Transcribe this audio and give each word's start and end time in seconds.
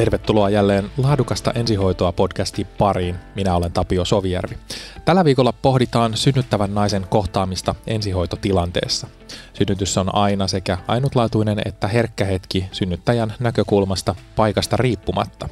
Tervetuloa 0.00 0.50
jälleen 0.50 0.90
Laadukasta 0.96 1.52
ensihoitoa 1.52 2.12
podcastin 2.12 2.66
pariin. 2.78 3.16
Minä 3.34 3.56
olen 3.56 3.72
Tapio 3.72 4.04
Sovijärvi. 4.04 4.58
Tällä 5.04 5.24
viikolla 5.24 5.52
pohditaan 5.52 6.16
synnyttävän 6.16 6.74
naisen 6.74 7.06
kohtaamista 7.10 7.74
ensihoitotilanteessa. 7.86 9.06
Synnytys 9.52 9.98
on 9.98 10.14
aina 10.14 10.48
sekä 10.48 10.78
ainutlaatuinen 10.88 11.62
että 11.64 11.88
herkkä 11.88 12.24
hetki 12.24 12.64
synnyttäjän 12.72 13.34
näkökulmasta 13.40 14.14
paikasta 14.36 14.76
riippumatta. 14.76 15.48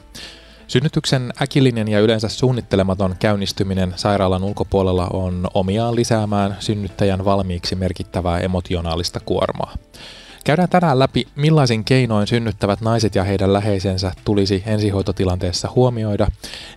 Synnytyksen 0.67 1.33
äkillinen 1.43 1.89
ja 1.89 2.01
yleensä 2.01 2.29
suunnittelematon 2.29 3.15
käynnistyminen 3.19 3.93
sairaalan 3.97 4.45
ulkopuolella 4.45 5.07
on 5.13 5.47
omiaan 5.55 5.95
lisäämään 5.95 6.57
synnyttäjän 6.59 7.25
valmiiksi 7.25 7.75
merkittävää 7.75 8.39
emotionaalista 8.39 9.21
kuormaa. 9.21 9.75
Käydään 10.49 10.69
tänään 10.69 10.99
läpi, 10.99 11.27
millaisin 11.37 11.85
keinoin 11.85 12.27
synnyttävät 12.27 12.81
naiset 12.81 13.15
ja 13.15 13.25
heidän 13.25 13.53
läheisensä 13.53 14.13
tulisi 14.25 14.63
ensihoitotilanteessa 14.67 15.69
huomioida, 15.75 16.27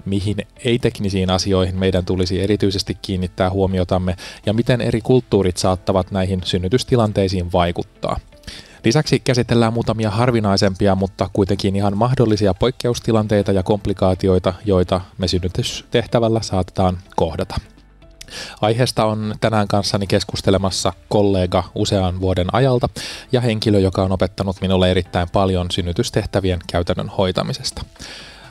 mihin 0.06 0.38
ei-teknisiin 0.66 1.30
asioihin 1.30 1.76
meidän 1.76 2.06
tulisi 2.06 2.42
erityisesti 2.42 2.98
kiinnittää 3.02 3.50
huomiotamme 3.50 4.16
ja 4.46 4.54
miten 4.54 4.82
eri 4.82 5.02
kulttuurit 5.02 5.58
saattavat 5.58 6.12
näihin 6.12 6.42
synnytystilanteisiin 6.44 7.52
vaikuttaa. 7.52 8.20
Lisäksi 8.86 9.20
käsitellään 9.20 9.74
muutamia 9.74 10.10
harvinaisempia, 10.10 10.96
mutta 10.96 11.30
kuitenkin 11.34 11.76
ihan 11.76 11.98
mahdollisia 11.98 12.54
poikkeustilanteita 12.54 13.52
ja 13.52 13.64
komplikaatioita, 13.64 14.54
joita 14.66 15.02
me 15.18 15.28
synnytystehtävällä 15.28 16.42
saatetaan 16.42 16.98
kohdata. 17.16 17.71
Aiheesta 18.62 19.05
on 19.05 19.35
tänään 19.41 19.67
kanssani 19.67 20.08
keskustelemassa 20.08 20.93
kollega 21.10 21.63
usean 21.76 22.21
vuoden 22.21 22.48
ajalta 22.51 22.90
ja 23.32 23.41
henkilö, 23.41 23.79
joka 23.79 24.04
on 24.04 24.12
opettanut 24.12 24.62
minulle 24.62 24.91
erittäin 24.91 25.29
paljon 25.29 25.71
synnytystehtävien 25.71 26.60
käytännön 26.68 27.10
hoitamisesta. 27.10 27.84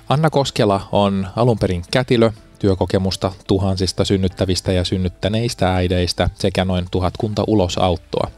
Anna 0.08 0.30
Koskela 0.30 0.88
on 0.92 1.28
alun 1.36 1.58
perin 1.58 1.82
kätilö, 1.90 2.30
työkokemusta 2.60 3.32
tuhansista 3.46 4.04
synnyttävistä 4.04 4.72
ja 4.72 4.84
synnyttäneistä 4.84 5.74
äideistä 5.74 6.30
sekä 6.34 6.64
noin 6.64 6.86
tuhatkunta 6.90 7.44
ulosauttoa. 7.46 8.30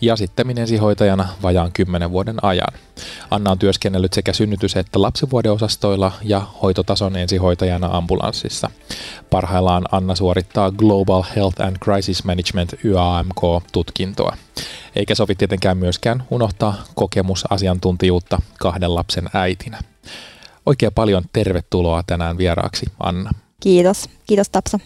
Ja 0.00 0.16
sitten 0.16 0.58
ensihoitajana 0.58 1.28
vajaan 1.42 1.72
kymmenen 1.72 2.10
vuoden 2.10 2.44
ajan. 2.44 2.72
Anna 3.30 3.50
on 3.50 3.58
työskennellyt 3.58 4.12
sekä 4.12 4.32
synnytys- 4.32 4.76
että 4.76 5.02
lapsivuodeosastoilla 5.02 6.12
ja 6.22 6.42
hoitotason 6.62 7.16
ensihoitajana 7.16 7.88
ambulanssissa. 7.92 8.70
Parhaillaan 9.30 9.84
Anna 9.92 10.14
suorittaa 10.14 10.70
Global 10.70 11.22
Health 11.36 11.62
and 11.62 11.76
Crisis 11.76 12.24
Management 12.24 12.74
YAMK-tutkintoa. 12.84 14.36
Eikä 14.96 15.14
sovi 15.14 15.34
tietenkään 15.34 15.78
myöskään 15.78 16.22
unohtaa 16.30 16.74
kokemusasiantuntijuutta 16.94 18.40
kahden 18.58 18.94
lapsen 18.94 19.28
äitinä. 19.34 19.78
Oikein 20.66 20.92
paljon 20.94 21.24
tervetuloa 21.32 22.02
tänään 22.06 22.38
vieraaksi, 22.38 22.86
Anna. 23.00 23.30
Kiitos. 23.62 24.08
Kiitos 24.26 24.50
Tapsa. 24.50 24.78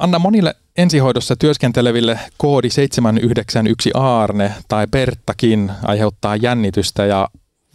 Anna 0.00 0.18
monille 0.18 0.54
ensihoidossa 0.76 1.36
työskenteleville 1.36 2.18
koodi 2.36 2.70
791 2.70 3.90
Aarne 3.94 4.52
tai 4.68 4.86
Perttakin 4.86 5.72
aiheuttaa 5.82 6.36
jännitystä 6.36 7.06
ja 7.06 7.28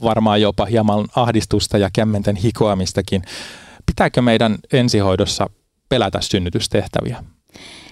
varmaan 0.03 0.41
jopa 0.41 0.65
hieman 0.65 1.05
ahdistusta 1.15 1.77
ja 1.77 1.89
kämmenten 1.93 2.35
hikoamistakin. 2.35 3.21
Pitääkö 3.85 4.21
meidän 4.21 4.57
ensihoidossa 4.73 5.49
pelätä 5.89 6.21
synnytystehtäviä? 6.21 7.23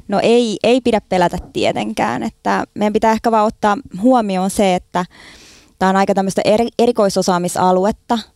No 0.07 0.19
ei, 0.23 0.57
ei 0.63 0.81
pidä 0.81 1.01
pelätä 1.01 1.37
tietenkään. 1.53 2.23
Että 2.23 2.63
meidän 2.73 2.93
pitää 2.93 3.11
ehkä 3.11 3.31
vaan 3.31 3.45
ottaa 3.45 3.77
huomioon 4.01 4.49
se, 4.49 4.75
että 4.75 5.05
tämä 5.79 5.89
on 5.89 5.95
aika 5.95 6.13
tämmöistä 6.13 6.41
eri, 6.45 6.67
erikoisosaamisaluetta– 6.79 8.19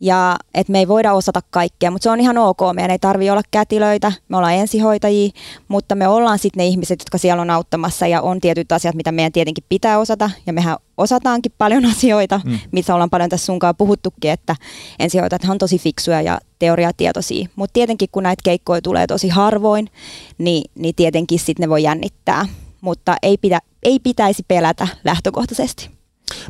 ja 0.00 0.36
että 0.54 0.72
me 0.72 0.78
ei 0.78 0.88
voida 0.88 1.12
osata 1.12 1.40
kaikkea, 1.50 1.90
mutta 1.90 2.02
se 2.02 2.10
on 2.10 2.20
ihan 2.20 2.38
ok. 2.38 2.58
Meidän 2.74 2.90
ei 2.90 2.98
tarvitse 2.98 3.32
olla 3.32 3.42
kätilöitä, 3.50 4.12
me 4.28 4.36
ollaan 4.36 4.54
ensihoitajia, 4.54 5.30
mutta 5.68 5.94
me 5.94 6.08
ollaan 6.08 6.38
sitten 6.38 6.58
ne 6.58 6.66
ihmiset, 6.66 7.00
jotka 7.00 7.18
siellä 7.18 7.42
on 7.42 7.50
auttamassa 7.50 8.06
ja 8.06 8.22
on 8.22 8.40
tietyt 8.40 8.72
asiat, 8.72 8.94
mitä 8.94 9.12
meidän 9.12 9.32
tietenkin 9.32 9.64
pitää 9.68 9.98
osata 9.98 10.30
ja 10.46 10.52
mehän 10.52 10.76
osataankin 10.96 11.52
paljon 11.58 11.84
asioita, 11.92 12.40
mm. 12.44 12.58
missä 12.72 12.94
ollaan 12.94 13.10
paljon 13.10 13.30
tässä 13.30 13.46
sunkaan 13.46 13.76
puhuttukin, 13.76 14.30
että 14.30 14.56
ensihoitajat 14.98 15.44
on 15.48 15.58
tosi 15.58 15.78
fiksuja 15.78 16.22
ja 16.22 16.38
teoriatietoisia, 16.58 17.48
mutta 17.56 17.72
tietenkin 17.72 18.08
kun 18.12 18.22
näitä 18.22 18.40
keikkoja 18.44 18.82
tulee 18.82 19.06
tosi 19.06 19.28
harvoin, 19.28 19.90
niin, 20.38 20.70
niin 20.74 20.94
tietenkin 20.94 21.38
sitten 21.38 21.64
ne 21.64 21.68
voi 21.68 21.82
jännittää, 21.82 22.48
mutta 22.80 23.16
ei, 23.22 23.38
pidä, 23.38 23.60
ei 23.82 23.98
pitäisi 23.98 24.42
pelätä 24.48 24.88
lähtökohtaisesti. 25.04 25.90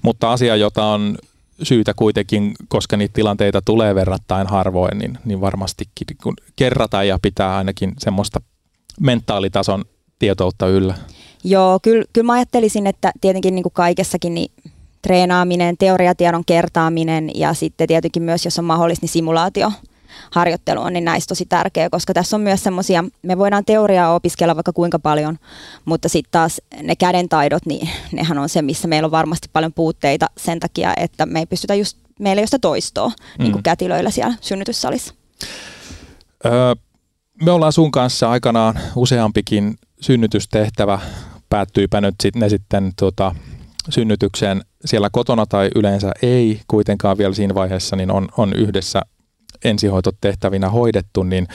Mutta 0.03 0.33
asia, 0.33 0.57
jota 0.57 0.85
on 0.85 1.19
syytä 1.63 1.95
kuitenkin, 1.95 2.55
koska 2.69 2.97
niitä 2.97 3.13
tilanteita 3.13 3.63
tulee 3.63 3.95
verrattain 3.95 4.47
harvoin, 4.47 4.99
niin, 4.99 5.19
niin 5.25 5.41
varmastikin 5.41 6.17
kun 6.23 6.35
kerrataan 6.57 7.09
ja 7.09 7.19
pitää 7.23 7.57
ainakin 7.57 7.93
semmoista 7.99 8.41
mentaalitason 9.01 9.85
tietoutta 10.19 10.69
yllä. 10.69 10.95
Joo, 11.45 11.79
kyllä, 11.83 12.05
kyllä 12.13 12.27
mä 12.27 12.33
ajattelisin, 12.33 12.87
että 12.87 13.13
tietenkin 13.21 13.55
niin 13.55 13.63
kuin 13.63 13.73
kaikessakin 13.73 14.35
niin 14.35 14.53
treenaaminen, 15.03 15.77
teoriatiedon 15.77 16.45
kertaaminen 16.45 17.31
ja 17.35 17.55
sitten 17.55 17.89
tietenkin 17.89 18.23
myös, 18.23 18.45
jos 18.45 18.59
on 18.59 18.65
mahdollista, 18.65 19.05
niin 19.05 19.13
simulaatio 19.13 19.73
harjoittelu 20.31 20.81
on 20.81 20.93
niin 20.93 21.05
näistä 21.05 21.29
tosi 21.29 21.47
tärkeä, 21.47 21.91
koska 21.91 22.15
tässä 22.15 22.37
on 22.37 22.41
myös 22.41 22.63
semmoisia, 22.63 23.05
me 23.23 23.39
voidaan 23.39 23.65
teoriaa 23.65 24.15
opiskella 24.15 24.57
vaikka 24.57 24.73
kuinka 24.73 24.99
paljon, 24.99 25.39
mutta 25.85 26.09
sitten 26.09 26.31
taas 26.31 26.61
ne 26.83 26.97
kädentaidot, 26.97 27.67
niin 27.67 27.89
nehän 28.13 28.39
on 28.39 28.49
se, 28.49 28.63
missä 28.63 28.89
meillä 28.89 29.07
on 29.07 29.11
varmasti 29.11 29.49
paljon 29.53 29.73
puutteita 29.73 30.27
sen 30.37 30.61
takia, 30.61 30.95
että 30.97 31.27
me 31.27 31.39
ei 31.39 31.47
pystytä 31.47 31.75
just, 31.75 31.99
meillä 32.19 32.41
ei 32.41 32.43
ole 32.43 32.47
sitä 32.47 32.59
toistoa, 32.59 33.09
mm. 33.09 33.43
niin 33.43 33.53
kuin 33.53 33.63
kätilöillä 33.63 34.11
siellä 34.11 34.35
synnytyssalissa. 34.41 35.15
Öö, 36.47 36.75
me 37.45 37.51
ollaan 37.51 37.73
sun 37.73 37.91
kanssa 37.91 38.31
aikanaan 38.31 38.79
useampikin 38.97 39.79
synnytystehtävä, 40.01 40.99
päättyipä 41.49 42.01
nyt 42.01 42.15
sit, 42.23 42.37
ne 42.37 42.49
sitten 42.49 42.93
tota, 42.97 43.35
synnytykseen 43.89 44.63
siellä 44.85 45.11
kotona 45.13 45.47
tai 45.47 45.71
yleensä 45.75 46.13
ei 46.23 46.61
kuitenkaan 46.69 47.19
vielä 47.19 47.35
siinä 47.35 47.55
vaiheessa, 47.55 47.97
niin 47.97 48.11
on, 48.11 48.29
on 48.37 48.53
yhdessä 48.53 49.03
ensihoitotehtävinä 49.65 50.71
hoidettu, 50.71 51.23
niin 51.23 51.47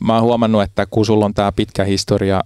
mä 0.00 0.14
oon 0.14 0.22
huomannut, 0.22 0.62
että 0.62 0.86
kun 0.86 1.06
sulla 1.06 1.24
on 1.24 1.34
tämä 1.34 1.52
pitkä 1.52 1.84
historia 1.84 2.40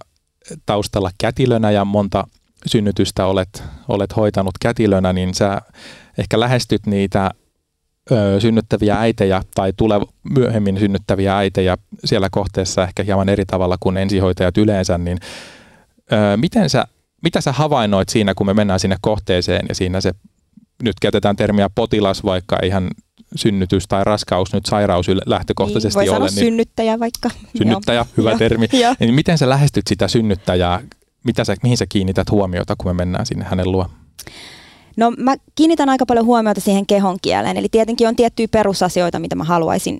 taustalla 0.65 1.11
kätilönä 1.17 1.71
ja 1.71 1.85
monta 1.85 2.27
synnytystä 2.65 3.25
olet, 3.25 3.63
olet 3.87 4.15
hoitanut 4.15 4.55
kätilönä, 4.61 5.13
niin 5.13 5.33
sä 5.33 5.61
ehkä 6.17 6.39
lähestyt 6.39 6.85
niitä 6.85 7.31
ö, 8.11 8.39
synnyttäviä 8.39 8.99
äitejä 8.99 9.41
tai 9.55 9.73
tule 9.77 9.99
myöhemmin 10.29 10.79
synnyttäviä 10.79 11.37
äitejä 11.37 11.77
siellä 12.05 12.27
kohteessa 12.31 12.83
ehkä 12.83 13.03
hieman 13.03 13.29
eri 13.29 13.45
tavalla 13.45 13.77
kuin 13.79 13.97
ensihoitajat 13.97 14.57
yleensä, 14.57 14.97
niin 14.97 15.17
ö, 16.11 16.37
miten 16.37 16.69
sä, 16.69 16.85
mitä 17.23 17.41
sä 17.41 17.51
havainnoit 17.51 18.09
siinä, 18.09 18.33
kun 18.33 18.45
me 18.45 18.53
mennään 18.53 18.79
sinne 18.79 18.97
kohteeseen 19.01 19.65
ja 19.69 19.75
siinä 19.75 20.01
se, 20.01 20.11
nyt 20.83 20.95
käytetään 21.01 21.35
termiä 21.35 21.69
potilas, 21.75 22.23
vaikka 22.23 22.57
ihan 22.63 22.89
synnytys 23.35 23.87
tai 23.87 24.03
raskaus 24.03 24.53
nyt 24.53 24.65
sairaus 24.65 25.07
lähtökohtaisesti 25.25 25.99
niin, 25.99 26.11
voi 26.11 26.17
ole. 26.17 26.25
Niin, 26.25 26.39
synnyttäjä 26.39 26.99
vaikka. 26.99 27.29
Synnyttäjä, 27.57 28.05
hyvä 28.17 28.37
termi. 28.37 28.67
niin 28.99 29.13
miten 29.13 29.37
sä 29.37 29.49
lähestyt 29.49 29.87
sitä 29.87 30.07
synnyttäjää? 30.07 30.81
Mitä 31.23 31.43
sä, 31.43 31.55
mihin 31.63 31.77
sä 31.77 31.85
kiinnität 31.89 32.31
huomiota, 32.31 32.75
kun 32.77 32.89
me 32.89 32.93
mennään 32.93 33.25
sinne 33.25 33.45
hänen 33.45 33.71
luo? 33.71 33.89
No 34.97 35.11
mä 35.17 35.35
kiinnitän 35.55 35.89
aika 35.89 36.05
paljon 36.05 36.25
huomiota 36.25 36.61
siihen 36.61 36.85
kehon 36.85 37.17
kieleen. 37.21 37.57
Eli 37.57 37.67
tietenkin 37.71 38.07
on 38.07 38.15
tiettyjä 38.15 38.47
perusasioita, 38.47 39.19
mitä 39.19 39.35
mä 39.35 39.43
haluaisin 39.43 39.99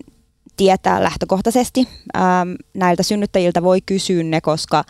tietää 0.57 1.03
lähtökohtaisesti. 1.03 1.87
Ähm, 2.17 2.51
näiltä 2.73 3.03
synnyttäjiltä 3.03 3.63
voi 3.63 3.81
kysyä 3.81 4.23
ne, 4.23 4.41
koska 4.41 4.83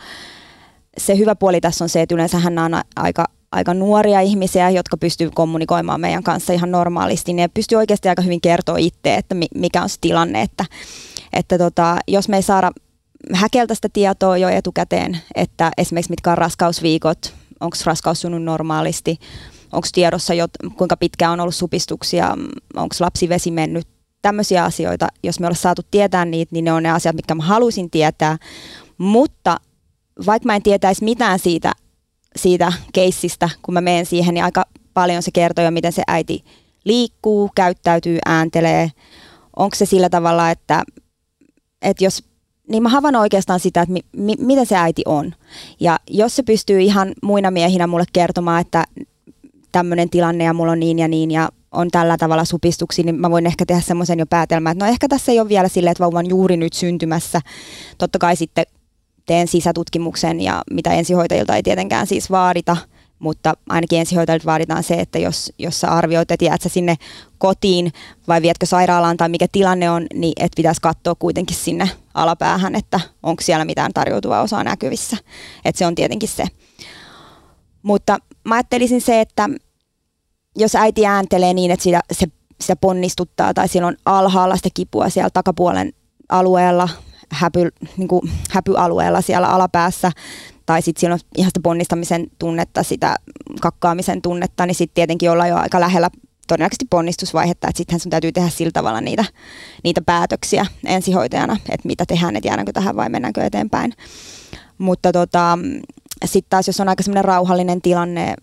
se 0.98 1.18
hyvä 1.18 1.34
puoli 1.34 1.60
tässä 1.60 1.84
on 1.84 1.88
se, 1.88 2.02
että 2.02 2.14
yleensä 2.14 2.38
hän 2.38 2.58
on 2.58 2.72
aika 2.96 3.24
aika 3.52 3.74
nuoria 3.74 4.20
ihmisiä, 4.20 4.70
jotka 4.70 4.96
pystyy 4.96 5.30
kommunikoimaan 5.34 6.00
meidän 6.00 6.22
kanssa 6.22 6.52
ihan 6.52 6.70
normaalisti. 6.70 7.32
Ne 7.32 7.48
pystyy 7.48 7.78
oikeasti 7.78 8.08
aika 8.08 8.22
hyvin 8.22 8.40
kertoa 8.40 8.76
itse, 8.78 9.14
että 9.14 9.34
mikä 9.54 9.82
on 9.82 9.88
se 9.88 9.96
tilanne. 10.00 10.42
Että, 10.42 10.64
että 11.32 11.58
tota, 11.58 11.96
jos 12.08 12.28
me 12.28 12.36
ei 12.36 12.42
saada 12.42 12.70
häkeltä 13.34 13.74
sitä 13.74 13.88
tietoa 13.92 14.36
jo 14.36 14.48
etukäteen, 14.48 15.18
että 15.34 15.70
esimerkiksi 15.78 16.12
mitkä 16.12 16.30
on 16.30 16.38
raskausviikot, 16.38 17.34
onko 17.60 17.76
raskaus 17.84 18.20
sunut 18.20 18.42
normaalisti, 18.42 19.18
onko 19.72 19.88
tiedossa, 19.92 20.34
jo, 20.34 20.46
kuinka 20.76 20.96
pitkään 20.96 21.32
on 21.32 21.40
ollut 21.40 21.54
supistuksia, 21.54 22.36
onko 22.76 22.96
lapsivesi 23.00 23.50
mennyt, 23.50 23.88
tämmöisiä 24.22 24.64
asioita, 24.64 25.08
jos 25.22 25.40
me 25.40 25.46
ollaan 25.46 25.56
saatu 25.56 25.82
tietää 25.90 26.24
niitä, 26.24 26.50
niin 26.52 26.64
ne 26.64 26.72
on 26.72 26.82
ne 26.82 26.90
asiat, 26.90 27.16
mitkä 27.16 27.34
mä 27.34 27.42
haluaisin 27.42 27.90
tietää. 27.90 28.38
Mutta 28.98 29.56
vaikka 30.26 30.46
mä 30.46 30.56
en 30.56 30.62
tietäisi 30.62 31.04
mitään 31.04 31.38
siitä 31.38 31.72
siitä 32.42 32.72
keissistä, 32.92 33.50
kun 33.62 33.74
mä 33.74 33.80
menen 33.80 34.06
siihen, 34.06 34.34
niin 34.34 34.44
aika 34.44 34.64
paljon 34.94 35.22
se 35.22 35.30
kertoo 35.30 35.64
jo, 35.64 35.70
miten 35.70 35.92
se 35.92 36.02
äiti 36.06 36.44
liikkuu, 36.84 37.50
käyttäytyy, 37.54 38.18
ääntelee. 38.26 38.90
Onko 39.56 39.76
se 39.76 39.86
sillä 39.86 40.10
tavalla, 40.10 40.50
että, 40.50 40.82
että 41.82 42.04
jos, 42.04 42.24
niin 42.68 42.82
mä 42.82 42.88
havainnoin 42.88 43.22
oikeastaan 43.22 43.60
sitä, 43.60 43.82
että 43.82 43.92
mi, 43.92 44.00
mi, 44.16 44.34
miten 44.38 44.66
se 44.66 44.76
äiti 44.76 45.02
on. 45.06 45.34
Ja 45.80 45.98
jos 46.10 46.36
se 46.36 46.42
pystyy 46.42 46.80
ihan 46.80 47.12
muina 47.22 47.50
miehinä 47.50 47.86
mulle 47.86 48.04
kertomaan, 48.12 48.60
että 48.60 48.84
tämmöinen 49.72 50.10
tilanne 50.10 50.44
ja 50.44 50.54
mulla 50.54 50.72
on 50.72 50.80
niin 50.80 50.98
ja 50.98 51.08
niin 51.08 51.30
ja 51.30 51.48
on 51.72 51.90
tällä 51.90 52.16
tavalla 52.16 52.44
supistuksia, 52.44 53.04
niin 53.04 53.20
mä 53.20 53.30
voin 53.30 53.46
ehkä 53.46 53.66
tehdä 53.66 53.80
semmoisen 53.80 54.18
jo 54.18 54.26
päätelmän, 54.26 54.72
että 54.72 54.84
no 54.84 54.90
ehkä 54.90 55.08
tässä 55.08 55.32
ei 55.32 55.40
ole 55.40 55.48
vielä 55.48 55.68
silleen, 55.68 55.92
että 55.92 56.04
vauva 56.04 56.18
on 56.18 56.28
juuri 56.28 56.56
nyt 56.56 56.72
syntymässä. 56.72 57.40
Totta 57.98 58.18
kai 58.18 58.36
sitten 58.36 58.66
teen 59.30 59.48
sisätutkimuksen 59.48 60.40
ja 60.40 60.62
mitä 60.70 60.92
ensihoitajilta 60.92 61.56
ei 61.56 61.62
tietenkään 61.62 62.06
siis 62.06 62.30
vaadita, 62.30 62.76
mutta 63.18 63.54
ainakin 63.68 63.98
ensihoitajilta 63.98 64.46
vaaditaan 64.46 64.82
se, 64.82 64.94
että 64.94 65.18
jos, 65.18 65.52
jos 65.58 65.80
sä 65.80 65.88
arvioit, 65.88 66.30
että 66.30 66.44
jäätkö 66.44 66.68
sinne 66.68 66.96
kotiin 67.38 67.92
vai 68.28 68.42
vietkö 68.42 68.66
sairaalaan 68.66 69.16
tai 69.16 69.28
mikä 69.28 69.46
tilanne 69.52 69.90
on, 69.90 70.06
niin 70.14 70.32
et 70.36 70.52
pitäisi 70.56 70.80
katsoa 70.80 71.14
kuitenkin 71.14 71.56
sinne 71.56 71.90
alapäähän, 72.14 72.74
että 72.74 73.00
onko 73.22 73.42
siellä 73.42 73.64
mitään 73.64 73.92
tarjoutuvaa 73.92 74.42
osaa 74.42 74.64
näkyvissä. 74.64 75.16
Että 75.64 75.78
se 75.78 75.86
on 75.86 75.94
tietenkin 75.94 76.28
se. 76.28 76.44
Mutta 77.82 78.18
mä 78.44 78.54
ajattelisin 78.54 79.00
se, 79.00 79.20
että 79.20 79.48
jos 80.56 80.76
äiti 80.76 81.06
ääntelee 81.06 81.54
niin, 81.54 81.70
että 81.70 81.84
sitä, 81.84 82.00
se, 82.12 82.26
sitä 82.60 82.76
ponnistuttaa 82.76 83.54
tai 83.54 83.66
on 83.86 83.96
alhaalla 84.04 84.56
sitä 84.56 84.68
kipua 84.74 85.08
siellä 85.08 85.30
takapuolen 85.30 85.92
alueella, 86.28 86.88
häpy, 87.32 87.68
niin 87.96 88.08
kuin 88.08 88.30
häpyalueella 88.50 89.20
siellä 89.20 89.48
alapäässä, 89.48 90.12
tai 90.66 90.82
sitten 90.82 91.00
siellä 91.00 91.14
on 91.14 91.20
ihan 91.36 91.50
sitä 91.50 91.60
ponnistamisen 91.62 92.26
tunnetta, 92.38 92.82
sitä 92.82 93.16
kakkaamisen 93.60 94.22
tunnetta, 94.22 94.66
niin 94.66 94.74
sitten 94.74 94.94
tietenkin 94.94 95.30
ollaan 95.30 95.48
jo 95.48 95.56
aika 95.56 95.80
lähellä 95.80 96.10
todennäköisesti 96.48 96.86
ponnistusvaihetta, 96.90 97.68
että 97.68 97.78
sittenhän 97.78 98.00
sun 98.00 98.10
täytyy 98.10 98.32
tehdä 98.32 98.48
sillä 98.48 98.70
tavalla 98.72 99.00
niitä, 99.00 99.24
niitä 99.84 100.02
päätöksiä 100.02 100.66
ensihoitajana, 100.86 101.56
että 101.68 101.86
mitä 101.86 102.04
tehdään, 102.06 102.36
että 102.36 102.48
jäädäänkö 102.48 102.72
tähän 102.72 102.96
vai 102.96 103.08
mennäänkö 103.08 103.44
eteenpäin. 103.44 103.92
Mutta 104.78 105.12
tota, 105.12 105.58
sitten 106.24 106.50
taas, 106.50 106.66
jos 106.66 106.80
on 106.80 106.88
aika 106.88 107.02
semmoinen 107.02 107.24
rauhallinen 107.24 107.82
tilanne, 107.82 108.34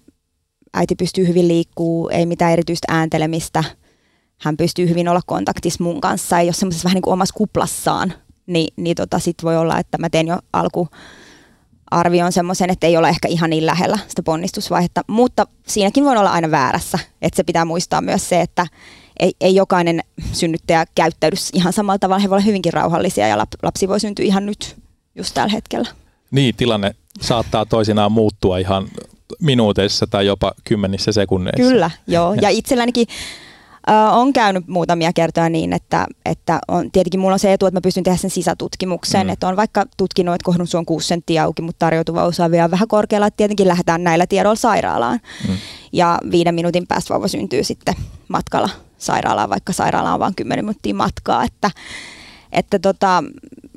äiti 0.74 0.96
pystyy 0.96 1.28
hyvin 1.28 1.48
liikkuu, 1.48 2.10
ei 2.10 2.26
mitään 2.26 2.54
erityistä 2.54 2.88
ääntelemistä, 2.90 3.64
hän 4.42 4.58
pystyy 4.58 4.90
hyvin 4.90 5.08
olla 5.08 5.22
kontaktissa 5.26 5.84
mun 5.84 6.02
kanssa, 6.02 6.40
ei 6.40 6.48
ole 6.48 6.54
semmoisessa 6.54 6.86
vähän 6.86 6.96
niin 6.96 7.02
kuin 7.02 7.14
omassa 7.14 7.36
kuplassaan, 7.38 8.14
niin, 8.48 8.74
niin 8.76 8.96
tota, 8.96 9.20
sitten 9.20 9.48
voi 9.48 9.58
olla, 9.58 9.80
että 9.80 9.98
mä 9.98 10.10
teen 10.10 10.28
jo 10.28 10.40
alku 10.54 10.88
arvioon 11.92 12.32
semmoisen, 12.32 12.70
että 12.70 12.88
ei 12.88 12.98
ole 12.98 13.10
ehkä 13.10 13.28
ihan 13.28 13.50
niin 13.50 13.66
lähellä 13.66 14.00
sitä 14.08 14.24
ponnistusvaihetta, 14.24 15.02
mutta 15.08 15.48
siinäkin 15.68 16.04
voi 16.04 16.18
olla 16.18 16.32
aina 16.32 16.52
väärässä, 16.52 17.00
että 17.22 17.38
se 17.38 17.44
pitää 17.44 17.66
muistaa 17.66 18.02
myös 18.02 18.30
se, 18.30 18.42
että 18.42 18.68
ei, 19.20 19.34
ei 19.42 19.56
jokainen 19.56 20.02
synnyttäjä 20.32 20.86
käyttäydy 20.96 21.36
ihan 21.54 21.74
samalla 21.74 22.00
tavalla, 22.00 22.20
he 22.20 22.30
voivat 22.30 22.42
olla 22.42 22.46
hyvinkin 22.46 22.74
rauhallisia 22.74 23.28
ja 23.28 23.38
lapsi 23.64 23.88
voi 23.88 24.00
syntyä 24.00 24.26
ihan 24.26 24.46
nyt 24.46 24.76
just 25.16 25.34
tällä 25.34 25.52
hetkellä. 25.52 25.90
Niin, 26.32 26.56
tilanne 26.56 26.96
saattaa 27.22 27.66
toisinaan 27.66 28.12
muuttua 28.12 28.58
ihan 28.58 28.88
minuuteissa 29.42 30.08
tai 30.08 30.26
jopa 30.26 30.52
kymmenissä 30.64 31.12
sekunneissa. 31.12 31.72
Kyllä, 31.72 31.92
joo. 32.08 32.34
Ja 32.34 32.50
itsellänikin 32.50 33.08
on 34.12 34.34
käynyt 34.34 34.68
muutamia 34.68 35.14
kertoja 35.14 35.50
niin, 35.50 35.74
että, 35.74 36.06
että 36.26 36.60
on, 36.68 36.92
tietenkin 36.92 37.20
mulla 37.20 37.34
on 37.34 37.40
se 37.40 37.54
etu, 37.54 37.66
että 37.66 37.78
mä 37.78 37.82
pystyn 37.82 38.04
tehdä 38.04 38.18
sen 38.18 38.30
sisätutkimuksen, 38.30 39.28
mm. 39.28 39.34
että 39.34 39.48
on 39.48 39.56
vaikka 39.56 39.86
tutkinut, 39.98 40.36
että 40.36 40.46
kohdun 40.46 40.68
on 40.74 40.86
6 40.86 41.08
senttiä 41.08 41.44
auki, 41.44 41.62
mutta 41.62 41.80
tarjoutuva 41.80 42.24
osa 42.24 42.52
vielä 42.52 42.72
vähän 42.72 42.88
korkealla, 42.88 43.28
että 43.28 43.38
tietenkin 43.38 43.68
lähdetään 43.68 44.04
näillä 44.04 44.28
tiedoilla 44.28 44.56
sairaalaan. 44.56 45.20
Mm. 45.48 45.58
Ja 45.92 46.20
viiden 46.32 46.56
minuutin 46.56 46.88
päästä 46.88 47.14
vauva 47.14 47.28
syntyy 47.28 47.64
sitten 47.64 47.96
matkalla 48.28 48.70
sairaalaan, 48.98 49.50
vaikka 49.50 49.74
sairaala 49.74 50.14
on 50.14 50.20
vain 50.20 50.36
10 50.36 50.66
minuuttia 50.66 50.96
matkaa, 50.96 51.44
että, 51.44 51.72
että 52.52 52.80
tota, 52.80 53.24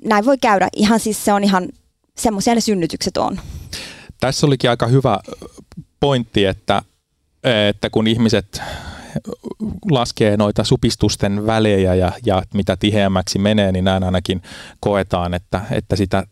näin 0.04 0.24
voi 0.24 0.38
käydä. 0.38 0.68
Ihan 0.76 1.00
siis 1.00 1.24
se 1.24 1.32
on 1.32 1.44
ihan 1.44 1.68
semmoisia 2.16 2.54
ne 2.54 2.60
synnytykset 2.60 3.16
on. 3.16 3.40
Tässä 4.20 4.46
olikin 4.46 4.70
aika 4.70 4.86
hyvä 4.86 5.18
pointti, 6.00 6.44
että, 6.44 6.82
että 7.68 7.90
kun 7.90 8.06
ihmiset 8.06 8.62
laskee 9.90 10.36
noita 10.36 10.64
supistusten 10.64 11.46
välejä 11.46 11.94
ja, 11.94 12.12
ja 12.26 12.42
mitä 12.54 12.76
tiheämmäksi 12.76 13.38
menee, 13.38 13.72
niin 13.72 13.84
näin 13.84 14.04
ainakin 14.04 14.42
koetaan, 14.80 15.34
että, 15.34 15.60
että 15.70 15.96
sitä 15.96 16.26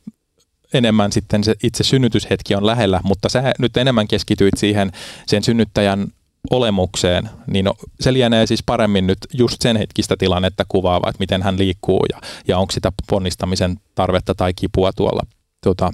enemmän 0.75 1.12
sitten 1.12 1.44
se 1.44 1.54
itse 1.62 1.84
synnytyshetki 1.84 2.54
on 2.54 2.66
lähellä, 2.66 3.00
mutta 3.04 3.28
sä 3.28 3.52
nyt 3.58 3.76
enemmän 3.76 4.08
keskityit 4.08 4.54
siihen 4.56 4.92
sen 5.26 5.42
synnyttäjän 5.42 6.08
olemukseen, 6.50 7.30
niin 7.46 7.64
no, 7.64 7.75
se 8.00 8.12
lienee 8.12 8.46
siis 8.46 8.62
paremmin 8.66 9.06
nyt 9.06 9.19
just 9.34 9.62
sen 9.62 9.76
hetkistä 9.76 10.16
tilannetta 10.19 10.64
kuvaava, 10.69 11.08
että 11.08 11.20
miten 11.20 11.42
hän 11.42 11.58
liikkuu 11.58 12.04
ja, 12.12 12.20
ja 12.48 12.58
onko 12.58 12.72
sitä 12.72 12.92
ponnistamisen 13.10 13.80
tarvetta 13.94 14.34
tai 14.34 14.54
kipua 14.54 14.92
tuolla 14.92 15.22
tuota, 15.62 15.92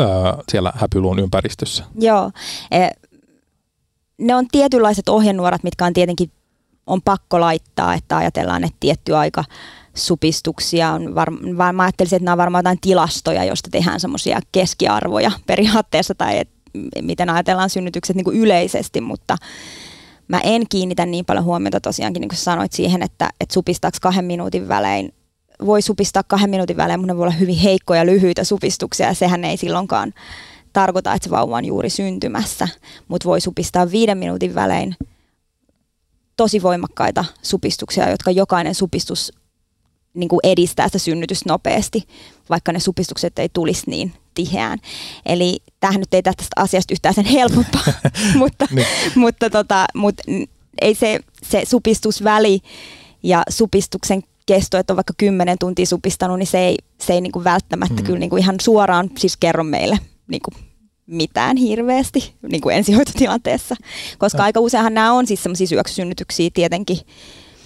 öö, 0.00 0.06
siellä 0.50 0.72
häpyluun 0.74 1.18
ympäristössä. 1.18 1.84
Joo. 2.00 2.30
E, 2.70 2.88
ne 4.22 4.34
on 4.34 4.48
tietynlaiset 4.52 5.08
ohjenuorat, 5.08 5.62
mitkä 5.62 5.84
on 5.84 5.92
tietenkin 5.92 6.30
on 6.86 7.02
pakko 7.02 7.40
laittaa, 7.40 7.94
että 7.94 8.16
ajatellaan, 8.16 8.64
että 8.64 8.76
tietty 8.80 9.16
aika 9.16 9.44
supistuksia 9.94 10.90
on 10.90 11.14
var, 11.14 11.32
var, 11.58 11.72
mä 11.72 11.82
ajattelisin, 11.82 12.16
että 12.16 12.24
nämä 12.24 12.32
on 12.32 12.38
varmaan 12.38 12.62
jotain 12.62 12.80
tilastoja, 12.80 13.44
joista 13.44 13.70
tehdään 13.70 14.00
semmoisia 14.00 14.40
keskiarvoja 14.52 15.30
periaatteessa 15.46 16.14
tai 16.14 16.38
et, 16.38 16.48
miten 17.02 17.30
ajatellaan 17.30 17.70
synnytykset 17.70 18.16
niin 18.16 18.24
kuin 18.24 18.38
yleisesti, 18.38 19.00
mutta 19.00 19.36
mä 20.28 20.40
en 20.44 20.62
kiinnitä 20.68 21.06
niin 21.06 21.24
paljon 21.24 21.44
huomiota 21.44 21.80
tosiaankin, 21.80 22.20
niin 22.20 22.28
kuin 22.28 22.38
sanoit 22.38 22.72
siihen, 22.72 23.02
että, 23.02 23.30
että 23.40 23.52
supistaako 23.54 23.98
kahden 24.02 24.24
minuutin 24.24 24.68
välein. 24.68 25.14
Voi 25.66 25.82
supistaa 25.82 26.22
kahden 26.22 26.50
minuutin 26.50 26.76
välein, 26.76 27.00
mutta 27.00 27.12
ne 27.12 27.16
voi 27.16 27.22
olla 27.22 27.34
hyvin 27.34 27.58
heikkoja, 27.58 28.06
lyhyitä 28.06 28.44
supistuksia 28.44 29.06
ja 29.06 29.14
sehän 29.14 29.44
ei 29.44 29.56
silloinkaan 29.56 30.14
tarkoita, 30.72 31.14
että 31.14 31.24
se 31.24 31.30
vauva 31.30 31.56
on 31.56 31.64
juuri 31.64 31.90
syntymässä, 31.90 32.68
mutta 33.08 33.28
voi 33.28 33.40
supistaa 33.40 33.90
viiden 33.90 34.18
minuutin 34.18 34.54
välein 34.54 34.96
tosi 36.36 36.62
voimakkaita 36.62 37.24
supistuksia, 37.42 38.10
jotka 38.10 38.30
jokainen 38.30 38.74
supistus 38.74 39.32
niin 40.14 40.28
kuin 40.28 40.40
edistää 40.42 40.88
sitä 40.88 40.98
synnytystä 40.98 41.48
nopeasti, 41.48 42.04
vaikka 42.50 42.72
ne 42.72 42.80
supistukset 42.80 43.38
ei 43.38 43.48
tulisi 43.52 43.90
niin 43.90 44.12
tiheään. 44.34 44.78
Eli 45.26 45.58
tähän 45.80 46.00
nyt 46.00 46.14
ei 46.14 46.22
tästä 46.22 46.46
asiasta 46.56 46.94
yhtään 46.94 47.14
sen 47.14 47.24
helpompaa, 47.24 47.84
mutta, 48.34 48.68
niin. 48.70 48.86
mutta, 49.14 49.50
tota, 49.50 49.86
mutta 49.94 50.22
ei 50.80 50.94
se, 50.94 51.20
se 51.42 51.62
supistusväli 51.64 52.60
ja 53.22 53.42
supistuksen 53.48 54.22
kesto, 54.46 54.78
että 54.78 54.92
on 54.92 54.96
vaikka 54.96 55.14
10 55.16 55.56
tuntia 55.58 55.86
supistanut, 55.86 56.38
niin 56.38 56.46
se 56.46 56.58
ei, 56.58 56.76
se 57.00 57.12
ei 57.12 57.20
niin 57.20 57.32
kuin 57.32 57.44
välttämättä 57.44 58.00
mm. 58.00 58.04
kyllä 58.04 58.18
niin 58.18 58.30
kuin 58.30 58.42
ihan 58.42 58.56
suoraan 58.60 59.10
siis 59.18 59.36
kerro 59.36 59.64
meille 59.64 59.98
niin 60.28 60.42
kuin 60.42 60.64
mitään 61.06 61.56
hirveästi 61.56 62.34
niin 62.48 62.60
kuin 62.60 62.76
ensihoitotilanteessa, 62.76 63.76
koska 64.18 64.38
no. 64.38 64.44
aika 64.44 64.60
useinhan 64.60 64.94
nämä 64.94 65.12
on 65.12 65.26
siis 65.26 65.42
semmoisia 65.42 65.66
syöksysynnytyksiä 65.66 66.50
tietenkin, 66.54 66.98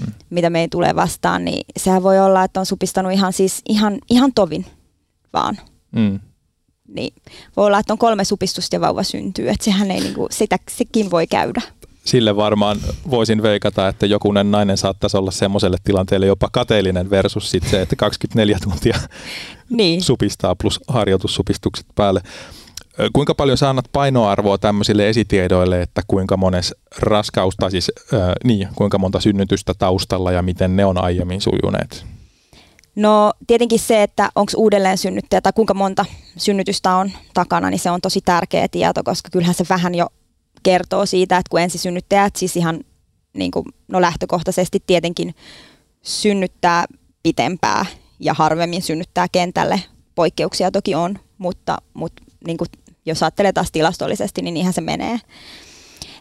mm. 0.00 0.12
mitä 0.30 0.50
meidän 0.50 0.70
tulee 0.70 0.94
vastaan, 0.94 1.44
niin 1.44 1.66
sehän 1.76 2.02
voi 2.02 2.20
olla, 2.20 2.44
että 2.44 2.60
on 2.60 2.66
supistanut 2.66 3.12
ihan 3.12 3.32
siis 3.32 3.62
ihan, 3.68 3.98
ihan 4.10 4.32
tovin 4.34 4.66
vaan. 5.32 5.58
Mm. 5.92 6.20
Niin 6.88 7.14
voi 7.56 7.66
olla, 7.66 7.78
että 7.78 7.92
on 7.92 7.98
kolme 7.98 8.24
supistusta 8.24 8.76
ja 8.76 8.80
vauva 8.80 9.02
syntyy, 9.02 9.48
että 9.48 9.64
sehän 9.64 9.90
ei 9.90 10.00
niinku, 10.00 10.26
sitä, 10.30 10.58
sekin 10.70 11.10
voi 11.10 11.26
käydä 11.26 11.62
sille 12.06 12.36
varmaan 12.36 12.76
voisin 13.10 13.42
veikata, 13.42 13.88
että 13.88 14.06
jokunen 14.06 14.50
nainen 14.50 14.76
saattaisi 14.76 15.16
olla 15.16 15.30
semmoiselle 15.30 15.76
tilanteelle 15.84 16.26
jopa 16.26 16.48
kateellinen 16.52 17.10
versus 17.10 17.50
sit 17.50 17.64
se, 17.70 17.82
että 17.82 17.96
24 17.96 18.58
tuntia 18.62 18.98
niin. 19.70 20.02
supistaa 20.02 20.54
plus 20.54 20.80
harjoitussupistukset 20.88 21.86
päälle. 21.94 22.20
Kuinka 23.12 23.34
paljon 23.34 23.58
sä 23.58 23.70
annat 23.70 23.88
painoarvoa 23.92 24.58
tämmöisille 24.58 25.08
esitiedoille, 25.08 25.82
että 25.82 26.02
kuinka 26.06 26.36
mones 26.36 26.74
raskaus, 26.98 27.56
tai 27.56 27.70
siis 27.70 27.92
äh, 28.14 28.20
niin, 28.44 28.68
kuinka 28.74 28.98
monta 28.98 29.20
synnytystä 29.20 29.72
taustalla 29.78 30.32
ja 30.32 30.42
miten 30.42 30.76
ne 30.76 30.84
on 30.84 30.98
aiemmin 30.98 31.40
sujuneet? 31.40 32.04
No 32.96 33.32
tietenkin 33.46 33.78
se, 33.78 34.02
että 34.02 34.30
onko 34.34 34.52
uudelleen 34.56 34.98
synnyttäjä 34.98 35.40
tai 35.40 35.52
kuinka 35.52 35.74
monta 35.74 36.04
synnytystä 36.36 36.94
on 36.94 37.10
takana, 37.34 37.70
niin 37.70 37.78
se 37.78 37.90
on 37.90 38.00
tosi 38.00 38.20
tärkeä 38.20 38.68
tieto, 38.68 39.02
koska 39.04 39.28
kyllähän 39.32 39.54
se 39.54 39.64
vähän 39.68 39.94
jo 39.94 40.06
kertoo 40.62 41.06
siitä, 41.06 41.36
että 41.36 41.50
kun 41.50 41.60
ensisynnyttäjät 41.60 42.36
siis 42.36 42.56
ihan 42.56 42.80
niin 43.32 43.50
kuin, 43.50 43.64
no 43.88 44.00
lähtökohtaisesti 44.00 44.82
tietenkin 44.86 45.34
synnyttää 46.02 46.84
pitempää 47.22 47.86
ja 48.20 48.34
harvemmin 48.34 48.82
synnyttää 48.82 49.26
kentälle. 49.32 49.82
Poikkeuksia 50.14 50.70
toki 50.70 50.94
on, 50.94 51.18
mutta, 51.38 51.76
mutta 51.94 52.22
niin 52.46 52.56
kuin, 52.56 52.68
jos 53.06 53.22
ajattelee 53.22 53.52
taas 53.52 53.72
tilastollisesti, 53.72 54.42
niin 54.42 54.54
niinhän 54.54 54.72
se 54.72 54.80
menee. 54.80 55.18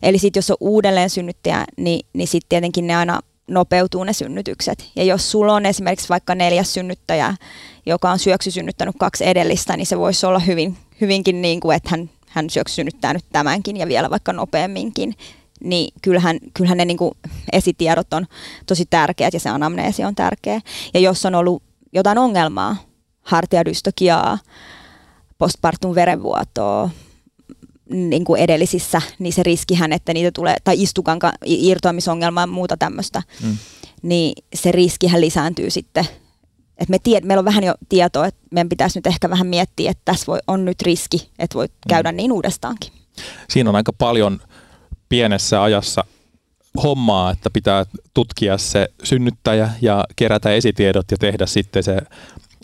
Eli 0.01 0.17
sitten 0.17 0.37
jos 0.37 0.51
on 0.51 0.57
uudelleen 0.59 1.09
synnyttäjä, 1.09 1.65
niin, 1.77 2.05
niin 2.13 2.27
sitten 2.27 2.49
tietenkin 2.49 2.87
ne 2.87 2.95
aina 2.95 3.19
nopeutuu 3.47 4.03
ne 4.03 4.13
synnytykset. 4.13 4.91
Ja 4.95 5.03
jos 5.03 5.31
sulla 5.31 5.53
on 5.53 5.65
esimerkiksi 5.65 6.09
vaikka 6.09 6.35
neljäs 6.35 6.73
synnyttäjä, 6.73 7.35
joka 7.85 8.11
on 8.11 8.19
syöksysynnyttänyt 8.19 8.95
kaksi 8.99 9.27
edellistä, 9.27 9.77
niin 9.77 9.85
se 9.85 9.97
voisi 9.97 10.25
olla 10.25 10.39
hyvin, 10.39 10.77
hyvinkin 11.01 11.41
niin 11.41 11.59
kuin, 11.59 11.75
että 11.75 11.89
hän 11.89 12.09
hän 12.35 12.49
syöksynnyttää 12.49 13.13
nyt 13.13 13.25
tämänkin 13.31 13.77
ja 13.77 13.87
vielä 13.87 14.09
vaikka 14.09 14.33
nopeamminkin, 14.33 15.15
niin 15.63 15.93
kyllähän, 16.01 16.37
kyllähän 16.53 16.77
ne 16.77 16.85
niin 16.85 16.97
kuin 16.97 17.11
esitiedot 17.53 18.13
on 18.13 18.25
tosi 18.65 18.85
tärkeät 18.89 19.33
ja 19.33 19.39
se 19.39 19.49
anamneesi 19.49 20.03
on 20.03 20.15
tärkeä. 20.15 20.61
Ja 20.93 20.99
jos 20.99 21.25
on 21.25 21.35
ollut 21.35 21.63
jotain 21.93 22.17
ongelmaa, 22.17 22.75
hartiadystokiaa, 23.21 24.37
postpartum 25.37 25.95
verenvuotoa, 25.95 26.89
niin 27.89 28.25
kuin 28.25 28.41
edellisissä, 28.41 29.01
niin 29.19 29.33
se 29.33 29.43
riskihän, 29.43 29.93
että 29.93 30.13
niitä 30.13 30.31
tulee, 30.31 30.55
tai 30.63 30.81
istukan 30.81 31.19
irtoamisongelma 31.45 32.41
ja 32.41 32.47
muuta 32.47 32.77
tämmöistä, 32.77 33.23
mm. 33.43 33.57
niin 34.01 34.33
se 34.55 34.71
riskihän 34.71 35.21
lisääntyy 35.21 35.69
sitten. 35.69 36.05
Et 36.77 36.89
me 36.89 36.97
tied, 36.99 37.25
meillä 37.25 37.39
on 37.39 37.45
vähän 37.45 37.63
jo 37.63 37.75
tietoa, 37.89 38.27
että 38.27 38.41
meidän 38.51 38.69
pitäisi 38.69 38.97
nyt 38.97 39.07
ehkä 39.07 39.29
vähän 39.29 39.47
miettiä, 39.47 39.91
että 39.91 40.01
tässä 40.05 40.25
voi, 40.27 40.39
on 40.47 40.65
nyt 40.65 40.81
riski, 40.81 41.29
että 41.39 41.55
voi 41.55 41.67
mm. 41.67 41.73
käydä 41.89 42.11
niin 42.11 42.31
uudestaankin. 42.31 42.91
Siinä 43.49 43.69
on 43.69 43.75
aika 43.75 43.93
paljon 43.93 44.39
pienessä 45.09 45.63
ajassa 45.63 46.03
hommaa, 46.83 47.31
että 47.31 47.49
pitää 47.49 47.85
tutkia 48.13 48.57
se 48.57 48.87
synnyttäjä 49.03 49.69
ja 49.81 50.03
kerätä 50.15 50.51
esitiedot 50.51 51.05
ja 51.11 51.17
tehdä 51.17 51.45
sitten 51.45 51.83
se 51.83 51.97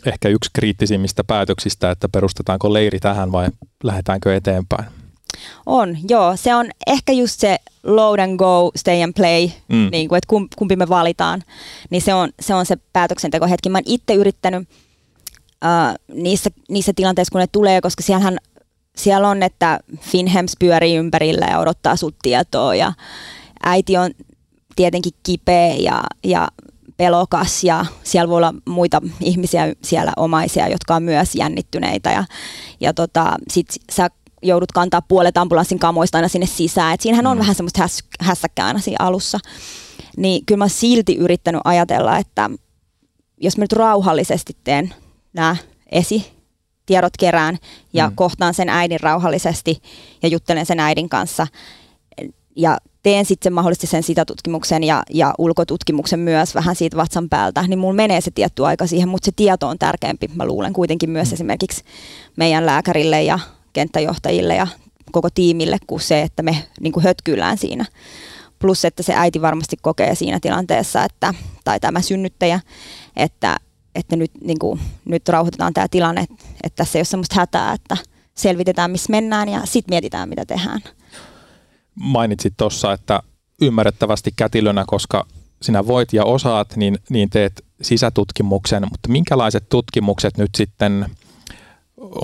ehkä 0.06 0.28
yksi 0.28 0.50
kriittisimmistä 0.52 1.24
päätöksistä, 1.24 1.90
että 1.90 2.08
perustetaanko 2.08 2.72
leiri 2.72 2.98
tähän 2.98 3.32
vai 3.32 3.48
lähdetäänkö 3.84 4.36
eteenpäin. 4.36 5.01
On, 5.66 5.96
joo. 6.08 6.36
Se 6.36 6.54
on 6.54 6.70
ehkä 6.86 7.12
just 7.12 7.40
se 7.40 7.58
load 7.82 8.18
and 8.18 8.38
go, 8.38 8.70
stay 8.76 9.02
and 9.02 9.12
play, 9.16 9.48
mm. 9.68 9.88
niin 9.92 10.08
kuin, 10.08 10.16
että 10.18 10.46
kumpi 10.56 10.76
me 10.76 10.88
valitaan. 10.88 11.42
Niin 11.90 12.02
se 12.02 12.14
on 12.14 12.30
se, 12.40 12.54
on 12.54 12.66
se 12.66 12.76
päätöksentekohetki. 12.92 13.68
Mä 13.68 13.78
oon 13.78 13.82
itse 13.86 14.14
yrittänyt 14.14 14.68
uh, 15.64 16.14
niissä, 16.14 16.50
niissä 16.68 16.92
tilanteissa, 16.96 17.32
kun 17.32 17.40
ne 17.40 17.46
tulee, 17.52 17.80
koska 17.80 18.02
siellähän 18.02 18.38
siellä 18.96 19.28
on, 19.28 19.42
että 19.42 19.80
Finhems 20.00 20.52
pyörii 20.58 20.96
ympärillä 20.96 21.46
ja 21.46 21.58
odottaa 21.58 21.96
sut 21.96 22.16
tietoa 22.22 22.74
ja 22.74 22.92
äiti 23.62 23.96
on 23.96 24.10
tietenkin 24.76 25.12
kipeä 25.22 25.74
ja, 25.74 26.02
ja 26.24 26.48
pelokas 26.96 27.64
ja 27.64 27.86
siellä 28.02 28.28
voi 28.28 28.36
olla 28.36 28.54
muita 28.64 29.02
ihmisiä 29.20 29.72
siellä 29.82 30.12
omaisia, 30.16 30.68
jotka 30.68 30.94
on 30.94 31.02
myös 31.02 31.34
jännittyneitä 31.34 32.10
ja, 32.10 32.24
ja 32.80 32.94
tota, 32.94 33.36
sit 33.50 33.66
sä 33.92 34.08
joudut 34.42 34.72
kantaa 34.72 35.02
puolet 35.02 35.36
ambulanssin 35.36 35.78
kamoista 35.78 36.18
aina 36.18 36.28
sinne 36.28 36.46
sisään. 36.46 36.94
Et 36.94 37.00
siinähän 37.00 37.26
on 37.26 37.36
mm. 37.36 37.40
vähän 37.40 37.54
semmoista 37.54 37.82
häs, 37.82 38.04
hässäkkää 38.20 38.66
aina 38.66 38.80
siinä 38.80 39.04
alussa. 39.06 39.38
Niin 40.16 40.46
kyllä 40.46 40.58
mä 40.58 40.64
oon 40.64 40.70
silti 40.70 41.16
yrittänyt 41.16 41.60
ajatella, 41.64 42.18
että 42.18 42.50
jos 43.40 43.58
mä 43.58 43.64
nyt 43.64 43.72
rauhallisesti 43.72 44.56
teen 44.64 44.94
nämä 45.32 45.56
esi 45.92 46.32
tiedot 46.86 47.12
kerään 47.18 47.58
ja 47.92 48.08
mm. 48.08 48.16
kohtaan 48.16 48.54
sen 48.54 48.68
äidin 48.68 49.00
rauhallisesti 49.00 49.82
ja 50.22 50.28
juttelen 50.28 50.66
sen 50.66 50.80
äidin 50.80 51.08
kanssa 51.08 51.46
ja 52.56 52.78
teen 53.02 53.24
sitten 53.24 53.52
mahdollisesti 53.52 53.86
sen 53.86 54.02
sitatutkimuksen 54.02 54.84
ja, 54.84 55.02
ja 55.10 55.34
ulkotutkimuksen 55.38 56.20
myös 56.20 56.54
vähän 56.54 56.76
siitä 56.76 56.96
vatsan 56.96 57.28
päältä, 57.28 57.62
niin 57.62 57.78
mulla 57.78 57.94
menee 57.94 58.20
se 58.20 58.30
tietty 58.30 58.66
aika 58.66 58.86
siihen, 58.86 59.08
mutta 59.08 59.26
se 59.26 59.32
tieto 59.36 59.68
on 59.68 59.78
tärkeämpi, 59.78 60.30
mä 60.34 60.46
luulen 60.46 60.72
kuitenkin 60.72 61.10
myös 61.10 61.28
mm. 61.28 61.34
esimerkiksi 61.34 61.84
meidän 62.36 62.66
lääkärille 62.66 63.22
ja 63.22 63.38
kenttäjohtajille 63.72 64.54
ja 64.56 64.66
koko 65.12 65.28
tiimille 65.34 65.78
kuin 65.86 66.00
se, 66.00 66.22
että 66.22 66.42
me 66.42 66.64
niin 66.80 66.92
kuin 66.92 67.04
hötkyillään 67.04 67.58
siinä. 67.58 67.84
Plus, 68.58 68.84
että 68.84 69.02
se 69.02 69.14
äiti 69.14 69.42
varmasti 69.42 69.76
kokee 69.82 70.14
siinä 70.14 70.40
tilanteessa, 70.40 71.04
että, 71.04 71.34
tai 71.64 71.80
tämä 71.80 72.00
synnyttäjä, 72.00 72.60
että, 73.16 73.56
että 73.94 74.16
nyt, 74.16 74.30
niin 74.44 74.58
kuin, 74.58 74.80
nyt 75.04 75.28
rauhoitetaan 75.28 75.74
tämä 75.74 75.88
tilanne, 75.88 76.20
että, 76.20 76.44
että 76.64 76.76
tässä 76.76 76.98
ei 76.98 77.00
ole 77.00 77.04
sellaista 77.04 77.40
hätää, 77.40 77.72
että 77.72 77.96
selvitetään, 78.34 78.90
missä 78.90 79.10
mennään 79.10 79.48
ja 79.48 79.60
sitten 79.64 79.92
mietitään, 79.92 80.28
mitä 80.28 80.46
tehdään. 80.46 80.80
Mainitsit 81.94 82.54
tuossa, 82.56 82.92
että 82.92 83.22
ymmärrettävästi 83.62 84.30
kätilönä, 84.36 84.84
koska 84.86 85.26
sinä 85.62 85.86
voit 85.86 86.12
ja 86.12 86.24
osaat, 86.24 86.76
niin, 86.76 86.98
niin 87.10 87.30
teet 87.30 87.64
sisätutkimuksen, 87.82 88.82
mutta 88.90 89.08
minkälaiset 89.08 89.68
tutkimukset 89.68 90.38
nyt 90.38 90.50
sitten 90.56 91.06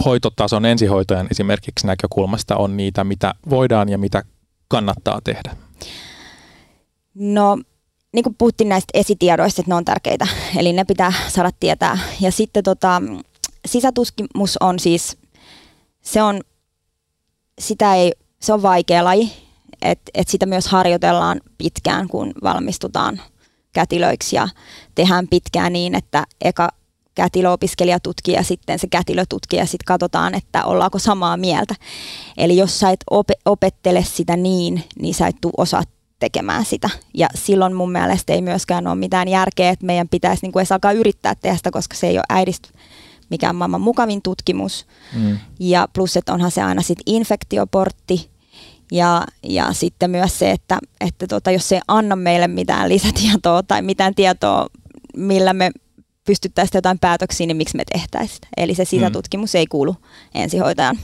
hoitotason 0.04 0.64
ensihoitojen 0.64 1.28
esimerkiksi 1.30 1.86
näkökulmasta 1.86 2.56
on 2.56 2.76
niitä, 2.76 3.04
mitä 3.04 3.34
voidaan 3.50 3.88
ja 3.88 3.98
mitä 3.98 4.22
kannattaa 4.68 5.20
tehdä? 5.24 5.56
No, 7.14 7.58
niin 8.12 8.22
kuin 8.22 8.34
puhuttiin 8.38 8.68
näistä 8.68 8.90
esitiedoista, 8.94 9.62
että 9.62 9.70
ne 9.70 9.74
on 9.74 9.84
tärkeitä, 9.84 10.26
eli 10.56 10.72
ne 10.72 10.84
pitää 10.84 11.12
saada 11.28 11.50
tietää. 11.60 11.98
Ja 12.20 12.32
sitten 12.32 12.64
tota, 12.64 13.02
sisätutkimus 13.66 14.56
on 14.60 14.78
siis, 14.78 15.16
se 16.02 16.22
on, 16.22 16.40
sitä 17.58 17.94
ei, 17.94 18.12
se 18.40 18.52
on 18.52 18.62
vaikea 18.62 19.04
laji, 19.04 19.32
että 19.82 20.10
et 20.14 20.28
sitä 20.28 20.46
myös 20.46 20.66
harjoitellaan 20.66 21.40
pitkään, 21.58 22.08
kun 22.08 22.32
valmistutaan 22.42 23.20
kätilöiksi 23.72 24.36
ja 24.36 24.48
tehdään 24.94 25.28
pitkään 25.28 25.72
niin, 25.72 25.94
että 25.94 26.24
eka 26.40 26.68
kätilöopiskelija 27.18 28.00
tutkii 28.00 28.34
ja 28.34 28.42
sitten 28.42 28.78
se 28.78 28.86
kätilö 28.86 29.24
tutkii 29.28 29.58
ja 29.58 29.66
sitten 29.66 29.84
katsotaan, 29.86 30.34
että 30.34 30.64
ollaanko 30.64 30.98
samaa 30.98 31.36
mieltä. 31.36 31.74
Eli 32.36 32.56
jos 32.56 32.80
sä 32.80 32.90
et 32.90 33.04
op- 33.10 33.40
opettele 33.44 34.04
sitä 34.04 34.36
niin, 34.36 34.84
niin 34.98 35.14
sä 35.14 35.26
et 35.26 35.36
tuu 35.40 35.52
osaa 35.56 35.82
tekemään 36.18 36.64
sitä. 36.64 36.90
Ja 37.14 37.28
silloin 37.34 37.74
mun 37.74 37.92
mielestä 37.92 38.32
ei 38.32 38.42
myöskään 38.42 38.86
ole 38.86 38.94
mitään 38.94 39.28
järkeä, 39.28 39.70
että 39.70 39.86
meidän 39.86 40.08
pitäisi 40.08 40.42
niin 40.42 40.52
kuin 40.52 40.60
edes 40.60 40.72
alkaa 40.72 40.92
yrittää 40.92 41.34
tehdä 41.34 41.56
sitä, 41.56 41.70
koska 41.70 41.96
se 41.96 42.06
ei 42.06 42.18
ole 42.18 42.24
äidistä 42.28 42.68
mikään 43.30 43.56
maailman 43.56 43.80
mukavin 43.80 44.22
tutkimus. 44.22 44.86
Mm. 45.14 45.38
Ja 45.60 45.88
plus, 45.92 46.16
että 46.16 46.32
onhan 46.32 46.50
se 46.50 46.62
aina 46.62 46.82
sitten 46.82 47.14
infektioportti, 47.14 48.30
ja, 48.92 49.24
ja 49.42 49.72
sitten 49.72 50.10
myös 50.10 50.38
se, 50.38 50.50
että, 50.50 50.78
että 51.00 51.26
tota, 51.26 51.50
jos 51.50 51.68
se 51.68 51.74
ei 51.74 51.82
anna 51.88 52.16
meille 52.16 52.48
mitään 52.48 52.88
lisätietoa 52.88 53.62
tai 53.62 53.82
mitään 53.82 54.14
tietoa, 54.14 54.66
millä 55.16 55.52
me 55.52 55.70
pystyttäisiin 56.28 56.78
jotain 56.78 56.98
päätöksiä, 56.98 57.46
niin 57.46 57.56
miksi 57.56 57.76
me 57.76 57.82
tehtäisiin. 57.92 58.40
Eli 58.56 58.74
se 58.74 58.84
sisätutkimus 58.84 59.54
mm. 59.54 59.58
ei 59.58 59.66
kuulu 59.66 59.96
ensihoitajan 60.34 60.98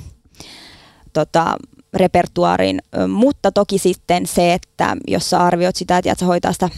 tota, 1.12 1.57
repertuaariin, 1.95 2.83
mutta 3.09 3.52
toki 3.52 3.78
sitten 3.78 4.26
se, 4.26 4.54
että 4.54 4.97
jos 5.09 5.31
sä 5.31 5.40
arvioit 5.40 5.76
sitä, 5.76 5.99
että 5.99 6.14
sä 6.21 6.26
hoitaa 6.26 6.52
sitä 6.52 6.69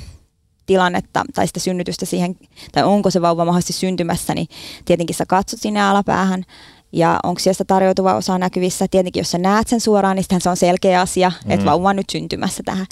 tilannetta 0.67 1.25
tai 1.35 1.47
sitä 1.47 1.61
synnytystä 1.61 2.07
siihen, 2.07 2.37
tai 2.73 2.85
onko 2.85 3.11
se 3.11 3.23
vauva 3.23 3.45
mahdollisesti 3.45 3.73
syntymässä, 3.73 4.35
niin 4.35 4.49
tietenkin 4.85 5.17
sä 5.17 5.27
katsot 5.27 5.61
sinne 5.61 5.83
alapäähän, 5.83 6.45
ja 6.93 7.21
onko 7.23 7.39
siellä 7.39 7.65
tarjoutuva 7.67 8.15
osa 8.15 8.39
näkyvissä. 8.39 8.87
Tietenkin 8.91 9.21
jos 9.21 9.31
sä 9.31 9.39
näet 9.39 9.69
sen 9.69 9.81
suoraan, 9.81 10.17
niin 10.17 10.41
se 10.41 10.51
on 10.51 10.57
selkeä 10.57 11.01
asia, 11.01 11.33
mm. 11.45 11.51
että 11.51 11.67
vauva 11.67 11.89
on 11.89 11.97
nyt 11.97 12.11
syntymässä 12.13 12.63
tähän. 12.65 12.87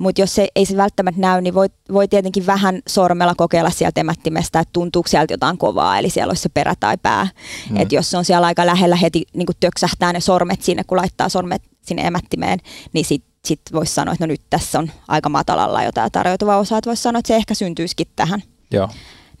Mutta 0.00 0.20
jos 0.20 0.34
se, 0.34 0.48
ei 0.56 0.66
se 0.66 0.76
välttämättä 0.76 1.20
näy, 1.20 1.40
niin 1.40 1.54
voi, 1.54 1.66
voi 1.92 2.08
tietenkin 2.08 2.46
vähän 2.46 2.82
sormella 2.88 3.34
kokeilla 3.36 3.70
sieltä 3.70 4.00
emättimestä, 4.00 4.60
että 4.60 4.72
tuntuuko 4.72 5.08
sieltä 5.08 5.32
jotain 5.32 5.58
kovaa, 5.58 5.98
eli 5.98 6.10
siellä 6.10 6.30
olisi 6.30 6.42
se 6.42 6.48
perä 6.48 6.74
tai 6.80 6.98
pää. 6.98 7.28
Mm. 7.70 7.76
Että 7.76 7.94
jos 7.94 8.10
se 8.10 8.16
on 8.16 8.24
siellä 8.24 8.46
aika 8.46 8.66
lähellä 8.66 8.96
heti 8.96 9.22
niin 9.34 9.46
töksähtää 9.60 10.12
ne 10.12 10.20
sormet 10.20 10.62
sinne, 10.62 10.84
kun 10.84 10.98
laittaa 10.98 11.28
sormet 11.28 11.62
sinne 11.82 12.02
emättimeen, 12.02 12.58
niin 12.92 13.04
sitten 13.04 13.30
sit 13.44 13.60
voisi 13.72 13.94
sanoa, 13.94 14.12
että 14.12 14.26
no 14.26 14.30
nyt 14.30 14.40
tässä 14.50 14.78
on 14.78 14.90
aika 15.08 15.28
matalalla 15.28 15.82
jo 15.82 15.92
tämä 15.92 16.10
tarjoutuva 16.10 16.56
osa, 16.56 16.78
että 16.78 16.90
voisi 16.90 17.02
sanoa, 17.02 17.18
että 17.18 17.28
se 17.28 17.36
ehkä 17.36 17.54
syntyisikin 17.54 18.06
tähän. 18.16 18.42
Joo. 18.70 18.88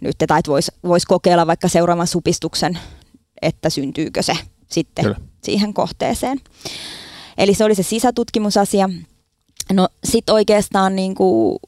Nyt, 0.00 0.16
tai 0.28 0.38
että 0.38 0.50
voisi 0.50 0.72
vois 0.84 1.06
kokeilla 1.06 1.46
vaikka 1.46 1.68
seuraavan 1.68 2.06
supistuksen, 2.06 2.78
että 3.42 3.70
syntyykö 3.70 4.22
se 4.22 4.36
sitten 4.70 5.04
Kyllä. 5.04 5.16
siihen 5.44 5.74
kohteeseen. 5.74 6.40
Eli 7.38 7.54
se 7.54 7.64
oli 7.64 7.74
se 7.74 7.82
sisätutkimusasia. 7.82 8.88
No 9.72 9.88
sit 10.04 10.30
oikeastaan 10.30 10.96
niin 10.96 11.14
kuin 11.14 11.58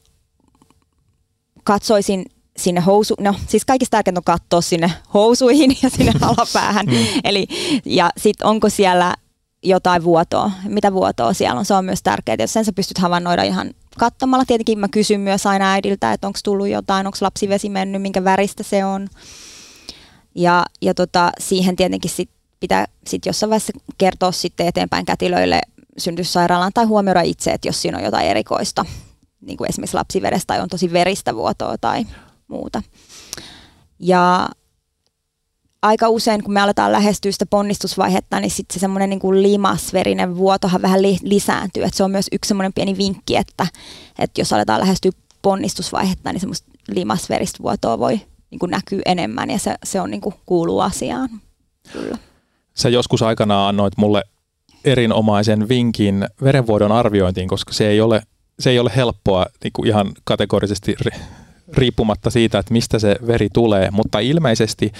katsoisin 1.63 2.25
sinne 2.57 2.81
housu, 2.81 3.15
no 3.19 3.35
siis 3.47 3.65
kaikista 3.65 3.97
tärkeintä 3.97 4.19
on 4.19 4.23
katsoa 4.23 4.61
sinne 4.61 4.91
housuihin 5.13 5.77
ja 5.83 5.89
sinne 5.89 6.11
alapäähän. 6.21 6.85
Mm. 6.85 6.95
Eli, 7.23 7.47
ja 7.85 8.09
sitten 8.17 8.47
onko 8.47 8.69
siellä 8.69 9.15
jotain 9.63 10.03
vuotoa, 10.03 10.51
mitä 10.67 10.93
vuotoa 10.93 11.33
siellä 11.33 11.59
on, 11.59 11.65
se 11.65 11.73
on 11.73 11.85
myös 11.85 12.03
tärkeää. 12.03 12.37
Jos 12.39 12.53
sen 12.53 12.65
sä 12.65 12.73
pystyt 12.73 12.97
havainnoida 12.97 13.43
ihan 13.43 13.71
katsomalla, 13.97 14.45
tietenkin 14.45 14.79
mä 14.79 14.87
kysyn 14.87 15.19
myös 15.19 15.45
aina 15.45 15.71
äidiltä, 15.71 16.13
että 16.13 16.27
onko 16.27 16.39
tullut 16.43 16.67
jotain, 16.67 17.07
onko 17.07 17.17
lapsivesi 17.21 17.69
mennyt, 17.69 18.01
minkä 18.01 18.23
väristä 18.23 18.63
se 18.63 18.85
on. 18.85 19.07
Ja, 20.35 20.65
ja 20.81 20.93
tota, 20.93 21.31
siihen 21.39 21.75
tietenkin 21.75 22.11
sit 22.11 22.29
pitää 22.59 22.85
sit 23.07 23.25
jossain 23.25 23.49
vaiheessa 23.49 23.73
kertoa 23.97 24.31
sitten 24.31 24.67
eteenpäin 24.67 25.05
kätilöille 25.05 25.61
synnytyssairaalaan 25.97 26.71
tai 26.73 26.85
huomioida 26.85 27.21
itse, 27.21 27.51
että 27.51 27.67
jos 27.67 27.81
siinä 27.81 27.97
on 27.97 28.03
jotain 28.03 28.27
erikoista, 28.27 28.85
niin 29.41 29.57
kuin 29.57 29.69
esimerkiksi 29.69 29.97
lapsivedestä 29.97 30.47
tai 30.47 30.59
on 30.59 30.69
tosi 30.69 30.93
veristä 30.93 31.35
vuotoa 31.35 31.75
tai 31.77 32.05
muuta. 32.47 32.81
Ja 33.99 34.49
aika 35.81 36.09
usein, 36.09 36.43
kun 36.43 36.53
me 36.53 36.61
aletaan 36.61 36.91
lähestyä 36.91 37.31
sitä 37.31 37.45
ponnistusvaihetta, 37.45 38.39
niin 38.39 38.51
sitten 38.51 38.73
se 38.73 38.79
semmoinen 38.79 39.09
niin 39.09 39.19
kuin 39.19 39.43
limasverinen 39.43 40.37
vuotohan 40.37 40.81
vähän 40.81 41.01
li- 41.01 41.19
lisääntyy. 41.21 41.83
Et 41.83 41.93
se 41.93 42.03
on 42.03 42.11
myös 42.11 42.27
yksi 42.31 42.47
semmoinen 42.47 42.73
pieni 42.73 42.97
vinkki, 42.97 43.35
että, 43.35 43.67
että 44.19 44.41
jos 44.41 44.53
aletaan 44.53 44.81
lähestyä 44.81 45.11
ponnistusvaihetta, 45.41 46.31
niin 46.31 46.39
semmoista 46.39 46.71
limasveristä 46.87 47.63
vuotoa 47.63 47.99
voi 47.99 48.21
niin 48.51 48.59
kuin 48.59 48.69
näkyy 48.69 49.01
enemmän 49.05 49.49
ja 49.49 49.59
se, 49.59 49.75
se 49.83 50.01
on 50.01 50.11
niin 50.11 50.21
kuin 50.21 50.35
kuuluu 50.45 50.79
asiaan. 50.79 51.29
Kyllä. 51.93 52.17
Sä 52.73 52.89
joskus 52.89 53.21
aikanaan 53.21 53.69
annoit 53.69 53.93
mulle 53.97 54.23
erinomaisen 54.83 55.69
vinkin 55.69 56.25
verenvuodon 56.43 56.91
arviointiin, 56.91 57.47
koska 57.47 57.73
se 57.73 57.87
ei 57.87 58.01
ole, 58.01 58.21
se 58.59 58.69
ei 58.69 58.79
ole 58.79 58.91
helppoa 58.95 59.45
niin 59.63 59.73
kuin 59.73 59.87
ihan 59.87 60.11
kategorisesti 60.23 60.95
riippumatta 61.73 62.29
siitä, 62.29 62.59
että 62.59 62.73
mistä 62.73 62.99
se 62.99 63.15
veri 63.27 63.47
tulee, 63.53 63.91
mutta 63.91 64.19
ilmeisesti 64.19 64.91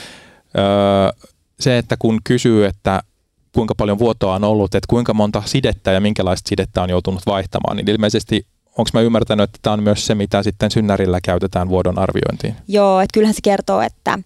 öö, 0.57 1.27
se, 1.59 1.77
että 1.77 1.95
kun 1.99 2.19
kysyy, 2.23 2.65
että 2.65 3.03
kuinka 3.51 3.75
paljon 3.75 3.99
vuotoa 3.99 4.35
on 4.35 4.43
ollut, 4.43 4.75
että 4.75 4.87
kuinka 4.89 5.13
monta 5.13 5.43
sidettä 5.45 5.91
ja 5.91 6.01
minkälaista 6.01 6.49
sidettä 6.49 6.81
on 6.81 6.89
joutunut 6.89 7.25
vaihtamaan, 7.25 7.77
niin 7.77 7.89
ilmeisesti 7.89 8.45
onko 8.77 8.89
mä 8.93 9.01
ymmärtänyt, 9.01 9.43
että 9.43 9.59
tämä 9.61 9.73
on 9.73 9.83
myös 9.83 10.05
se, 10.05 10.15
mitä 10.15 10.43
sitten 10.43 10.71
synnärillä 10.71 11.19
käytetään 11.21 11.69
vuodon 11.69 11.99
arviointiin? 11.99 12.55
Joo, 12.67 13.01
että 13.01 13.13
kyllähän 13.13 13.33
se 13.33 13.41
kertoo, 13.43 13.81
että 13.81 14.19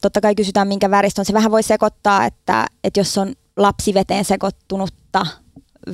totta 0.00 0.20
kai 0.20 0.34
kysytään 0.34 0.68
minkä 0.68 0.90
väristä 0.90 1.20
on. 1.20 1.24
Se 1.24 1.32
vähän 1.32 1.50
voi 1.50 1.62
sekoittaa, 1.62 2.24
että, 2.24 2.66
että 2.84 3.00
jos 3.00 3.18
on 3.18 3.34
lapsiveteen 3.56 4.24
sekoittunutta 4.24 5.26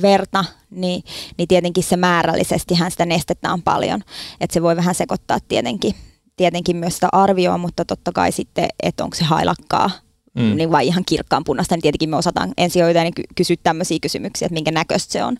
verta, 0.01 0.45
niin, 0.69 1.03
niin 1.37 1.47
tietenkin 1.47 1.83
se 1.83 1.97
määrällisesti 1.97 2.75
sitä 2.89 3.05
nestettä 3.05 3.53
on 3.53 3.61
paljon. 3.61 4.01
Että 4.39 4.53
se 4.53 4.61
voi 4.61 4.75
vähän 4.75 4.95
sekoittaa 4.95 5.37
tietenkin, 5.47 5.95
tietenkin 6.35 6.77
myös 6.77 6.93
sitä 6.93 7.09
arvioa, 7.11 7.57
mutta 7.57 7.85
totta 7.85 8.11
kai 8.11 8.31
sitten, 8.31 8.67
että 8.83 9.03
onko 9.03 9.15
se 9.15 9.23
hailakkaa 9.23 9.89
mm. 10.33 10.55
niin 10.55 10.71
vai 10.71 10.87
ihan 10.87 11.03
kirkkaan 11.05 11.43
punaista, 11.43 11.75
niin 11.75 11.81
tietenkin 11.81 12.09
me 12.09 12.15
osataan 12.15 12.53
ensihoitajani 12.57 13.11
ky- 13.11 13.23
kysyä 13.35 13.55
tämmöisiä 13.63 13.97
kysymyksiä, 14.01 14.45
että 14.45 14.53
minkä 14.53 14.71
näköistä 14.71 15.11
se 15.11 15.23
on. 15.23 15.37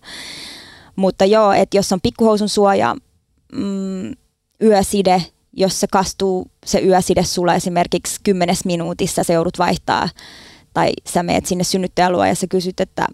Mutta 0.96 1.24
joo, 1.24 1.52
että 1.52 1.76
jos 1.76 1.92
on 1.92 2.00
pikkuhousun 2.02 2.48
suoja, 2.48 2.96
mm, 3.52 4.12
yöside, 4.62 5.22
jos 5.52 5.80
se 5.80 5.86
kastuu 5.86 6.50
se 6.66 6.80
yöside 6.80 7.24
sulla 7.24 7.54
esimerkiksi 7.54 8.20
kymmenes 8.22 8.64
minuutissa, 8.64 9.24
se 9.24 9.32
joudut 9.32 9.58
vaihtaa, 9.58 10.08
tai 10.74 10.92
sä 11.08 11.22
meet 11.22 11.46
sinne 11.46 11.64
synnyttäjäluo 11.64 12.24
ja 12.24 12.34
sä 12.34 12.46
kysyt, 12.46 12.80
että 12.80 13.06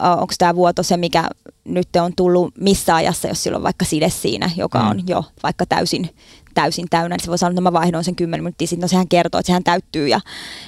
onko 0.00 0.34
tämä 0.38 0.54
vuoto 0.54 0.82
se, 0.82 0.96
mikä 0.96 1.28
nyt 1.64 1.88
on 1.96 2.12
tullut 2.16 2.54
missä 2.60 2.94
ajassa, 2.94 3.28
jos 3.28 3.42
sillä 3.42 3.56
on 3.56 3.62
vaikka 3.62 3.84
side 3.84 4.10
siinä, 4.10 4.50
joka 4.56 4.82
mm. 4.82 4.90
on 4.90 5.08
jo 5.08 5.24
vaikka 5.42 5.66
täysin, 5.66 6.10
täysin 6.54 6.86
täynnä, 6.90 7.16
niin 7.16 7.24
se 7.24 7.30
voi 7.30 7.38
sanoa, 7.38 7.50
että 7.50 7.60
mä 7.60 7.72
vaihdoin 7.72 8.04
sen 8.04 8.16
10 8.16 8.44
minuuttia 8.44 8.66
sitten, 8.66 8.82
no 8.82 8.88
sehän 8.88 9.08
kertoo, 9.08 9.38
että 9.38 9.46
sehän 9.46 9.64
täyttyy 9.64 10.08
ja, 10.08 10.20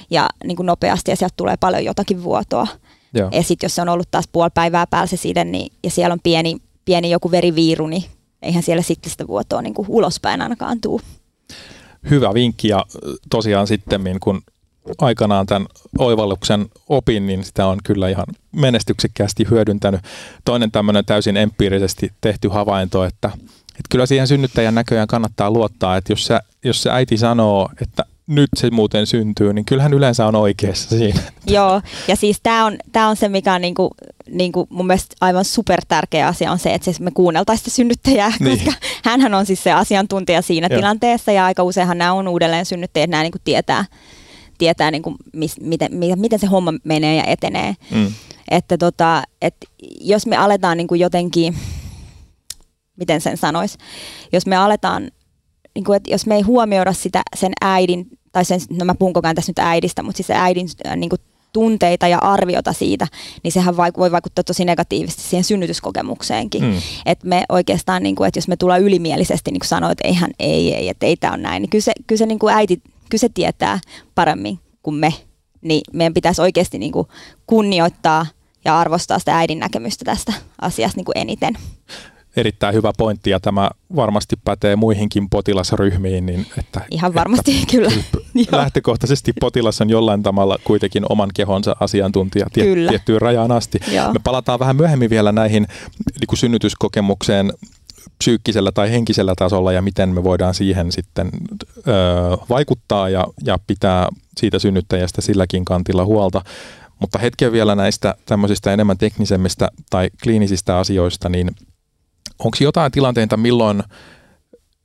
ja 0.09 0.29
niin 0.43 0.55
kuin 0.55 0.65
nopeasti 0.65 1.11
ja 1.11 1.15
sieltä 1.15 1.33
tulee 1.37 1.57
paljon 1.57 1.85
jotakin 1.85 2.23
vuotoa. 2.23 2.67
Joo. 3.13 3.29
Ja 3.31 3.43
sitten 3.43 3.65
jos 3.65 3.75
se 3.75 3.81
on 3.81 3.89
ollut 3.89 4.11
taas 4.11 4.25
puoli 4.31 4.49
päivää 4.53 4.87
päällä 4.87 5.07
se 5.07 5.17
side, 5.17 5.43
niin, 5.43 5.73
ja 5.83 5.89
siellä 5.89 6.13
on 6.13 6.19
pieni, 6.23 6.57
pieni 6.85 7.11
joku 7.11 7.31
veriviiru, 7.31 7.87
niin 7.87 8.03
eihän 8.41 8.63
siellä 8.63 8.81
sitten 8.81 9.11
sitä 9.11 9.27
vuotoa 9.27 9.61
niin 9.61 9.73
kuin 9.73 9.85
ulospäin 9.89 10.41
ainakaan 10.41 10.81
tuu. 10.81 11.01
Hyvä 12.09 12.33
vinkki 12.33 12.67
ja 12.67 12.85
tosiaan 13.29 13.67
sitten 13.67 14.01
kun 14.19 14.41
aikanaan 14.97 15.45
tämän 15.45 15.67
oivalluksen 15.97 16.67
opin, 16.89 17.27
niin 17.27 17.43
sitä 17.43 17.65
on 17.65 17.77
kyllä 17.83 18.09
ihan 18.09 18.25
menestyksekkäästi 18.51 19.47
hyödyntänyt. 19.51 20.01
Toinen 20.45 20.71
tämmöinen 20.71 21.05
täysin 21.05 21.37
empiirisesti 21.37 22.11
tehty 22.21 22.47
havainto, 22.47 23.03
että, 23.05 23.27
että 23.55 23.87
kyllä 23.89 24.05
siihen 24.05 24.27
synnyttäjän 24.27 24.75
näköjään 24.75 25.07
kannattaa 25.07 25.51
luottaa, 25.51 25.97
että 25.97 26.11
jos 26.13 26.25
se, 26.25 26.39
jos 26.63 26.83
se 26.83 26.91
äiti 26.91 27.17
sanoo, 27.17 27.69
että 27.81 28.05
nyt 28.27 28.49
se 28.57 28.69
muuten 28.69 29.07
syntyy, 29.07 29.53
niin 29.53 29.65
kyllähän 29.65 29.93
yleensä 29.93 30.25
on 30.25 30.35
oikeassa 30.35 30.89
siinä. 30.89 31.21
Joo, 31.47 31.81
ja 32.07 32.15
siis 32.15 32.39
tämä 32.43 32.65
on, 32.65 32.77
tää 32.91 33.07
on 33.07 33.15
se, 33.15 33.29
mikä 33.29 33.53
on 33.53 33.61
niinku, 33.61 33.91
niinku 34.29 34.67
mun 34.69 34.87
mielestä 34.87 35.15
aivan 35.21 35.45
super 35.45 35.81
tärkeä 35.87 36.27
asia 36.27 36.51
on 36.51 36.59
se, 36.59 36.73
että 36.73 36.91
me 36.99 37.11
kuunneltaisiin 37.11 37.63
sitä 37.65 37.75
synnyttäjää, 37.75 38.33
niin. 38.39 38.57
koska 38.57 38.73
hänhän 39.03 39.33
on 39.33 39.45
siis 39.45 39.63
se 39.63 39.71
asiantuntija 39.71 40.41
siinä 40.41 40.67
Joo. 40.71 40.79
tilanteessa 40.79 41.31
ja 41.31 41.45
aika 41.45 41.63
useinhan 41.63 41.97
nämä 41.97 42.13
on 42.13 42.27
uudelleen 42.27 42.65
synnyttäjät, 42.65 43.09
nämä 43.09 43.23
niinku 43.23 43.39
tietää, 43.43 43.85
tietää 44.61 44.91
niinku, 44.91 45.15
mis, 45.33 45.59
miten, 45.59 45.89
miten 46.15 46.39
se 46.39 46.47
homma 46.47 46.73
menee 46.83 47.15
ja 47.15 47.23
etenee. 47.23 47.73
Mm. 47.91 48.11
Että 48.51 48.77
tota, 48.77 49.23
et 49.41 49.55
jos 50.01 50.25
me 50.25 50.37
aletaan 50.37 50.77
niinku 50.77 50.95
jotenkin, 50.95 51.55
miten 52.97 53.21
sen 53.21 53.37
sanoisi, 53.37 53.77
jos 54.33 54.45
me 54.45 54.55
aletaan 54.55 55.11
niin 55.75 55.85
kuin, 55.85 55.97
että 55.97 56.11
jos 56.11 56.25
me 56.25 56.35
ei 56.35 56.41
huomioida 56.41 56.93
sitä 56.93 57.21
sen 57.35 57.51
äidin, 57.61 58.05
tai 58.31 58.45
sen, 58.45 58.59
no 58.69 58.85
mä 58.85 58.95
puhun 58.95 59.13
koko 59.13 59.27
ajan 59.27 59.35
tässä 59.35 59.49
nyt 59.49 59.59
äidistä, 59.59 60.03
mutta 60.03 60.17
siis 60.17 60.27
se 60.27 60.33
äidin 60.33 60.67
äh, 60.87 60.95
niin 60.95 61.09
kuin 61.09 61.21
tunteita 61.53 62.07
ja 62.07 62.17
arviota 62.17 62.73
siitä, 62.73 63.07
niin 63.43 63.51
sehän 63.51 63.77
voi 63.77 64.11
vaikuttaa 64.11 64.43
tosi 64.43 64.65
negatiivisesti 64.65 65.21
siihen 65.21 65.43
synnytyskokemukseenkin. 65.43 66.63
Mm. 66.63 66.73
Että 67.05 67.27
me 67.27 67.43
oikeastaan, 67.49 68.03
niin 68.03 68.15
kuin, 68.15 68.27
että 68.27 68.37
jos 68.37 68.47
me 68.47 68.57
tullaan 68.57 68.81
ylimielisesti 68.81 69.51
niin 69.51 69.59
kuin 69.59 69.67
sanoa, 69.67 69.91
että 69.91 70.07
eihän 70.07 70.31
ei, 70.39 70.75
ei, 70.75 70.89
että 70.89 71.05
ei 71.05 71.17
tämä 71.17 71.33
on 71.33 71.41
näin, 71.41 71.61
niin 71.61 71.69
kyllä 71.69 71.83
se, 71.83 71.91
kyllä 72.07 72.19
se 72.19 72.25
niin 72.25 72.39
kuin 72.39 72.53
äiti, 72.53 72.81
kyllä 73.11 73.21
se 73.21 73.29
tietää 73.29 73.79
paremmin 74.15 74.59
kuin 74.83 74.95
me. 74.95 75.13
Niin 75.61 75.81
meidän 75.93 76.13
pitäisi 76.13 76.41
oikeasti 76.41 76.77
niin 76.77 76.91
kuin 76.91 77.07
kunnioittaa 77.47 78.25
ja 78.65 78.79
arvostaa 78.79 79.19
sitä 79.19 79.37
äidin 79.37 79.59
näkemystä 79.59 80.05
tästä 80.05 80.33
asiasta 80.61 80.97
niin 80.97 81.05
kuin 81.05 81.17
eniten 81.17 81.57
erittäin 82.35 82.75
hyvä 82.75 82.91
pointti 82.97 83.29
ja 83.29 83.39
tämä 83.39 83.69
varmasti 83.95 84.35
pätee 84.43 84.75
muihinkin 84.75 85.29
potilasryhmiin. 85.29 86.25
Niin 86.25 86.45
että, 86.59 86.81
Ihan 86.91 87.13
varmasti, 87.13 87.51
että, 87.51 87.71
kyllä. 87.75 87.91
lähtökohtaisesti 88.61 89.33
potilas 89.39 89.81
on 89.81 89.89
jollain 89.89 90.23
tavalla 90.23 90.57
kuitenkin 90.63 91.05
oman 91.09 91.29
kehonsa 91.33 91.75
asiantuntija 91.79 92.47
tie, 92.53 92.75
tiettyyn 92.89 93.21
rajaan 93.21 93.51
asti. 93.51 93.79
Joo. 93.91 94.13
Me 94.13 94.19
palataan 94.23 94.59
vähän 94.59 94.75
myöhemmin 94.75 95.09
vielä 95.09 95.31
näihin 95.31 95.67
niin 96.19 96.37
synnytyskokemukseen 96.37 97.53
psyykkisellä 98.17 98.71
tai 98.71 98.91
henkisellä 98.91 99.33
tasolla 99.37 99.71
ja 99.71 99.81
miten 99.81 100.09
me 100.09 100.23
voidaan 100.23 100.53
siihen 100.53 100.91
sitten 100.91 101.29
ö, 101.77 101.91
vaikuttaa 102.49 103.09
ja, 103.09 103.27
ja 103.45 103.57
pitää 103.67 104.07
siitä 104.37 104.59
synnyttäjästä 104.59 105.21
silläkin 105.21 105.65
kantilla 105.65 106.05
huolta. 106.05 106.41
Mutta 106.99 107.19
hetken 107.19 107.51
vielä 107.51 107.75
näistä 107.75 108.15
tämmöisistä 108.25 108.73
enemmän 108.73 108.97
teknisemmistä 108.97 109.69
tai 109.89 110.09
kliinisistä 110.23 110.77
asioista, 110.77 111.29
niin 111.29 111.51
onko 112.39 112.57
jotain 112.61 112.91
tilanteita, 112.91 113.37
milloin 113.37 113.83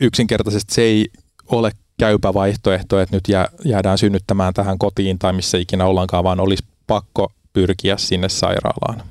yksinkertaisesti 0.00 0.74
se 0.74 0.82
ei 0.82 1.06
ole 1.46 1.72
käypä 1.98 2.34
vaihtoehto, 2.34 3.00
että 3.00 3.16
nyt 3.16 3.24
jäädään 3.64 3.98
synnyttämään 3.98 4.54
tähän 4.54 4.78
kotiin 4.78 5.18
tai 5.18 5.32
missä 5.32 5.58
ikinä 5.58 5.86
ollaankaan, 5.86 6.24
vaan 6.24 6.40
olisi 6.40 6.64
pakko 6.86 7.32
pyrkiä 7.52 7.96
sinne 7.96 8.28
sairaalaan? 8.28 9.02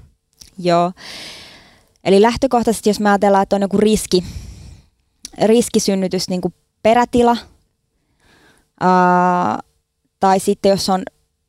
Joo. 0.60 0.91
Eli 2.06 2.22
lähtökohtaisesti, 2.22 2.89
jos 2.89 3.00
me 3.00 3.10
ajatellaan, 3.10 3.44
että 3.44 3.56
on 3.56 3.62
joku 3.62 3.78
riski, 3.78 4.24
riskisynnytys, 5.44 6.30
niin 6.30 6.41
kuin 6.41 6.54
perätila, 6.84 7.38
ää, 8.80 9.60
tai 10.20 10.39
sitten 10.39 10.70
jos 10.70 10.89
on 10.89 11.04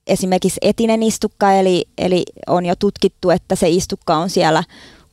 esimerkiksi 0.07 0.59
etinen 0.63 1.03
istukka, 1.03 1.53
eli, 1.53 1.85
eli 1.99 2.25
on 2.47 2.67
jo 2.67 2.77
tutkittu, 2.77 3.31
että 3.31 3.55
se 3.55 3.69
istukka 3.69 4.17
on 4.17 4.31
siellä 4.31 4.65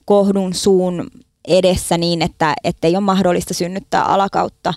kohdun 0.05 0.53
suun 0.53 1.07
edessä 1.47 1.97
niin, 1.97 2.21
että 2.21 2.55
ei 2.83 2.95
ole 2.95 3.03
mahdollista 3.03 3.53
synnyttää 3.53 4.03
alakautta. 4.03 4.73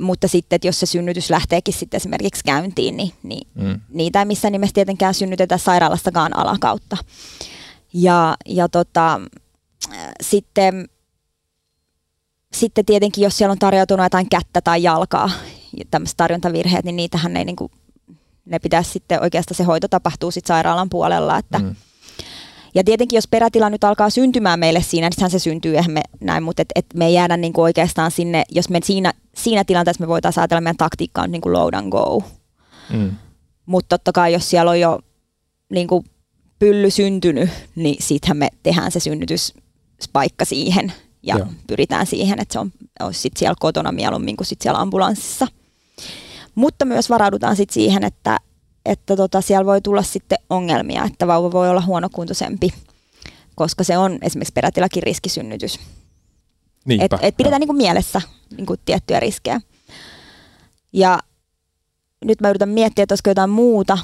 Mutta 0.00 0.28
sitten, 0.28 0.56
että 0.56 0.68
jos 0.68 0.80
se 0.80 0.86
synnytys 0.86 1.30
lähteekin 1.30 1.74
sitten 1.74 1.96
esimerkiksi 1.96 2.44
käyntiin, 2.44 2.96
niin, 2.96 3.12
niin 3.22 3.48
mm. 3.54 3.80
niitä 3.88 4.18
ei 4.18 4.24
missään 4.24 4.52
nimessä 4.52 4.74
tietenkään 4.74 5.14
synnytetä 5.14 5.58
sairaalastakaan 5.58 6.36
alakautta. 6.36 6.96
Ja, 7.92 8.36
ja 8.46 8.68
tota, 8.68 9.20
sitten, 10.22 10.88
sitten 12.52 12.84
tietenkin, 12.84 13.24
jos 13.24 13.38
siellä 13.38 13.52
on 13.52 13.58
tarjoutunut 13.58 14.04
jotain 14.04 14.28
kättä 14.28 14.60
tai 14.60 14.82
jalkaa, 14.82 15.30
tämmöiset 15.90 16.16
tarjontavirheet, 16.16 16.84
niin 16.84 16.96
niitähän 16.96 17.36
ei 17.36 17.44
niin 17.44 17.56
kuin, 17.56 17.72
ne 18.44 18.58
pitäisi 18.58 18.90
sitten 18.90 19.22
oikeastaan 19.22 19.56
se 19.56 19.64
hoito 19.64 19.88
tapahtuu 19.88 20.30
sitten 20.30 20.48
sairaalan 20.48 20.90
puolella, 20.90 21.38
että, 21.38 21.58
mm. 21.58 21.74
Ja 22.76 22.84
tietenkin, 22.84 23.16
jos 23.16 23.28
perätila 23.28 23.70
nyt 23.70 23.84
alkaa 23.84 24.10
syntymään 24.10 24.58
meille 24.58 24.82
siinä, 24.82 25.10
niin 25.20 25.30
se 25.30 25.38
syntyy, 25.38 25.76
eihän 25.76 25.90
me 25.90 26.00
näin, 26.20 26.42
mutta 26.42 26.62
et, 26.62 26.68
et 26.74 26.86
me 26.94 27.06
ei 27.06 27.14
jäädä 27.14 27.36
niin 27.36 27.52
kuin 27.52 27.62
oikeastaan 27.62 28.10
sinne, 28.10 28.44
jos 28.50 28.70
me 28.70 28.80
siinä, 28.84 29.12
siinä 29.36 29.64
tilanteessa 29.64 30.04
me 30.04 30.08
voitaisiin 30.08 30.42
ajatella, 30.42 30.60
meidän 30.60 30.76
taktiikka 30.76 31.22
on 31.22 31.30
niin 31.30 31.40
kuin 31.40 31.52
load 31.52 31.74
and 31.74 31.90
go. 31.90 32.22
Mm. 32.92 33.10
Mutta 33.66 33.98
totta 33.98 34.12
kai, 34.12 34.32
jos 34.32 34.50
siellä 34.50 34.70
on 34.70 34.80
jo 34.80 35.00
niin 35.70 35.88
kuin 35.88 36.04
pylly 36.58 36.90
syntynyt, 36.90 37.50
niin 37.74 37.96
sittenhän 38.00 38.36
me 38.36 38.48
tehdään 38.62 38.92
se 38.92 39.00
synnytyspaikka 39.96 40.44
siihen 40.44 40.92
ja 41.22 41.38
Joo. 41.38 41.46
pyritään 41.66 42.06
siihen, 42.06 42.40
että 42.40 42.52
se 42.52 42.58
on, 42.58 42.72
olisi 43.00 43.20
sit 43.20 43.36
siellä 43.36 43.54
kotona 43.60 43.92
mieluummin 43.92 44.36
kuin 44.36 44.46
sit 44.46 44.62
siellä 44.62 44.80
ambulanssissa. 44.80 45.46
Mutta 46.54 46.84
myös 46.84 47.10
varaudutaan 47.10 47.56
sit 47.56 47.70
siihen, 47.70 48.04
että 48.04 48.38
että 48.84 49.16
tota, 49.16 49.40
siellä 49.40 49.66
voi 49.66 49.80
tulla 49.80 50.02
sitten 50.02 50.38
ongelmia, 50.50 51.04
että 51.04 51.26
vauva 51.26 51.52
voi 51.52 51.70
olla 51.70 51.80
huonokuntoisempi, 51.80 52.68
koska 53.54 53.84
se 53.84 53.98
on 53.98 54.18
esimerkiksi 54.22 54.52
perätilakin 54.52 55.02
riskisynnytys. 55.02 55.80
Et, 57.00 57.12
et 57.20 57.36
pidetään 57.36 57.60
niin 57.60 57.68
kuin 57.68 57.76
mielessä 57.76 58.20
niin 58.56 58.66
kuin 58.66 58.80
tiettyjä 58.84 59.20
riskejä. 59.20 59.60
Ja 60.92 61.18
nyt 62.24 62.40
mä 62.40 62.50
yritän 62.50 62.68
miettiä, 62.68 63.02
että 63.02 63.12
olisiko 63.12 63.30
jotain 63.30 63.50
muuta. 63.50 63.98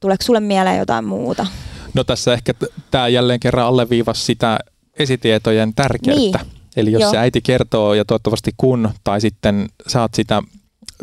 Tuleeko 0.00 0.24
sulle 0.24 0.40
mieleen 0.40 0.78
jotain 0.78 1.04
muuta? 1.04 1.46
No 1.94 2.04
tässä 2.04 2.32
ehkä 2.32 2.54
tämä 2.90 3.08
jälleen 3.08 3.40
kerran 3.40 3.66
alleviivasi 3.66 4.24
sitä 4.24 4.58
esitietojen 4.98 5.74
tärkeyttä. 5.74 6.38
Niin. 6.38 6.58
Eli 6.76 6.92
jos 6.92 7.02
Joo. 7.02 7.10
se 7.10 7.18
äiti 7.18 7.40
kertoo 7.40 7.94
ja 7.94 8.04
toivottavasti 8.04 8.50
kun, 8.56 8.90
tai 9.04 9.20
sitten 9.20 9.68
saat 9.86 10.14
sitä 10.14 10.42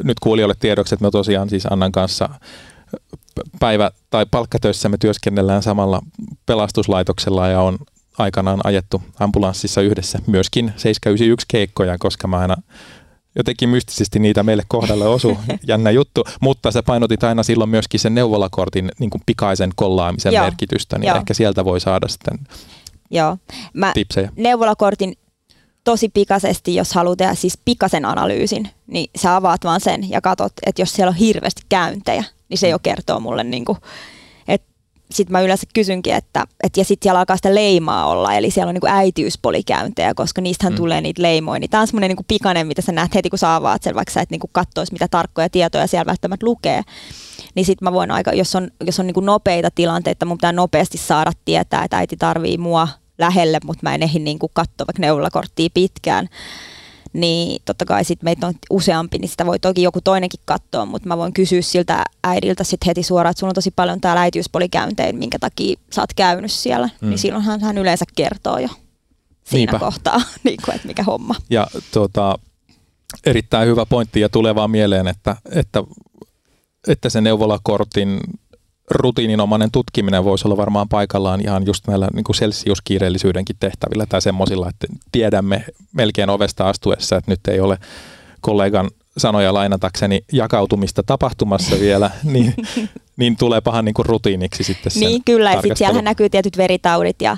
nyt 0.04 0.20
kuulijoille 0.20 0.56
tiedoksi, 0.60 0.96
että 0.96 1.06
mä 1.06 1.12
tosiaan 1.12 1.50
siis 1.50 1.66
Annan 1.70 1.92
kanssa 1.92 2.30
päivä- 3.60 3.92
tai 4.10 4.26
palkkatöissä 4.32 4.90
me 4.90 4.98
työskennellään 4.98 5.64
samalla 5.64 6.02
pelastuslaitoksella 6.46 7.48
ja 7.48 7.62
on 7.62 7.78
aikanaan 8.18 8.60
ajettu 8.64 9.02
ambulanssissa 9.20 9.82
yhdessä 9.82 10.20
myöskin 10.28 10.74
791 10.78 11.46
keikkoja, 11.48 11.98
koska 12.00 12.28
mä 12.28 12.38
aina 12.38 12.56
jotenkin 13.36 13.70
mystisesti 13.70 14.20
niitä 14.20 14.44
meille 14.44 14.64
kohdalle 14.68 15.08
osu. 15.08 15.38
Jännä 15.68 15.92
juttu, 15.92 16.24
mutta 16.42 16.72
sä 16.72 16.84
painotit 16.84 17.24
aina 17.24 17.44
silloin 17.44 17.70
myöskin 17.70 18.00
sen 18.00 18.16
neuvolakortin 18.16 18.92
niin 19.00 19.10
kuin 19.10 19.22
pikaisen 19.26 19.72
kollaamisen 19.76 20.34
Joo. 20.34 20.44
merkitystä, 20.44 20.98
niin 20.98 21.08
Joo. 21.08 21.18
ehkä 21.18 21.34
sieltä 21.34 21.66
voi 21.66 21.80
saada 21.80 22.08
sitten 22.08 22.40
Joo. 23.12 23.38
Mä 23.74 23.92
tipsejä. 23.94 24.32
Neuvolakortin 24.36 25.18
tosi 25.84 26.10
pikaisesti, 26.10 26.76
jos 26.76 26.94
haluaa 26.94 27.16
tehdä 27.16 27.36
siis 27.36 27.60
pikaisen 27.66 28.06
analyysin, 28.06 28.70
niin 28.88 29.10
sä 29.18 29.36
avaat 29.36 29.64
vaan 29.64 29.82
sen 29.82 30.10
ja 30.10 30.22
katsot, 30.22 30.54
että 30.66 30.82
jos 30.82 30.94
siellä 30.94 31.10
on 31.10 31.16
hirveästi 31.16 31.62
käyntejä, 31.70 32.24
niin 32.50 32.58
se 32.58 32.70
jo 32.70 32.80
kertoo 32.80 33.20
mulle 33.20 33.44
niin 33.44 33.66
kuin, 33.66 33.78
sitten 35.12 35.32
mä 35.32 35.42
yleensä 35.42 35.68
kysynkin, 35.74 36.14
että, 36.14 36.46
että 36.64 36.80
ja 36.80 36.84
sitten 36.86 37.06
siellä 37.06 37.20
alkaa 37.20 37.36
sitä 37.36 37.56
leimaa 37.56 38.06
olla, 38.06 38.34
eli 38.34 38.52
siellä 38.52 38.70
on 38.70 38.74
niinku 38.74 38.88
äitiyspolikäyntejä, 38.88 40.14
koska 40.14 40.42
niistähän 40.42 40.74
mm. 40.74 40.78
tulee 40.78 41.02
niitä 41.02 41.22
leimoja. 41.22 41.60
Niin 41.60 41.70
tämä 41.70 41.82
on 41.82 41.88
semmoinen 41.88 42.08
niinku 42.08 42.26
pikainen, 42.28 42.68
mitä 42.68 42.82
sä 42.82 42.92
näet 42.92 43.16
heti, 43.16 43.30
kun 43.30 43.40
sä 43.40 43.56
avaat 43.56 43.84
sen, 43.84 43.96
vaikka 43.96 44.14
sä 44.14 44.22
et 44.22 44.30
niinku 44.30 44.50
katsoisi, 44.52 44.94
mitä 44.94 45.08
tarkkoja 45.08 45.50
tietoja 45.50 45.88
siellä 45.88 46.06
välttämättä 46.06 46.46
lukee. 46.46 46.82
Niin 47.56 47.66
sitten 47.66 47.86
mä 47.86 47.94
voin 47.94 48.12
aika, 48.12 48.34
jos 48.34 48.56
on, 48.56 48.72
jos 48.86 49.00
on 49.00 49.08
niinku 49.08 49.20
nopeita 49.20 49.72
tilanteita, 49.72 50.26
mun 50.26 50.38
pitää 50.38 50.52
nopeasti 50.52 50.98
saada 50.98 51.32
tietää, 51.46 51.84
että 51.84 51.98
äiti 51.98 52.18
tarvii 52.18 52.58
mua 52.58 52.88
lähelle, 53.18 53.60
mutta 53.66 53.80
mä 53.84 53.96
en 53.96 54.04
ehdi 54.04 54.20
niinku 54.20 54.48
katsoa 54.54 54.88
vaikka 54.88 55.02
neuvolakorttia 55.02 55.70
pitkään 55.74 56.30
niin 57.16 57.62
totta 57.66 57.86
kai 57.86 58.04
sit 58.04 58.24
meitä 58.24 58.48
on 58.48 58.54
useampi, 58.70 59.18
niin 59.18 59.30
sitä 59.30 59.46
voi 59.46 59.60
toki 59.60 59.82
joku 59.82 60.02
toinenkin 60.02 60.40
katsoa, 60.46 60.86
mutta 60.86 61.08
mä 61.08 61.18
voin 61.18 61.34
kysyä 61.34 61.62
siltä 61.62 62.04
äidiltä 62.24 62.64
sit 62.64 62.86
heti 62.86 63.04
suoraan, 63.04 63.32
että 63.32 63.40
sulla 63.40 63.52
on 63.52 63.56
tosi 63.56 63.72
paljon 63.72 64.02
täällä 64.02 64.22
äitiyspolikäynteitä, 64.22 65.20
minkä 65.20 65.40
takia 65.40 65.80
sä 65.92 66.02
oot 66.02 66.14
käynyt 66.16 66.52
siellä, 66.52 66.90
mm. 67.02 67.10
niin 67.10 67.20
silloinhan 67.20 67.62
hän 67.62 67.78
yleensä 67.78 68.06
kertoo 68.16 68.58
jo 68.58 68.68
siinä 69.44 69.72
Niinpä. 69.72 69.80
kohtaa, 69.80 70.22
niin 70.44 70.58
kuin, 70.66 70.76
että 70.76 70.88
mikä 70.88 71.04
homma. 71.04 71.36
Ja 71.50 71.68
tota, 71.92 72.40
erittäin 73.26 73.68
hyvä 73.68 73.86
pointti 73.86 74.20
ja 74.20 74.30
tulevaa 74.30 74.68
mieleen, 74.68 75.08
että, 75.08 75.36
että, 75.52 75.84
että 76.88 77.10
se 77.10 77.22
neuvolakortin 77.22 78.20
rutiininomainen 78.90 79.72
tutkiminen 79.72 80.24
voisi 80.24 80.48
olla 80.48 80.58
varmaan 80.58 80.90
paikallaan 80.90 81.42
ihan 81.42 81.66
just 81.66 81.88
näillä 81.88 82.08
niin 82.14 82.24
kuin 82.24 82.36
Celsius-kiireellisyydenkin 82.36 83.56
tehtävillä 83.60 84.06
tai 84.06 84.22
semmoisilla, 84.22 84.70
että 84.70 84.88
tiedämme 85.12 85.66
melkein 85.94 86.30
ovesta 86.30 86.70
astuessa, 86.70 87.16
että 87.16 87.32
nyt 87.32 87.48
ei 87.48 87.60
ole 87.60 87.78
kollegan 88.42 88.90
sanoja 89.18 89.54
lainatakseni 89.54 90.22
jakautumista 90.32 91.04
tapahtumassa 91.04 91.80
vielä, 91.80 92.12
niin, 92.24 92.54
niin 93.18 93.38
tulee 93.38 93.62
pahan 93.62 93.86
niin 93.86 93.94
kuin 93.94 94.06
rutiiniksi 94.06 94.64
sitten 94.64 94.92
sen 94.92 95.00
Niin 95.00 95.24
kyllä, 95.26 95.52
ja 95.52 95.62
sitten 95.62 95.78
siellä 95.78 96.02
näkyy 96.02 96.30
tietyt 96.30 96.58
veritaudit 96.58 97.22
ja, 97.22 97.38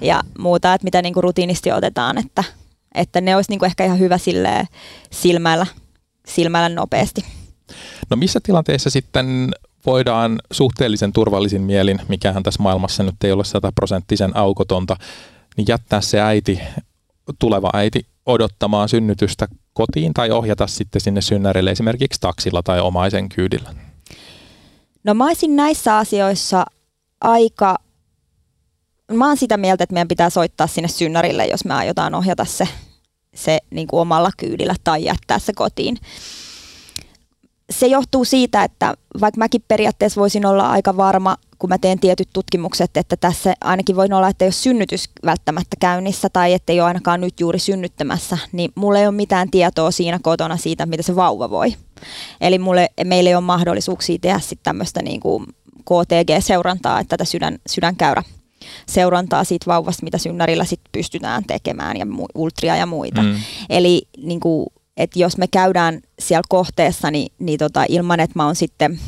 ja 0.00 0.22
muuta, 0.38 0.74
että 0.74 0.84
mitä 0.84 1.02
niin 1.02 1.14
kuin 1.14 1.24
rutiinisti 1.24 1.72
otetaan, 1.72 2.18
että, 2.18 2.44
että 2.94 3.20
ne 3.20 3.36
olisi 3.36 3.50
niin 3.50 3.58
kuin 3.58 3.66
ehkä 3.66 3.84
ihan 3.84 3.98
hyvä 3.98 4.18
silmällä, 5.10 5.66
silmällä 6.26 6.68
nopeasti. 6.68 7.24
No 8.10 8.16
missä 8.16 8.40
tilanteessa 8.42 8.90
sitten 8.90 9.50
voidaan 9.86 10.38
suhteellisen 10.50 11.12
turvallisin 11.12 11.62
mielin, 11.62 12.00
mikähän 12.08 12.42
tässä 12.42 12.62
maailmassa 12.62 13.02
nyt 13.02 13.24
ei 13.24 13.32
ole 13.32 13.44
sataprosenttisen 13.44 14.36
aukotonta, 14.36 14.96
niin 15.56 15.64
jättää 15.68 16.00
se 16.00 16.20
äiti, 16.20 16.60
tuleva 17.38 17.70
äiti 17.72 18.06
odottamaan 18.26 18.88
synnytystä 18.88 19.48
kotiin 19.72 20.14
tai 20.14 20.30
ohjata 20.30 20.66
sitten 20.66 21.00
sinne 21.00 21.20
synnärille 21.20 21.70
esimerkiksi 21.70 22.20
taksilla 22.20 22.62
tai 22.62 22.80
omaisen 22.80 23.28
kyydillä? 23.28 23.74
No 25.04 25.14
mä 25.14 25.26
olisin 25.26 25.56
näissä 25.56 25.96
asioissa 25.96 26.66
aika, 27.20 27.78
mä 29.12 29.26
oon 29.26 29.36
sitä 29.36 29.56
mieltä, 29.56 29.84
että 29.84 29.94
meidän 29.94 30.08
pitää 30.08 30.30
soittaa 30.30 30.66
sinne 30.66 30.88
synnärille, 30.88 31.46
jos 31.46 31.64
me 31.64 31.74
aiotaan 31.74 32.14
ohjata 32.14 32.44
se, 32.44 32.68
se 33.34 33.58
niin 33.70 33.86
kuin 33.86 34.00
omalla 34.00 34.30
kyydillä 34.36 34.74
tai 34.84 35.04
jättää 35.04 35.38
se 35.38 35.52
kotiin 35.52 35.96
se 37.72 37.86
johtuu 37.86 38.24
siitä, 38.24 38.64
että 38.64 38.94
vaikka 39.20 39.38
mäkin 39.38 39.64
periaatteessa 39.68 40.20
voisin 40.20 40.46
olla 40.46 40.70
aika 40.70 40.96
varma, 40.96 41.36
kun 41.58 41.70
mä 41.70 41.78
teen 41.78 41.98
tietyt 41.98 42.28
tutkimukset, 42.32 42.96
että 42.96 43.16
tässä 43.16 43.54
ainakin 43.60 43.96
voi 43.96 44.06
olla, 44.12 44.28
että 44.28 44.44
ole 44.44 44.52
synnytys 44.52 45.10
välttämättä 45.24 45.76
käynnissä 45.80 46.28
tai 46.32 46.52
että 46.52 46.72
ei 46.72 46.80
ole 46.80 46.88
ainakaan 46.88 47.20
nyt 47.20 47.40
juuri 47.40 47.58
synnyttämässä, 47.58 48.38
niin 48.52 48.72
mulla 48.74 48.98
ei 48.98 49.06
ole 49.06 49.14
mitään 49.14 49.50
tietoa 49.50 49.90
siinä 49.90 50.18
kotona 50.22 50.56
siitä, 50.56 50.86
mitä 50.86 51.02
se 51.02 51.16
vauva 51.16 51.50
voi. 51.50 51.74
Eli 52.40 52.58
mulle, 52.58 52.88
meillä 53.04 53.30
ei 53.30 53.34
ole 53.34 53.44
mahdollisuuksia 53.44 54.18
tehdä 54.20 54.38
sitten 54.38 54.58
tämmöistä 54.62 55.02
niin 55.02 55.20
kuin 55.20 55.46
KTG-seurantaa, 55.80 57.00
että 57.00 57.08
tätä 57.08 57.24
sydän, 57.24 57.58
sydänkäyrä 57.66 58.22
seurantaa 58.86 59.44
siitä 59.44 59.66
vauvasta, 59.66 60.04
mitä 60.04 60.18
synnärillä 60.18 60.64
sit 60.64 60.80
pystytään 60.92 61.44
tekemään 61.44 61.96
ja 61.96 62.04
mu- 62.04 62.32
ultria 62.34 62.76
ja 62.76 62.86
muita. 62.86 63.22
Mm. 63.22 63.34
Eli 63.70 64.02
niin 64.18 64.40
kuin, 64.40 64.66
että 64.96 65.18
jos 65.18 65.38
me 65.38 65.46
käydään 65.46 66.00
siellä 66.18 66.42
kohteessa, 66.48 67.10
niin, 67.10 67.32
niin 67.38 67.58
tota, 67.58 67.84
ilman, 67.88 68.20
että 68.20 68.38
mä 68.38 68.46
oon 68.46 68.56
sitten, 68.56 69.00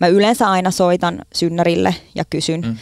mä 0.00 0.06
yleensä 0.06 0.50
aina 0.50 0.70
soitan 0.70 1.18
synnärille 1.34 1.94
ja 2.14 2.24
kysyn, 2.30 2.60
mm. 2.60 2.76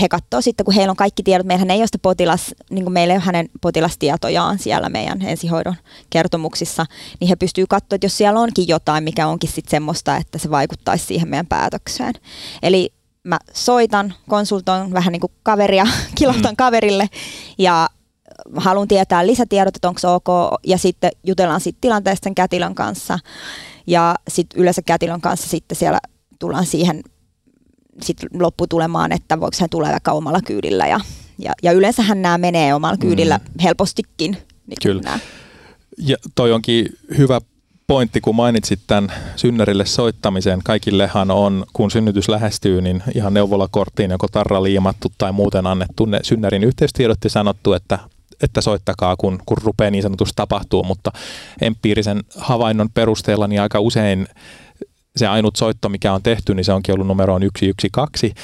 he 0.00 0.08
katsoo 0.08 0.40
sitten, 0.40 0.64
kun 0.64 0.74
heillä 0.74 0.90
on 0.90 0.96
kaikki 0.96 1.22
tiedot, 1.22 1.46
meillähän 1.46 1.70
ei 1.70 1.78
ole 1.78 1.86
sitä 1.86 1.98
potilas, 2.02 2.54
niin 2.70 2.84
kuin 2.84 2.92
meillä 2.92 3.14
ei 3.14 3.18
ole 3.18 3.24
hänen 3.24 3.48
potilastietojaan 3.60 4.58
siellä 4.58 4.88
meidän 4.88 5.22
ensihoidon 5.22 5.74
kertomuksissa, 6.10 6.86
niin 7.20 7.28
he 7.28 7.36
pystyy 7.36 7.64
katsoa, 7.68 7.94
että 7.94 8.04
jos 8.04 8.16
siellä 8.16 8.40
onkin 8.40 8.68
jotain, 8.68 9.04
mikä 9.04 9.26
onkin 9.26 9.50
sitten 9.50 9.70
semmoista, 9.70 10.16
että 10.16 10.38
se 10.38 10.50
vaikuttaisi 10.50 11.06
siihen 11.06 11.28
meidän 11.28 11.46
päätökseen. 11.46 12.14
Eli 12.62 12.92
mä 13.24 13.38
soitan, 13.52 14.14
konsultoin 14.28 14.92
vähän 14.92 15.12
niin 15.12 15.20
kuin 15.20 15.32
kaveria, 15.42 15.86
kilohtan 16.18 16.52
mm. 16.52 16.56
kaverille 16.56 17.08
ja 17.58 17.88
haluan 18.56 18.88
tietää 18.88 19.26
lisätiedot, 19.26 19.76
että 19.76 19.88
onko 19.88 19.98
se 20.00 20.08
ok, 20.08 20.28
ja 20.66 20.78
sitten 20.78 21.10
jutellaan 21.24 21.60
siitä 21.60 21.78
tilanteesta 21.80 22.24
sen 22.24 22.34
kätilön 22.34 22.74
kanssa, 22.74 23.18
ja 23.86 24.14
sitten 24.28 24.60
yleensä 24.60 24.82
kätilön 24.82 25.20
kanssa 25.20 25.48
sitten 25.48 25.76
siellä 25.76 25.98
tullaan 26.38 26.66
siihen 26.66 27.02
sit 28.02 28.16
lopputulemaan, 28.40 29.12
että 29.12 29.40
voiko 29.40 29.56
hän 29.60 29.70
tulla 29.70 29.88
vaikka 29.88 30.12
omalla 30.12 30.40
kyydillä, 30.40 30.86
ja, 30.86 31.00
ja, 31.38 31.52
ja 31.62 31.72
yleensähän 31.72 32.22
nämä 32.22 32.38
menee 32.38 32.74
omalla 32.74 32.96
kyydillä 32.96 33.38
mm. 33.38 33.62
helpostikin. 33.62 34.36
Niin 34.66 34.76
Kyllä. 34.82 35.02
Nämä. 35.02 35.18
Ja 35.98 36.16
toi 36.34 36.52
onkin 36.52 36.88
hyvä 37.18 37.40
pointti, 37.86 38.20
kun 38.20 38.34
mainitsit 38.34 38.80
tämän 38.86 39.12
synnärille 39.36 39.86
soittamisen. 39.86 40.60
Kaikillehan 40.64 41.30
on, 41.30 41.64
kun 41.72 41.90
synnytys 41.90 42.28
lähestyy, 42.28 42.82
niin 42.82 43.02
ihan 43.14 43.34
neuvolakorttiin 43.34 44.10
joko 44.10 44.28
tarra 44.28 44.62
liimattu 44.62 45.12
tai 45.18 45.32
muuten 45.32 45.66
annettu 45.66 46.04
ne 46.04 46.20
synnärin 46.22 46.64
yhteystiedot 46.64 47.18
ja 47.24 47.30
sanottu, 47.30 47.72
että 47.72 47.98
että 48.42 48.60
soittakaa, 48.60 49.16
kun, 49.16 49.38
kun 49.46 49.56
rupeaa 49.62 49.90
niin 49.90 50.02
sanotusti 50.02 50.32
tapahtuu, 50.36 50.84
mutta 50.84 51.12
empiirisen 51.60 52.20
havainnon 52.36 52.88
perusteella 52.94 53.46
niin 53.46 53.60
aika 53.60 53.80
usein 53.80 54.26
se 55.16 55.26
ainut 55.26 55.56
soitto, 55.56 55.88
mikä 55.88 56.12
on 56.12 56.22
tehty, 56.22 56.54
niin 56.54 56.64
se 56.64 56.72
onkin 56.72 56.94
ollut 56.94 57.06
numeroon 57.06 57.42
112, 57.42 58.40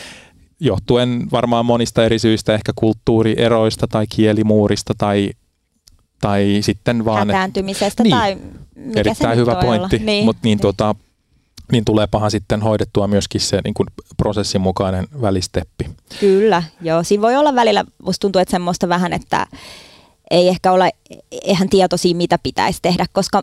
johtuen 0.61 1.27
varmaan 1.33 1.67
monista 1.67 2.05
eri 2.05 2.19
syistä, 2.19 2.55
ehkä 2.55 2.73
kulttuurieroista 2.77 3.87
tai 3.89 4.07
kielimuurista 4.07 4.95
tai, 4.99 5.31
tai 6.21 6.59
sitten 6.61 7.05
vaan... 7.05 7.27
Hätääntymisestä 7.27 8.03
niin, 8.03 8.11
tai 8.11 8.37
mikä 8.75 9.01
Erittäin 9.01 9.39
hyvä 9.39 9.55
pointti, 9.55 9.99
niin, 9.99 10.25
mutta 10.25 10.41
niin, 10.45 10.59
niin. 10.59 11.12
Niin 11.73 11.85
tuleepahan 11.85 12.31
sitten 12.31 12.63
hoidettua 12.63 13.07
myöskin 13.07 13.41
se 13.41 13.61
niin 13.65 13.75
kuin 13.75 13.87
prosessin 14.17 14.61
mukainen 14.61 15.07
välisteppi. 15.21 15.91
Kyllä, 16.21 16.63
joo. 16.81 17.03
Siinä 17.03 17.23
voi 17.23 17.37
olla 17.37 17.55
välillä, 17.55 17.85
musta 18.03 18.21
tuntuu, 18.21 18.41
että 18.41 18.51
semmoista 18.51 18.89
vähän, 18.89 19.13
että 19.13 19.47
ei 20.31 20.49
ehkä 20.49 20.73
ole 20.73 20.91
ihan 21.45 21.69
tietoisia, 21.69 22.17
mitä 22.17 22.39
pitäisi 22.43 22.79
tehdä, 22.83 23.07
koska 23.13 23.43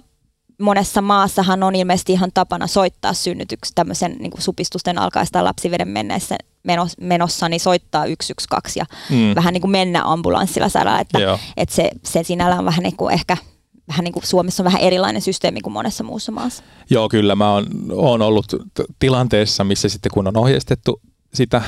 monessa 0.60 1.02
maassahan 1.02 1.64
on 1.64 1.76
ilmeisesti 1.76 2.14
ihan 2.14 2.32
tapana 2.34 2.68
soittaa 2.68 3.14
synnytyksi 3.14 3.72
tämmöisen 3.76 4.16
niin 4.20 4.32
kuin 4.32 4.42
supistusten 4.42 4.98
alkaista 4.98 5.44
lapsiveden 5.44 5.88
mennessä 5.88 6.36
menossa, 7.02 7.50
niin 7.50 7.60
soittaa 7.60 8.02
112 8.02 8.80
ja 8.80 8.86
mm. 9.10 9.36
vähän 9.36 9.54
niin 9.54 9.62
kuin 9.62 9.72
mennä 9.72 10.02
ambulanssilla 10.04 10.70
saada, 10.70 11.00
että, 11.00 11.20
että 11.58 11.76
se, 11.76 11.92
se 12.04 12.24
sinällään 12.24 12.60
on 12.60 12.66
vähän 12.66 12.84
niin 12.84 12.98
kuin 12.98 13.14
ehkä 13.14 13.38
vähän 13.90 14.04
niin 14.04 14.14
kuin 14.14 14.28
Suomessa 14.28 14.64
on 14.64 14.66
vähän 14.66 14.82
erilainen 14.82 15.22
systeemi 15.22 15.62
kuin 15.62 15.74
monessa 15.74 16.04
muussa 16.04 16.32
maassa. 16.32 16.64
Joo, 16.90 17.10
kyllä. 17.10 17.36
Mä 17.36 17.54
oon, 17.54 17.66
oon 17.92 18.22
ollut 18.22 18.46
tilanteessa, 19.00 19.64
missä 19.64 19.90
sitten 19.90 20.12
kun 20.14 20.28
on 20.28 20.38
ohjeistettu 20.38 21.02
sitä 21.34 21.62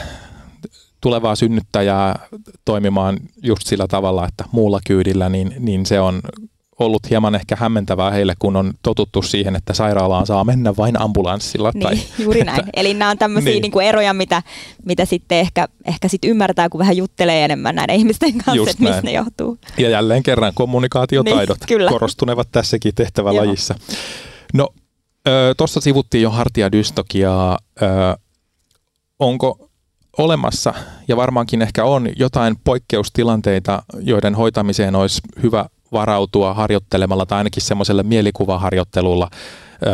tulevaa 1.02 1.36
synnyttäjää 1.36 2.28
toimimaan 2.66 3.20
just 3.44 3.68
sillä 3.68 3.88
tavalla, 3.88 4.28
että 4.28 4.44
muulla 4.52 4.80
kyydillä, 4.88 5.30
niin, 5.30 5.56
niin 5.60 5.86
se 5.86 6.00
on 6.00 6.22
ollut 6.86 7.10
hieman 7.10 7.36
ehkä 7.36 7.56
hämmentävää 7.56 8.12
heille, 8.12 8.34
kun 8.40 8.56
on 8.56 8.74
totuttu 8.84 9.22
siihen, 9.22 9.56
että 9.56 9.74
sairaalaan 9.74 10.28
saa 10.28 10.44
mennä 10.44 10.74
vain 10.78 11.02
ambulanssilla. 11.02 11.72
Niin, 11.74 11.84
tai, 11.84 12.00
juuri 12.24 12.44
näin. 12.44 12.60
Että, 12.60 12.72
Eli 12.74 12.94
nämä 12.94 13.12
on 13.12 13.18
tämmöisiä 13.18 13.52
niin. 13.52 13.62
Niin 13.62 13.82
eroja, 13.82 14.14
mitä, 14.14 14.44
mitä 14.86 15.06
sitten 15.06 15.40
ehkä, 15.40 15.68
ehkä 15.86 16.08
sit 16.08 16.26
ymmärtää, 16.26 16.70
kun 16.70 16.80
vähän 16.80 16.98
juttelee 16.98 17.46
enemmän 17.46 17.76
näiden 17.76 17.96
ihmisten 17.96 18.34
kanssa, 18.34 18.56
Just 18.56 18.70
että 18.70 18.84
mistä 18.84 19.02
ne 19.02 19.12
johtuu. 19.12 19.58
Ja 19.78 19.90
jälleen 19.90 20.24
kerran 20.24 20.54
kommunikaatiotaidot 20.56 21.58
niin, 21.70 21.90
korostunevat 21.90 22.48
tässäkin 22.52 22.96
tehtävälajissa. 22.96 23.76
No, 24.54 24.70
tuossa 25.58 25.82
sivuttiin 25.82 26.22
jo 26.22 26.30
hartiadystokiaa. 26.30 27.60
onko 29.20 29.70
olemassa, 30.18 30.74
ja 31.08 31.18
varmaankin 31.18 31.62
ehkä 31.62 31.86
on, 31.86 32.10
jotain 32.16 32.56
poikkeustilanteita, 32.64 33.84
joiden 34.00 34.36
hoitamiseen 34.36 34.96
olisi 34.96 35.22
hyvä 35.44 35.66
varautua 35.92 36.54
harjoittelemalla 36.54 37.26
tai 37.26 37.38
ainakin 37.38 37.64
semmoisella 37.64 38.04
mielikuvaharjoittelulla, 38.04 39.30
öö, 39.88 39.94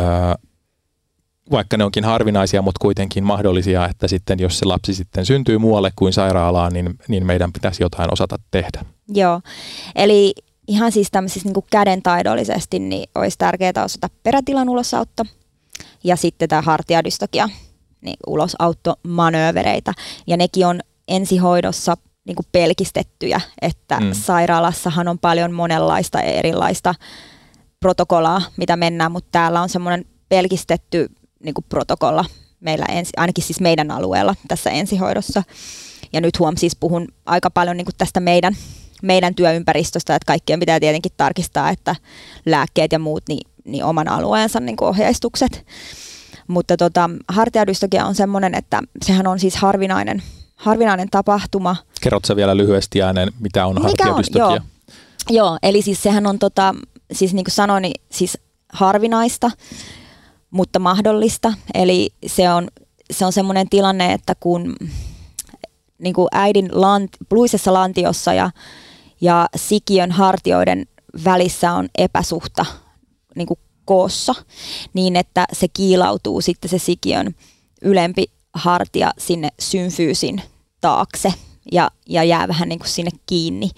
vaikka 1.50 1.76
ne 1.76 1.84
onkin 1.84 2.04
harvinaisia, 2.04 2.62
mutta 2.62 2.78
kuitenkin 2.82 3.24
mahdollisia, 3.24 3.88
että 3.88 4.08
sitten 4.08 4.38
jos 4.40 4.58
se 4.58 4.64
lapsi 4.64 4.94
sitten 4.94 5.26
syntyy 5.26 5.58
muualle 5.58 5.90
kuin 5.96 6.12
sairaalaan, 6.12 6.72
niin, 6.72 6.94
niin 7.08 7.26
meidän 7.26 7.52
pitäisi 7.52 7.82
jotain 7.82 8.12
osata 8.12 8.36
tehdä. 8.50 8.84
Joo, 9.14 9.40
eli 9.94 10.34
ihan 10.68 10.92
siis 10.92 11.10
tämmöisissä 11.10 11.48
niin 11.48 11.64
kädentaidollisesti 11.70 12.78
niin 12.78 13.10
olisi 13.14 13.38
tärkeää 13.38 13.84
osata 13.84 14.10
perätilan 14.22 14.68
ulosautto 14.68 15.24
ja 16.04 16.16
sitten 16.16 16.48
tämä 16.48 16.62
hartiadystokia, 16.62 17.48
niin 18.00 18.16
ulosauttomanöövereitä. 18.26 19.92
Ja 20.26 20.36
nekin 20.36 20.66
on 20.66 20.80
ensihoidossa 21.08 21.96
niin 22.28 22.36
kuin 22.36 22.46
pelkistettyjä, 22.52 23.40
että 23.62 24.00
mm. 24.00 24.12
sairaalassahan 24.12 25.08
on 25.08 25.18
paljon 25.18 25.52
monenlaista 25.52 26.20
erilaista 26.20 26.94
protokollaa, 27.80 28.42
mitä 28.56 28.76
mennään, 28.76 29.12
mutta 29.12 29.28
täällä 29.32 29.62
on 29.62 29.68
semmoinen 29.68 30.04
pelkistetty 30.28 31.08
niin 31.44 31.54
kuin 31.54 31.64
protokolla 31.68 32.24
meillä, 32.60 32.84
ensi, 32.88 33.10
ainakin 33.16 33.44
siis 33.44 33.60
meidän 33.60 33.90
alueella 33.90 34.34
tässä 34.48 34.70
ensihoidossa. 34.70 35.42
Ja 36.12 36.20
nyt 36.20 36.38
huom 36.38 36.56
siis 36.56 36.76
puhun 36.76 37.08
aika 37.26 37.50
paljon 37.50 37.76
niin 37.76 37.84
kuin 37.84 37.94
tästä 37.98 38.20
meidän, 38.20 38.56
meidän 39.02 39.34
työympäristöstä, 39.34 40.14
että 40.14 40.26
kaikkien 40.26 40.60
pitää 40.60 40.80
tietenkin 40.80 41.12
tarkistaa, 41.16 41.70
että 41.70 41.96
lääkkeet 42.46 42.92
ja 42.92 42.98
muut, 42.98 43.22
niin, 43.28 43.50
niin 43.64 43.84
oman 43.84 44.08
alueensa 44.08 44.60
niin 44.60 44.76
kuin 44.76 44.88
ohjeistukset. 44.88 45.66
Mutta 46.48 46.76
tota, 46.76 47.10
hartiadystokia 47.28 48.06
on 48.06 48.14
semmoinen, 48.14 48.54
että 48.54 48.82
sehän 49.04 49.26
on 49.26 49.38
siis 49.38 49.56
harvinainen 49.56 50.22
harvinainen 50.58 51.10
tapahtuma. 51.10 51.76
Kerrotko 52.00 52.36
vielä 52.36 52.56
lyhyesti 52.56 53.02
ääneen, 53.02 53.32
mitä 53.40 53.66
on 53.66 53.82
hartiadystokia? 53.82 54.48
Joo. 54.48 54.60
Joo, 55.30 55.58
eli 55.62 55.82
siis 55.82 56.02
sehän 56.02 56.26
on, 56.26 56.38
tota, 56.38 56.74
siis 57.12 57.34
niin 57.34 57.44
kuin 57.44 57.52
sanoin, 57.52 57.82
niin 57.82 58.00
siis 58.12 58.38
harvinaista, 58.72 59.50
mutta 60.50 60.78
mahdollista. 60.78 61.52
Eli 61.74 62.10
se 62.26 62.50
on, 62.50 62.68
se 63.10 63.26
on 63.26 63.32
semmoinen 63.32 63.68
tilanne, 63.68 64.12
että 64.12 64.34
kun 64.40 64.76
niin 65.98 66.14
kuin 66.14 66.28
äidin 66.32 66.68
lant, 66.72 67.10
luisessa 67.30 67.72
lantiossa 67.72 68.34
ja, 68.34 68.50
ja 69.20 69.48
sikiön 69.56 70.12
hartioiden 70.12 70.86
välissä 71.24 71.72
on 71.72 71.88
epäsuhta 71.98 72.66
niin 73.34 73.46
kuin 73.46 73.60
koossa, 73.84 74.34
niin 74.94 75.16
että 75.16 75.46
se 75.52 75.68
kiilautuu 75.68 76.40
sitten 76.40 76.70
se 76.70 76.78
sikiön 76.78 77.34
ylempi 77.82 78.24
hartia 78.58 79.10
sinne 79.18 79.48
symfyysin 79.58 80.42
taakse 80.80 81.34
ja, 81.72 81.90
ja 82.08 82.24
jää 82.24 82.48
vähän 82.48 82.68
niin 82.68 82.78
kuin 82.78 82.88
sinne 82.88 83.10
kiinni, 83.26 83.70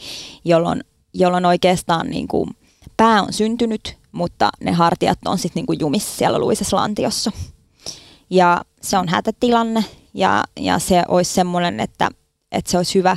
jolloin, 0.44 0.84
jolloin 1.14 1.46
oikeastaan 1.46 2.10
niin 2.10 2.28
kuin 2.28 2.50
pää 2.96 3.22
on 3.22 3.32
syntynyt, 3.32 3.96
mutta 4.12 4.50
ne 4.60 4.72
hartiat 4.72 5.18
on 5.24 5.38
sitten 5.38 5.60
niin 5.60 5.66
kuin 5.66 5.80
jumissa 5.80 6.16
siellä 6.16 6.38
luisessa 6.38 6.76
lantiossa. 6.76 7.32
Ja 8.30 8.64
se 8.82 8.98
on 8.98 9.08
hätätilanne 9.08 9.84
ja, 10.14 10.44
ja 10.56 10.78
se 10.78 11.02
olisi 11.08 11.32
semmoinen, 11.32 11.80
että, 11.80 12.08
että 12.52 12.70
se 12.70 12.76
olisi 12.76 12.98
hyvä 12.98 13.16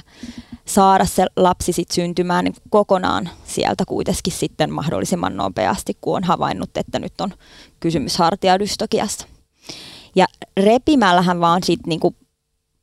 saada 0.66 1.06
se 1.06 1.26
lapsi 1.36 1.74
sit 1.74 1.92
syntymään 1.92 2.46
niin 2.46 2.56
kokonaan 2.70 3.30
sieltä 3.46 3.84
kuitenkin 3.88 4.34
sitten 4.34 4.72
mahdollisimman 4.72 5.38
nopeasti, 5.38 5.98
kun 6.02 6.16
on 6.16 6.24
havainnut, 6.24 6.78
että 6.78 7.00
nyt 7.00 7.22
on 7.22 7.34
kysymys 7.80 8.18
hartiadystokiasta. 8.18 9.26
Ja 10.16 10.26
repimällähän 10.58 11.40
vaan 11.40 11.64
sitten 11.64 11.90
niinku 11.90 12.16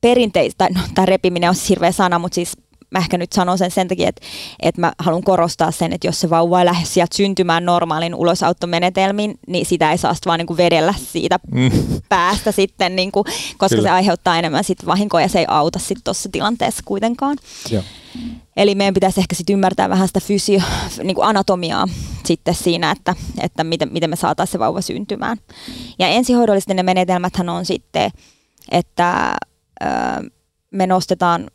perinteistä, 0.00 0.68
no 0.74 0.80
tämä 0.94 1.06
repiminen 1.06 1.50
on 1.50 1.56
hirveä 1.68 1.92
sana, 1.92 2.18
mutta 2.18 2.34
siis 2.34 2.56
mä 2.90 2.98
ehkä 2.98 3.18
nyt 3.18 3.32
sanon 3.32 3.58
sen 3.58 3.70
sen 3.70 3.88
takia, 3.88 4.08
että, 4.08 4.26
että 4.62 4.80
mä 4.80 4.92
haluan 4.98 5.22
korostaa 5.22 5.70
sen, 5.70 5.92
että 5.92 6.06
jos 6.06 6.20
se 6.20 6.30
vauva 6.30 6.60
ei 6.60 6.66
lähde 6.66 6.86
sieltä 6.86 7.16
syntymään 7.16 7.64
normaalin 7.64 8.14
ulosauttomenetelmin, 8.14 9.38
niin 9.46 9.66
sitä 9.66 9.92
ei 9.92 9.98
saa 9.98 10.14
vaan 10.26 10.38
niin 10.38 10.46
kuin 10.46 10.56
vedellä 10.56 10.94
siitä 11.12 11.38
mm. 11.52 11.70
päästä 12.08 12.52
sitten, 12.52 12.96
niin 12.96 13.12
kuin, 13.12 13.24
koska 13.58 13.68
Kyllä. 13.68 13.82
se 13.82 13.90
aiheuttaa 13.90 14.38
enemmän 14.38 14.64
sit 14.64 14.86
vahinkoa 14.86 15.20
ja 15.20 15.28
se 15.28 15.38
ei 15.38 15.46
auta 15.48 15.78
sitten 15.78 16.04
tuossa 16.04 16.28
tilanteessa 16.32 16.82
kuitenkaan. 16.84 17.36
Joo. 17.70 17.82
Eli 18.56 18.74
meidän 18.74 18.94
pitäisi 18.94 19.20
ehkä 19.20 19.34
sitten 19.34 19.54
ymmärtää 19.54 19.88
vähän 19.88 20.06
sitä 20.06 20.20
fysio, 20.20 20.60
niin 21.02 21.14
kuin 21.14 21.26
anatomiaa 21.26 21.88
sitten 22.26 22.54
siinä, 22.54 22.90
että, 22.90 23.14
että 23.40 23.64
miten, 23.64 23.92
miten 23.92 24.10
me 24.10 24.16
saataisiin 24.16 24.52
se 24.52 24.58
vauva 24.58 24.80
syntymään. 24.80 25.38
Ja 25.98 26.08
ensihoidollisten 26.08 26.76
ne 26.76 26.82
menetelmäthän 26.82 27.48
on 27.48 27.64
sitten, 27.64 28.10
että 28.70 29.36
ö, 29.82 29.86
me 30.70 30.86
nostetaan 30.86 31.50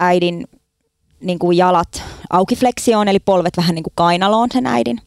äidin 0.00 0.46
niin 1.20 1.38
kuin 1.38 1.56
jalat 1.56 2.02
aukifleksioon, 2.30 3.08
eli 3.08 3.20
polvet 3.20 3.56
vähän 3.56 3.74
niin 3.74 3.82
kuin 3.82 3.92
kainaloon 3.94 4.48
sen 4.52 4.66
äidin. 4.66 5.00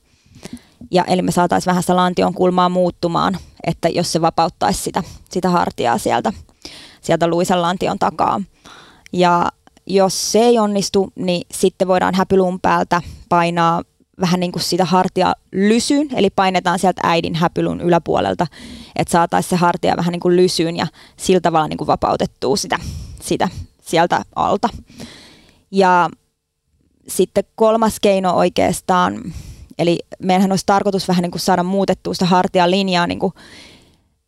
Ja, 0.91 1.04
eli 1.04 1.22
me 1.22 1.32
saataisiin 1.32 1.72
vähän 1.72 1.84
sitä 1.84 1.96
lantion 1.96 2.34
kulmaa 2.34 2.70
muuttumaan, 2.70 3.38
että 3.63 3.89
jos 3.89 4.12
se 4.12 4.22
vapauttaisi 4.22 4.82
sitä, 4.82 5.04
sitä 5.30 5.50
hartiaa 5.50 5.98
sieltä, 5.98 6.34
sieltä 7.02 7.28
luisen 7.28 7.62
lantion 7.62 8.00
takaa. 8.00 8.41
Ja 9.13 9.52
jos 9.88 10.32
se 10.32 10.39
ei 10.39 10.60
onnistu, 10.60 11.12
niin 11.15 11.48
sitten 11.54 11.88
voidaan 11.88 12.15
häpyluun 12.15 12.60
päältä 12.60 13.02
painaa 13.30 13.84
vähän 14.21 14.39
niin 14.39 14.51
kuin 14.51 14.63
sitä 14.63 14.86
hartia 14.86 15.34
lysyyn, 15.51 16.08
eli 16.15 16.30
painetaan 16.30 16.80
sieltä 16.80 17.01
äidin 17.03 17.36
häpylun 17.36 17.82
yläpuolelta, 17.82 18.47
että 18.95 19.12
saataisiin 19.12 19.49
se 19.49 19.56
hartia 19.56 19.97
vähän 19.97 20.12
niin 20.12 20.19
kuin 20.19 20.36
lysyyn 20.36 20.77
ja 20.77 20.88
sillä 21.17 21.39
tavalla 21.41 21.67
niin 21.67 21.77
kuin 21.77 21.88
vapautettua 21.88 22.58
sitä, 22.58 22.80
sitä 23.21 23.49
sieltä 23.82 24.25
alta. 24.36 24.69
Ja 25.71 26.10
sitten 27.08 27.43
kolmas 27.56 27.99
keino 27.99 28.34
oikeastaan, 28.34 29.34
eli 29.80 29.99
meillähän 30.19 30.51
olisi 30.51 30.65
tarkoitus 30.65 31.08
vähän 31.08 31.21
niin 31.21 31.32
kuin 31.32 31.41
saada 31.41 31.63
muutettua 31.63 32.13
sitä 32.13 32.25
hartian 32.25 32.71
linjaa 32.71 33.08
niin 33.08 33.19
kuin 33.19 33.34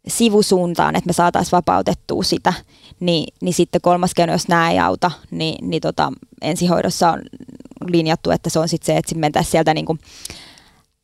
sivusuuntaan, 0.08 0.96
että 0.96 1.08
me 1.08 1.14
saataisiin 1.14 1.52
vapautettua 1.52 2.24
sitä, 2.24 2.54
niin, 3.00 3.34
niin 3.42 3.54
sitten 3.54 3.82
kolmas 3.82 4.14
keino, 4.14 4.34
jos 4.34 4.48
nämä 4.48 4.72
ei 4.72 4.80
auta, 4.80 5.12
niin, 5.32 5.70
niin 5.70 5.82
tota, 5.82 6.14
ensihoidossa 6.42 7.12
on 7.12 7.22
linjattu, 7.88 8.32
että 8.32 8.50
se 8.50 8.60
on 8.60 8.70
sitten 8.70 8.86
se, 8.86 8.98
että 8.98 9.16
mentäisiin 9.16 9.52
sieltä 9.52 9.74
niin 9.74 9.86
kuin 9.86 10.00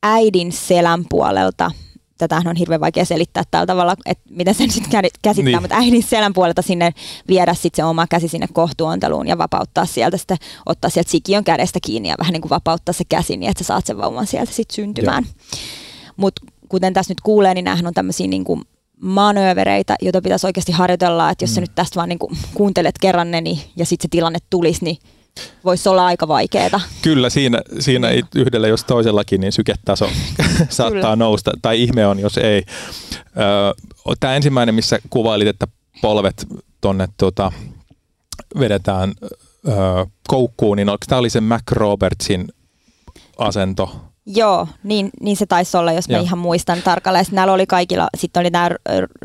äidin 0.04 0.52
selän 0.52 1.06
puolelta 1.10 1.72
tätä 2.18 2.42
on 2.46 2.56
hirveän 2.56 2.82
vaikea 2.82 3.06
selittää 3.06 3.44
tällä 3.52 3.66
tavalla, 3.66 3.96
että 4.06 4.24
miten 4.30 4.56
sen 4.56 4.72
sitten 4.72 4.92
käsittää, 5.22 5.44
niin. 5.44 5.62
mutta 5.62 5.76
äidin 5.76 6.04
selän 6.04 6.34
puolelta 6.34 6.62
sinne 6.62 6.94
viedä 7.28 7.54
sitten 7.54 7.76
se 7.76 7.84
oma 7.84 8.08
käsi 8.08 8.28
sinne 8.28 8.48
kohtuonteluun 8.54 9.28
ja 9.28 9.38
vapauttaa 9.38 9.86
sieltä 9.86 10.18
sitten, 10.18 10.38
ottaa 10.66 10.90
sieltä 10.90 11.12
sikiön 11.12 11.44
kädestä 11.44 11.80
kiinni 11.86 12.10
ja 12.10 12.16
vähän 12.20 12.34
niin 12.34 12.42
kuin 12.42 12.50
vapauttaa 12.50 12.94
se 12.94 13.04
käsi 13.10 13.38
niin, 13.38 13.50
että 13.50 13.64
sä 13.64 13.68
saat 13.68 13.86
sen 13.86 13.98
vauvan 13.98 14.28
sieltä 14.28 14.52
sitten 14.52 14.76
syntymään. 14.76 15.26
Mutta 16.18 16.42
kuten 16.70 16.94
tässä 16.94 17.12
nyt 17.12 17.22
kuulee, 17.22 17.54
niin 17.54 17.66
nämähän 17.66 17.88
on 17.88 17.94
tämmöisiä 17.94 18.28
niin 18.28 18.44
kuin 18.44 18.62
manöövereitä, 19.02 19.96
joita 20.02 20.22
pitäisi 20.22 20.48
oikeasti 20.48 20.72
harjoitella, 20.72 21.30
että 21.30 21.44
jos 21.44 21.52
mm. 21.52 21.56
sä 21.56 21.62
nyt 21.62 21.76
tästä 21.76 21.96
vaan 21.96 22.10
niin 22.10 22.20
kuin 22.20 22.38
kuuntelet 22.54 22.96
kerran 23.02 23.32
ne 23.32 23.42
niin, 23.42 23.60
ja 23.76 23.86
sitten 23.86 24.04
se 24.04 24.08
tilanne 24.12 24.40
tulisi, 24.50 24.84
niin 24.84 24.98
voisi 25.66 25.90
olla 25.90 26.06
aika 26.06 26.28
vaikeaa. 26.28 26.82
Kyllä, 27.02 27.30
siinä, 27.30 27.62
siinä 27.80 28.08
yhdellä 28.36 28.68
jos 28.68 28.84
toisellakin, 28.84 29.42
niin 29.42 29.52
syketaso 29.52 30.06
saattaa 30.70 31.02
Kyllä. 31.02 31.16
nousta, 31.16 31.52
tai 31.62 31.82
ihme 31.82 32.08
on, 32.08 32.20
jos 32.20 32.38
ei. 32.38 32.64
Tämä 34.20 34.36
ensimmäinen, 34.36 34.76
missä 34.76 35.00
kuvailit, 35.10 35.48
että 35.48 35.68
polvet 36.02 36.46
tuonne 36.82 37.08
tuota, 37.18 37.52
vedetään 38.60 39.14
koukkuun, 40.28 40.78
niin 40.78 40.88
tämä 41.08 41.20
oli 41.20 41.30
se 41.30 41.42
Mac 41.42 41.72
Robertsin 41.72 42.48
asento? 43.38 44.02
Joo, 44.28 44.68
niin, 44.84 45.10
niin 45.22 45.38
se 45.38 45.46
taisi 45.46 45.78
olla, 45.78 45.92
jos 45.92 46.10
mä 46.10 46.16
Joo. 46.16 46.24
ihan 46.24 46.40
muistan 46.40 46.82
tarkalleen. 46.82 47.26
Näillä 47.32 47.54
oli 47.54 47.68
kaikilla, 47.68 48.08
sitten 48.18 48.42
oli 48.42 48.50
nämä 48.50 48.70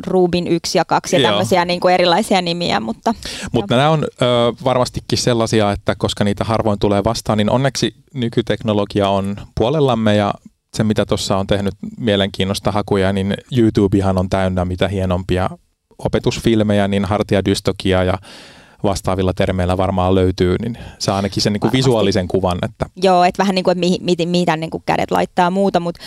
Rubin 0.07 0.47
1 0.47 0.79
ja 0.79 0.85
2 0.85 1.17
ja 1.17 1.29
tämmöisiä 1.29 1.65
niin 1.65 1.81
kuin 1.81 1.95
erilaisia 1.95 2.43
nimiä. 2.43 2.81
Mutta 2.81 3.15
mutta 3.53 3.77
nämä 3.77 3.91
on 3.91 4.05
ö, 4.05 4.27
varmastikin 4.65 5.19
sellaisia, 5.19 5.73
että 5.73 5.95
koska 5.99 6.25
niitä 6.25 6.45
harvoin 6.45 6.79
tulee 6.79 7.05
vastaan, 7.05 7.39
niin 7.39 7.51
onneksi 7.51 7.95
nykyteknologia 8.15 9.09
on 9.09 9.37
puolellamme 9.59 10.17
ja 10.17 10.35
se, 10.77 10.85
mitä 10.85 11.07
tuossa 11.07 11.37
on 11.37 11.47
tehnyt 11.47 11.75
mielenkiinnosta 11.99 12.73
hakuja, 12.73 13.13
niin 13.13 13.35
YouTubehan 13.57 14.19
on 14.19 14.29
täynnä 14.29 14.65
mitä 14.65 14.89
hienompia 14.89 15.51
opetusfilmejä, 15.99 16.89
niin 16.89 17.05
hartiadystokia 17.05 18.05
ja 18.05 18.19
vastaavilla 18.85 19.33
termeillä 19.33 19.77
varmaan 19.77 20.15
löytyy, 20.15 20.57
niin 20.63 20.79
saa 20.99 21.17
ainakin 21.17 21.43
sen 21.43 21.53
niin 21.53 21.61
kuin 21.61 21.73
visuaalisen 21.73 22.29
kuvan. 22.29 22.59
Että. 22.63 22.87
Joo, 22.97 23.25
että 23.25 23.39
vähän 23.43 23.55
niin 23.55 23.65
kuin, 23.65 23.73
että 23.73 23.81
mihin, 23.81 24.05
mihin 24.05 24.61
niin 24.61 24.71
kuin 24.71 24.83
kädet 24.87 25.11
laittaa 25.11 25.51
muuta, 25.51 25.81
mutta 25.81 26.01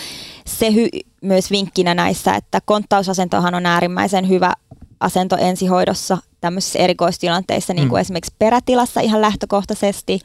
se 0.46 0.70
hy- 0.70 1.10
myös 1.22 1.52
vinkkinä 1.52 1.94
näissä, 1.94 2.36
että 2.36 2.60
konttausasentohan 2.66 3.56
on 3.56 3.66
äärimmäisen 3.66 4.30
hyvä 4.30 4.54
asento 5.00 5.38
ensihoidossa 5.38 6.18
tämmöisissä 6.42 6.80
erikoistilanteissa, 6.80 7.74
niin 7.74 7.90
kuin 7.90 8.00
mm. 8.00 8.02
esimerkiksi 8.02 8.36
perätilassa 8.40 9.02
ihan 9.02 9.22
lähtökohtaisesti, 9.22 10.20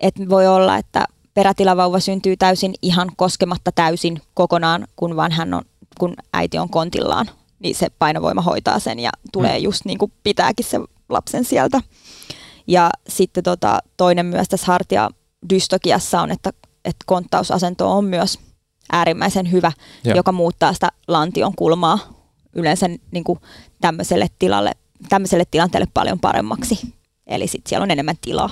että 0.00 0.28
voi 0.28 0.46
olla, 0.46 0.76
että 0.76 1.04
perätilavauva 1.34 2.00
syntyy 2.00 2.36
täysin 2.36 2.74
ihan 2.82 3.08
koskematta 3.16 3.72
täysin 3.72 4.22
kokonaan, 4.34 4.86
kun 4.96 5.16
vaan 5.16 5.32
hän 5.32 5.54
on, 5.54 5.62
kun 5.98 6.14
äiti 6.32 6.58
on 6.58 6.68
kontillaan, 6.68 7.26
niin 7.58 7.74
se 7.74 7.88
painovoima 7.98 8.42
hoitaa 8.42 8.78
sen 8.78 8.98
ja 8.98 9.10
tulee 9.32 9.58
mm. 9.58 9.64
just 9.64 9.84
niin 9.84 9.98
kuin 9.98 10.12
pitääkin 10.22 10.66
se 10.66 10.80
lapsen 11.08 11.44
sieltä. 11.44 11.80
Ja 12.66 12.90
sitten 13.08 13.44
tota, 13.44 13.78
toinen 13.96 14.26
myös 14.26 14.48
tässä 14.48 14.66
hartia 14.66 15.10
dystokiassa 15.50 16.20
on, 16.20 16.30
että 16.30 16.52
että 16.84 17.04
konttausasento 17.06 17.92
on 17.92 18.04
myös 18.04 18.38
äärimmäisen 18.92 19.52
hyvä, 19.52 19.72
ja. 20.04 20.16
joka 20.16 20.32
muuttaa 20.32 20.72
sitä 20.72 20.88
lantion 21.08 21.52
kulmaa 21.56 21.98
yleensä 22.54 22.88
niin 23.10 23.24
kuin 23.24 23.38
tämmöiselle, 23.80 24.26
tilalle, 24.38 24.72
tämmöiselle 25.08 25.44
tilanteelle 25.50 25.88
paljon 25.94 26.20
paremmaksi. 26.20 26.94
Eli 27.26 27.46
sitten 27.46 27.68
siellä 27.68 27.82
on 27.82 27.90
enemmän 27.90 28.16
tilaa. 28.20 28.50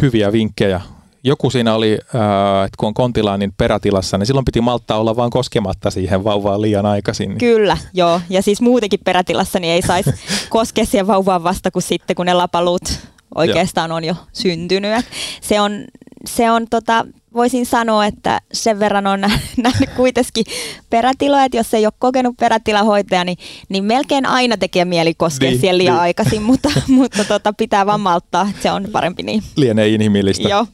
Hyviä 0.00 0.32
vinkkejä 0.32 0.80
joku 1.24 1.50
siinä 1.50 1.74
oli, 1.74 1.98
äh, 2.14 2.64
että 2.64 2.76
kun 2.78 2.86
on 2.86 2.94
kontilaanin 2.94 3.52
perätilassa, 3.56 4.18
niin 4.18 4.26
silloin 4.26 4.44
piti 4.44 4.60
malttaa 4.60 4.98
olla 4.98 5.16
vaan 5.16 5.30
koskematta 5.30 5.90
siihen 5.90 6.24
vauvaan 6.24 6.62
liian 6.62 6.86
aikaisin. 6.86 7.38
Kyllä, 7.38 7.76
joo. 7.94 8.20
Ja 8.30 8.42
siis 8.42 8.60
muutenkin 8.60 9.00
perätilassa 9.04 9.60
niin 9.60 9.74
ei 9.74 9.82
saisi 9.82 10.10
koskea 10.48 10.84
siihen 10.84 11.06
vauvaan 11.06 11.44
vasta 11.44 11.70
kuin 11.70 11.82
sitten, 11.82 12.16
kun 12.16 12.26
ne 12.26 12.34
lapalut 12.34 12.82
oikeastaan 13.34 13.92
on 13.92 14.04
jo 14.04 14.14
syntynyt. 14.32 15.04
se 15.40 15.60
on, 15.60 15.84
se 16.26 16.50
on 16.50 16.66
tota, 16.70 17.06
voisin 17.34 17.66
sanoa, 17.66 18.06
että 18.06 18.40
sen 18.52 18.80
verran 18.80 19.06
on 19.06 19.20
nähnyt 19.56 19.90
kuitenkin 19.96 20.44
perätiloja, 20.90 21.44
että 21.44 21.56
jos 21.56 21.74
ei 21.74 21.86
ole 21.86 21.92
kokenut 21.98 22.36
perätilahoitaja, 22.36 23.24
niin, 23.24 23.38
niin 23.68 23.84
melkein 23.84 24.26
aina 24.26 24.56
tekee 24.56 24.84
mieli 24.84 25.14
koskea 25.14 25.50
niin, 25.50 25.60
siellä 25.60 25.78
liian 25.78 25.94
niin. 25.94 26.02
aikaisin, 26.02 26.42
mutta, 26.42 26.70
mutta 26.88 27.24
tota, 27.24 27.52
pitää 27.52 27.86
vaan 27.86 28.00
malttaa, 28.00 28.48
se 28.62 28.70
on 28.70 28.88
parempi 28.92 29.22
niin. 29.22 29.42
Lienee 29.56 29.88
inhimillistä. 29.88 30.48
Joo. 30.48 30.66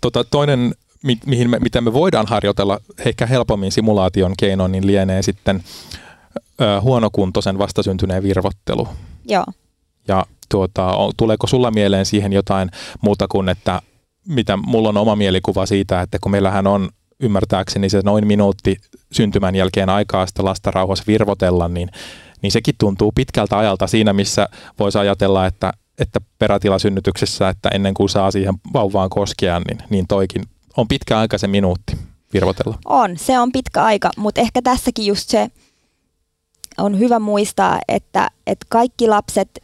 Tota, 0.00 0.24
toinen, 0.24 0.74
mi- 1.02 1.20
mihin 1.26 1.50
me, 1.50 1.58
mitä 1.58 1.80
me 1.80 1.92
voidaan 1.92 2.26
harjoitella 2.26 2.80
ehkä 3.06 3.26
helpommin 3.26 3.72
simulaation 3.72 4.34
keinoin, 4.38 4.72
niin 4.72 4.86
lienee 4.86 5.22
sitten 5.22 5.62
ö, 6.60 6.80
huonokuntoisen 6.80 7.58
vastasyntyneen 7.58 8.22
virvottelu. 8.22 8.88
Joo. 9.24 9.44
Ja 10.08 10.26
tuota, 10.48 10.90
tuleeko 11.16 11.46
sulla 11.46 11.70
mieleen 11.70 12.06
siihen 12.06 12.32
jotain 12.32 12.70
muuta 13.00 13.28
kuin, 13.28 13.48
että 13.48 13.82
mitä 14.28 14.56
mulla 14.56 14.88
on 14.88 14.96
oma 14.96 15.16
mielikuva 15.16 15.66
siitä, 15.66 16.00
että 16.00 16.18
kun 16.20 16.32
meillähän 16.32 16.66
on 16.66 16.88
ymmärtääkseni 17.20 17.88
se 17.88 18.00
noin 18.04 18.26
minuutti 18.26 18.76
syntymän 19.12 19.54
jälkeen 19.54 19.88
aikaa 19.88 20.26
sitä 20.26 20.44
lasta 20.44 20.70
rauhassa 20.70 21.04
virvotella, 21.06 21.68
niin, 21.68 21.88
niin 22.42 22.52
sekin 22.52 22.74
tuntuu 22.78 23.12
pitkältä 23.12 23.58
ajalta 23.58 23.86
siinä, 23.86 24.12
missä 24.12 24.48
voisi 24.78 24.98
ajatella, 24.98 25.46
että 25.46 25.72
että 26.00 26.20
perätilasynnytyksessä, 26.38 27.48
että 27.48 27.68
ennen 27.68 27.94
kuin 27.94 28.08
saa 28.08 28.30
siihen 28.30 28.54
vauvaan 28.72 29.10
koskea, 29.10 29.60
niin, 29.60 29.78
niin 29.90 30.06
toikin 30.06 30.42
on 30.76 30.88
pitkä 30.88 31.18
aika 31.18 31.38
se 31.38 31.46
minuutti 31.46 31.98
virvotella. 32.32 32.78
On, 32.84 33.18
se 33.18 33.38
on 33.38 33.52
pitkä 33.52 33.82
aika, 33.82 34.10
mutta 34.16 34.40
ehkä 34.40 34.62
tässäkin 34.62 35.06
just 35.06 35.28
se 35.28 35.50
on 36.78 36.98
hyvä 36.98 37.18
muistaa, 37.18 37.78
että, 37.88 38.30
että 38.46 38.66
kaikki 38.68 39.08
lapset 39.08 39.62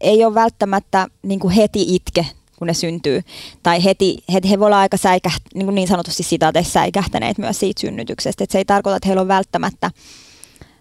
ei 0.00 0.24
ole 0.24 0.34
välttämättä 0.34 1.06
niin 1.22 1.40
kuin 1.40 1.54
heti 1.54 1.94
itke, 1.94 2.26
kun 2.58 2.66
ne 2.66 2.74
syntyy. 2.74 3.22
Tai 3.62 3.84
heti, 3.84 4.18
heti 4.32 4.50
he 4.50 4.58
voi 4.58 4.66
olla 4.66 4.80
aika 4.80 4.96
säikäht, 4.96 5.42
niin, 5.54 5.74
niin 5.74 5.88
sanotusti 5.88 6.22
sitaateissa 6.22 6.72
säikähtäneet 6.72 7.38
myös 7.38 7.60
siitä 7.60 7.80
synnytyksestä. 7.80 8.44
Et 8.44 8.50
se 8.50 8.58
ei 8.58 8.64
tarkoita, 8.64 8.96
että 8.96 9.06
heillä 9.06 9.20
on 9.22 9.28
välttämättä 9.28 9.90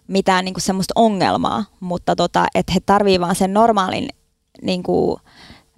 mitään 0.07 0.45
niin 0.45 0.53
kuin 0.53 0.61
semmoista 0.61 0.93
ongelmaa, 0.95 1.65
mutta 1.79 2.15
tota, 2.15 2.45
että 2.55 2.73
he 2.73 2.79
tarvitsevat 2.85 3.25
vaan 3.25 3.35
sen 3.35 3.53
normaalin 3.53 4.09
niin 4.61 4.83
kuin, 4.83 5.17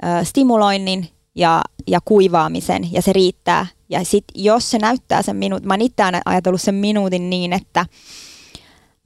ä, 0.04 0.24
stimuloinnin 0.24 1.10
ja, 1.36 1.62
ja 1.88 2.00
kuivaamisen 2.06 2.92
ja 2.92 3.02
se 3.02 3.14
riittää. 3.14 3.68
Ja 3.90 4.06
sitten 4.06 4.44
jos 4.44 4.72
se 4.72 4.78
näyttää 4.78 5.22
sen 5.22 5.36
minuutin, 5.36 5.68
mä 5.68 5.74
oon 5.74 5.82
itse 5.82 6.04
ajatellut 6.26 6.62
sen 6.62 6.76
minuutin 6.76 7.30
niin, 7.30 7.54
että 7.54 7.86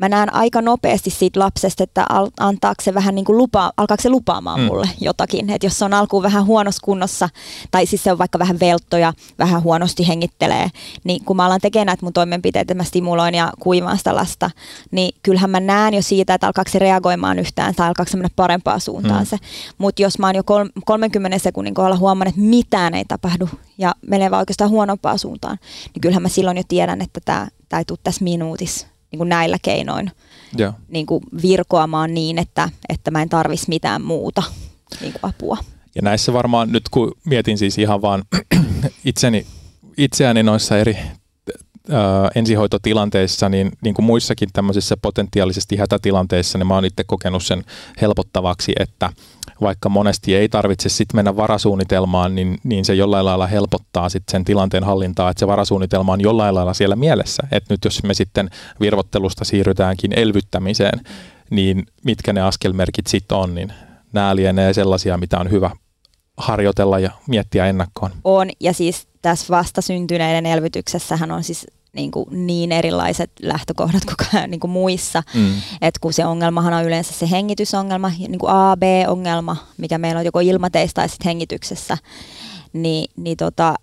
mä 0.02 0.10
näen 0.10 0.34
aika 0.34 0.62
nopeasti 0.62 1.10
siitä 1.10 1.40
lapsesta, 1.40 1.84
että 1.84 2.06
antaako 2.40 2.82
se 2.82 2.94
vähän 2.94 3.16
niin 3.16 3.26
kuin 3.26 3.38
lupa, 3.38 3.72
alkaako 3.78 4.02
se 4.02 4.10
lupaamaan 4.10 4.60
mm. 4.60 4.66
mulle 4.66 4.90
jotakin. 5.02 5.50
Että 5.50 5.66
jos 5.66 5.80
se 5.80 5.86
on 5.86 5.94
alkuun 5.94 6.24
vähän 6.24 6.46
huonossa 6.46 6.82
kunnossa, 6.84 7.30
tai 7.72 7.86
siis 7.86 8.04
se 8.04 8.12
on 8.12 8.18
vaikka 8.18 8.40
vähän 8.40 8.60
velttoja, 8.60 9.14
vähän 9.40 9.64
huonosti 9.64 10.08
hengittelee, 10.08 10.70
niin 11.04 11.26
kun 11.26 11.36
mä 11.36 11.46
alan 11.46 11.62
tekemään 11.62 11.86
näitä 11.86 12.06
mun 12.06 12.14
toimenpiteitä, 12.14 12.74
mä 12.74 12.84
stimuloin 12.84 13.36
ja 13.36 13.52
kuivaan 13.60 13.98
sitä 13.98 14.16
lasta, 14.16 14.52
niin 14.92 15.16
kyllähän 15.24 15.50
mä 15.50 15.60
näen 15.60 15.94
jo 15.94 16.02
siitä, 16.02 16.34
että 16.34 16.48
alkaako 16.48 16.72
se 16.72 16.80
reagoimaan 16.80 17.40
yhtään 17.40 17.76
tai 17.76 17.88
alkaako 17.88 18.12
se 18.12 18.18
mennä 18.18 18.30
parempaan 18.36 18.82
suuntaan 18.82 19.22
mm. 19.22 19.26
se. 19.26 19.38
Mutta 19.78 20.02
jos 20.02 20.20
mä 20.20 20.28
oon 20.28 20.36
jo 20.36 20.44
30 20.86 21.40
sekunnin 21.40 21.74
kohdalla 21.74 21.98
huomannut, 21.98 22.36
että 22.36 22.50
mitään 22.50 22.94
ei 22.94 23.06
tapahdu 23.06 23.50
ja 23.78 23.96
menee 24.08 24.32
vaan 24.32 24.40
oikeastaan 24.40 24.70
huonompaan 24.70 25.20
suuntaan, 25.20 25.58
niin 25.94 26.02
kyllähän 26.02 26.22
mä 26.22 26.30
silloin 26.30 26.58
jo 26.58 26.64
tiedän, 26.68 27.02
että 27.02 27.20
tämä 27.26 27.80
ei 27.80 27.86
tule 27.86 28.00
tässä 28.04 28.24
minuutissa 28.24 28.90
niin 29.12 29.17
kuin 29.17 29.30
näillä 29.30 29.58
keinoin 29.62 30.12
yeah. 30.60 30.74
niin 30.88 31.06
kuin 31.06 31.24
virkoamaan 31.41 32.13
niin, 32.13 32.38
että, 32.38 32.69
että 32.89 33.12
mä 33.12 33.21
en 33.21 33.30
tarvitsisi 33.30 33.69
mitään 33.69 34.02
muuta 34.02 34.43
niin 35.02 35.13
kuin 35.13 35.32
apua. 35.32 35.58
Ja 35.95 36.02
näissä 36.02 36.34
varmaan 36.34 36.71
nyt 36.71 36.89
kun 36.91 37.12
mietin 37.26 37.58
siis 37.58 37.78
ihan 37.78 38.02
vaan 38.02 38.24
itseni, 39.06 39.45
itseäni 39.97 40.43
noissa 40.43 40.78
eri 40.78 40.97
ensihoitotilanteissa, 42.36 43.50
niin, 43.50 43.71
niin 43.84 43.95
kuin 43.95 44.06
muissakin 44.06 44.50
tämmöisissä 44.54 44.97
potentiaalisesti 44.97 45.78
hätätilanteissa, 45.78 46.58
niin 46.58 46.67
mä 46.67 46.76
oon 46.76 46.86
itse 46.86 47.04
kokenut 47.04 47.43
sen 47.43 47.63
helpottavaksi, 48.02 48.71
että 48.80 49.10
vaikka 49.62 49.89
monesti 49.89 50.36
ei 50.36 50.50
tarvitse 50.50 50.89
sitten 50.89 51.17
mennä 51.17 51.36
varasuunnitelmaan, 51.36 52.36
niin, 52.36 52.58
niin 52.63 52.86
se 52.86 52.93
jollain 52.93 53.26
lailla 53.26 53.47
helpottaa 53.47 54.10
sitten 54.10 54.32
sen 54.32 54.45
tilanteen 54.45 54.84
hallintaa, 54.84 55.30
että 55.30 55.39
se 55.39 55.47
varasuunnitelma 55.47 56.13
on 56.13 56.21
jollain 56.21 56.56
lailla 56.56 56.74
siellä 56.74 56.95
mielessä. 56.95 57.43
Että 57.52 57.74
nyt 57.74 57.86
jos 57.86 58.04
me 58.04 58.13
sitten 58.13 58.50
virvottelusta 58.80 59.45
siirrytäänkin 59.45 60.19
elvyttämiseen, 60.19 61.00
niin 61.50 61.86
mitkä 62.06 62.34
ne 62.34 62.41
askelmerkit 62.41 63.08
sitten 63.08 63.38
on, 63.38 63.56
niin 63.56 63.74
nämä 64.13 64.36
lienee 64.36 64.74
sellaisia, 64.74 65.17
mitä 65.17 65.39
on 65.39 65.52
hyvä 65.52 65.69
harjoitella 66.38 67.00
ja 67.00 67.12
miettiä 67.28 67.65
ennakkoon. 67.65 68.12
On, 68.24 68.50
ja 68.60 68.74
siis 68.74 69.08
tässä 69.21 69.45
vastasyntyneiden 69.50 70.45
elvytyksessähän 70.45 71.32
on 71.32 71.43
siis 71.43 71.67
niin, 71.93 72.12
kuin 72.12 72.47
niin 72.47 72.71
erilaiset 72.71 73.32
lähtökohdat 73.41 74.04
kuin, 74.06 74.51
niin 74.51 74.60
kuin 74.60 74.71
muissa. 74.71 75.23
Mm. 75.34 75.54
Et 75.82 75.99
kun 75.99 76.13
se 76.13 76.25
ongelmahan 76.25 76.73
on 76.73 76.86
yleensä 76.86 77.13
se 77.13 77.32
hengitysongelma, 77.32 78.10
niin 78.10 78.39
kuin 78.39 78.51
A-B-ongelma, 78.51 79.58
mikä 79.77 79.97
meillä 79.97 80.19
on 80.19 80.25
joko 80.25 80.39
ilmateissa 80.39 80.95
tai 80.95 81.10
sitten 81.10 81.25
hengityksessä, 81.30 81.97
niin, 82.73 83.12
niin, 83.17 83.38
tota, 83.38 83.75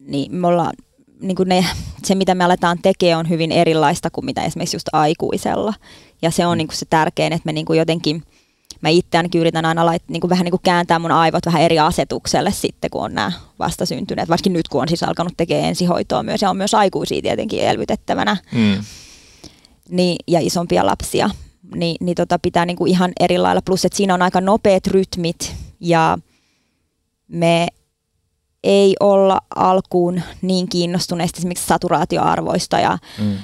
niin 0.00 0.34
me 0.34 0.46
ollaan, 0.46 0.72
niin 1.20 1.36
kuin 1.36 1.48
ne, 1.48 1.66
se, 2.04 2.14
mitä 2.14 2.34
me 2.34 2.44
aletaan 2.44 2.78
tekemään, 2.82 3.18
on 3.18 3.28
hyvin 3.28 3.52
erilaista 3.52 4.10
kuin 4.10 4.24
mitä 4.24 4.44
esimerkiksi 4.44 4.76
just 4.76 4.88
aikuisella. 4.92 5.74
Ja 6.22 6.30
se 6.30 6.46
on 6.46 6.56
mm. 6.56 6.58
niin 6.58 6.68
kuin 6.68 6.76
se 6.76 6.86
tärkein, 6.90 7.32
että 7.32 7.46
me 7.46 7.52
niin 7.52 7.66
kuin 7.66 7.78
jotenkin– 7.78 8.22
mä 8.80 8.88
itse 8.88 9.16
ainakin 9.16 9.40
yritän 9.40 9.64
aina 9.64 9.86
lait, 9.86 10.02
niin 10.08 10.20
kuin 10.20 10.28
vähän 10.28 10.44
niin 10.44 10.50
kuin 10.50 10.60
kääntää 10.62 10.98
mun 10.98 11.12
aivot 11.12 11.46
vähän 11.46 11.62
eri 11.62 11.78
asetukselle 11.78 12.52
sitten, 12.52 12.90
kun 12.90 13.04
on 13.04 13.14
nämä 13.14 13.32
vastasyntyneet. 13.58 14.28
Varsinkin 14.28 14.52
nyt, 14.52 14.68
kun 14.68 14.82
on 14.82 14.88
siis 14.88 15.02
alkanut 15.02 15.32
tekemään 15.36 15.68
ensihoitoa 15.68 16.22
myös, 16.22 16.42
ja 16.42 16.50
on 16.50 16.56
myös 16.56 16.74
aikuisia 16.74 17.22
tietenkin 17.22 17.60
elvytettävänä, 17.60 18.36
mm. 18.52 18.84
niin, 19.88 20.16
ja 20.26 20.40
isompia 20.40 20.86
lapsia. 20.86 21.30
Niin, 21.74 21.96
niin 22.00 22.14
tota 22.14 22.38
pitää 22.38 22.66
niin 22.66 22.76
kuin 22.76 22.90
ihan 22.90 23.12
eri 23.20 23.38
lailla, 23.38 23.62
plus 23.62 23.84
että 23.84 23.96
siinä 23.96 24.14
on 24.14 24.22
aika 24.22 24.40
nopeat 24.40 24.86
rytmit, 24.86 25.54
ja 25.80 26.18
me 27.28 27.66
ei 28.64 28.94
olla 29.00 29.40
alkuun 29.56 30.22
niin 30.42 30.68
kiinnostuneista 30.68 31.38
esimerkiksi 31.38 31.66
saturaatioarvoista, 31.66 32.80
ja, 32.80 32.98
mm. 33.18 33.36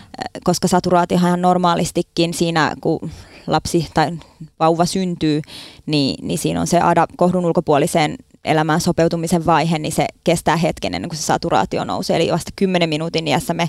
koska 0.45 0.69
saturaatiohan 0.69 1.43
normaalistikin 1.43 2.35
siinä, 2.35 2.75
kun 2.81 3.11
lapsi 3.47 3.89
tai 3.95 4.13
vauva 4.61 4.85
syntyy, 4.85 5.43
niin, 5.87 6.27
niin 6.27 6.39
siinä 6.39 6.61
on 6.61 6.67
se 6.67 6.81
ADA 6.81 7.07
kohdun 7.17 7.45
ulkopuoliseen 7.45 8.17
elämään 8.45 8.81
sopeutumisen 8.81 9.47
vaihe, 9.47 9.79
niin 9.79 9.93
se 9.93 10.07
kestää 10.25 10.57
hetken 10.57 10.95
ennen 10.95 11.09
kuin 11.09 11.19
se 11.19 11.23
saturaatio 11.23 11.85
nousee. 11.85 12.17
Eli 12.17 12.33
vasta 12.33 12.53
10 12.57 12.89
minuutin 12.89 13.29
iässä 13.29 13.55
me, 13.55 13.69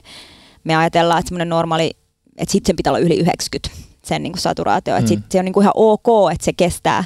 me 0.63 0.75
ajatellaan, 0.75 1.19
että 1.19 1.29
semmoinen 1.29 1.49
normaali, 1.49 1.91
että 2.37 2.51
sitten 2.51 2.69
sen 2.69 2.75
pitää 2.75 2.91
olla 2.91 2.99
yli 2.99 3.15
90 3.15 3.69
sen 4.03 4.23
niin 4.23 4.33
kuin 4.33 4.41
saturaatio. 4.41 4.93
Mm. 4.93 4.99
Että 4.99 5.09
sit 5.09 5.19
se 5.29 5.39
on 5.39 5.45
niin 5.45 5.53
kuin 5.53 5.63
ihan 5.63 5.73
ok, 5.75 6.07
että 6.31 6.45
se 6.45 6.53
kestää, 6.53 7.03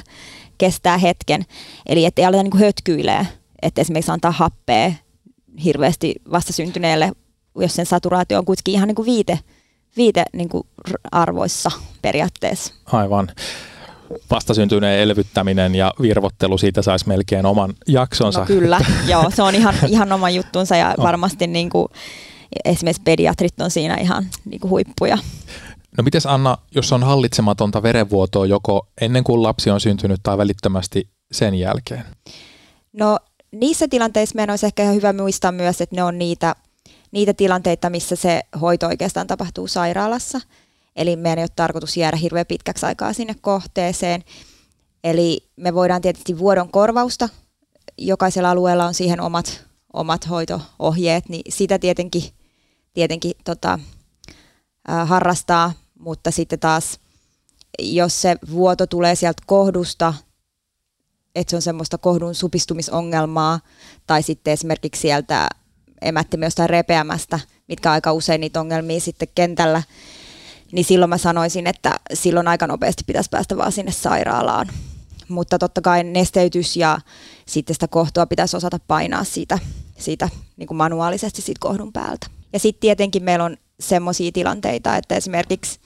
kestää 0.58 0.98
hetken. 0.98 1.44
Eli 1.86 2.04
ettei 2.04 2.24
aleta 2.24 2.42
niin 2.42 2.50
kuin 2.50 2.64
hötkyilee, 2.64 3.26
että 3.62 3.80
esimerkiksi 3.80 4.12
antaa 4.12 4.30
happea 4.30 4.92
hirveästi 5.64 6.14
vastasyntyneelle, 6.30 7.12
jos 7.58 7.74
sen 7.74 7.86
saturaatio 7.86 8.38
on 8.38 8.44
kuitenkin 8.44 8.74
ihan 8.74 8.88
niin 8.88 8.96
kuin 8.96 9.06
viite, 9.06 9.38
viite 9.96 10.24
niin 10.32 10.48
kuin 10.48 10.66
arvoissa 11.12 11.70
periaatteessa. 12.02 12.74
Aivan. 12.86 13.28
Vastasyntyneen 14.30 15.00
elvyttäminen 15.00 15.74
ja 15.74 15.92
virvottelu, 16.00 16.58
siitä 16.58 16.82
saisi 16.82 17.08
melkein 17.08 17.46
oman 17.46 17.74
jaksonsa. 17.88 18.40
No 18.40 18.46
kyllä, 18.46 18.80
joo, 19.10 19.30
se 19.30 19.42
on 19.42 19.54
ihan, 19.54 19.74
ihan 19.88 20.12
oma 20.12 20.30
juttunsa 20.30 20.76
ja 20.76 20.94
no. 20.98 21.04
varmasti 21.04 21.46
niin 21.46 21.70
kuin, 21.70 21.88
esimerkiksi 22.64 23.02
pediatrit 23.02 23.60
on 23.60 23.70
siinä 23.70 23.96
ihan 23.96 24.26
niin 24.44 24.60
kuin 24.60 24.70
huippuja. 24.70 25.18
No 25.98 26.02
mites 26.02 26.26
Anna, 26.26 26.58
jos 26.74 26.92
on 26.92 27.02
hallitsematonta 27.02 27.82
verenvuotoa 27.82 28.46
joko 28.46 28.86
ennen 29.00 29.24
kuin 29.24 29.42
lapsi 29.42 29.70
on 29.70 29.80
syntynyt 29.80 30.20
tai 30.22 30.38
välittömästi 30.38 31.08
sen 31.32 31.54
jälkeen? 31.54 32.04
No 32.92 33.18
niissä 33.52 33.88
tilanteissa 33.88 34.36
meidän 34.36 34.52
olisi 34.52 34.66
ehkä 34.66 34.82
ihan 34.82 34.94
hyvä 34.94 35.12
muistaa 35.12 35.52
myös, 35.52 35.80
että 35.80 35.96
ne 35.96 36.04
on 36.04 36.18
niitä 36.18 36.56
niitä 37.12 37.34
tilanteita, 37.34 37.90
missä 37.90 38.16
se 38.16 38.42
hoito 38.60 38.86
oikeastaan 38.86 39.26
tapahtuu 39.26 39.68
sairaalassa. 39.68 40.40
Eli 40.96 41.16
meidän 41.16 41.38
ei 41.38 41.42
ole 41.42 41.50
tarkoitus 41.56 41.96
jäädä 41.96 42.16
hirveän 42.16 42.46
pitkäksi 42.46 42.86
aikaa 42.86 43.12
sinne 43.12 43.34
kohteeseen. 43.40 44.24
Eli 45.04 45.48
me 45.56 45.74
voidaan 45.74 46.02
tietysti 46.02 46.38
vuodon 46.38 46.70
korvausta. 46.70 47.28
Jokaisella 47.98 48.50
alueella 48.50 48.86
on 48.86 48.94
siihen 48.94 49.20
omat, 49.20 49.64
omat 49.92 50.30
hoito-ohjeet, 50.30 51.28
niin 51.28 51.52
sitä 51.52 51.78
tietenkin, 51.78 52.22
tietenkin 52.92 53.32
tota, 53.44 53.78
ää, 54.88 55.04
harrastaa, 55.04 55.72
mutta 55.98 56.30
sitten 56.30 56.58
taas 56.58 56.98
jos 57.78 58.22
se 58.22 58.36
vuoto 58.50 58.86
tulee 58.86 59.14
sieltä 59.14 59.42
kohdusta, 59.46 60.14
että 61.34 61.50
se 61.50 61.56
on 61.56 61.62
semmoista 61.62 61.98
kohdun 61.98 62.34
supistumisongelmaa, 62.34 63.60
tai 64.06 64.22
sitten 64.22 64.52
esimerkiksi 64.52 65.00
sieltä 65.00 65.48
emättimme 66.02 66.46
jostain 66.46 66.70
repeämästä, 66.70 67.40
mitkä 67.68 67.92
aika 67.92 68.12
usein 68.12 68.40
niitä 68.40 68.60
ongelmia 68.60 69.00
sitten 69.00 69.28
kentällä, 69.34 69.82
niin 70.72 70.84
silloin 70.84 71.10
mä 71.10 71.18
sanoisin, 71.18 71.66
että 71.66 72.00
silloin 72.14 72.48
aika 72.48 72.66
nopeasti 72.66 73.04
pitäisi 73.06 73.30
päästä 73.30 73.56
vaan 73.56 73.72
sinne 73.72 73.92
sairaalaan. 73.92 74.68
Mutta 75.28 75.58
totta 75.58 75.80
kai 75.80 76.04
nesteytys 76.04 76.76
ja 76.76 76.98
sitten 77.46 77.74
sitä 77.74 77.88
kohtua 77.88 78.26
pitäisi 78.26 78.56
osata 78.56 78.78
painaa 78.88 79.24
siitä, 79.24 79.58
siitä 79.98 80.28
niin 80.56 80.66
kuin 80.66 80.78
manuaalisesti 80.78 81.42
siitä 81.42 81.60
kohdun 81.60 81.92
päältä. 81.92 82.26
Ja 82.52 82.58
sitten 82.58 82.80
tietenkin 82.80 83.22
meillä 83.24 83.44
on 83.44 83.56
semmoisia 83.80 84.32
tilanteita, 84.32 84.96
että 84.96 85.14
esimerkiksi 85.14 85.80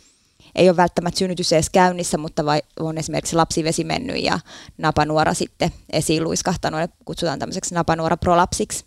ei 0.55 0.69
ole 0.69 0.77
välttämättä 0.77 1.19
synnytys 1.19 1.53
edes 1.53 1.71
käynnissä, 1.71 2.19
mutta 2.19 2.45
vai 2.45 2.63
on 2.81 2.99
esimerkiksi 2.99 3.37
lapsivesi 3.37 3.85
mennyt 3.85 4.23
ja 4.23 4.39
napanuora 4.79 5.35
sitten 5.35 5.73
esiin 5.93 6.25
luiskahtanut, 6.25 6.91
kutsutaan 7.05 7.39
tämmöiseksi 7.39 7.75
napanuora 7.75 8.17
prolapsiksi. 8.17 8.85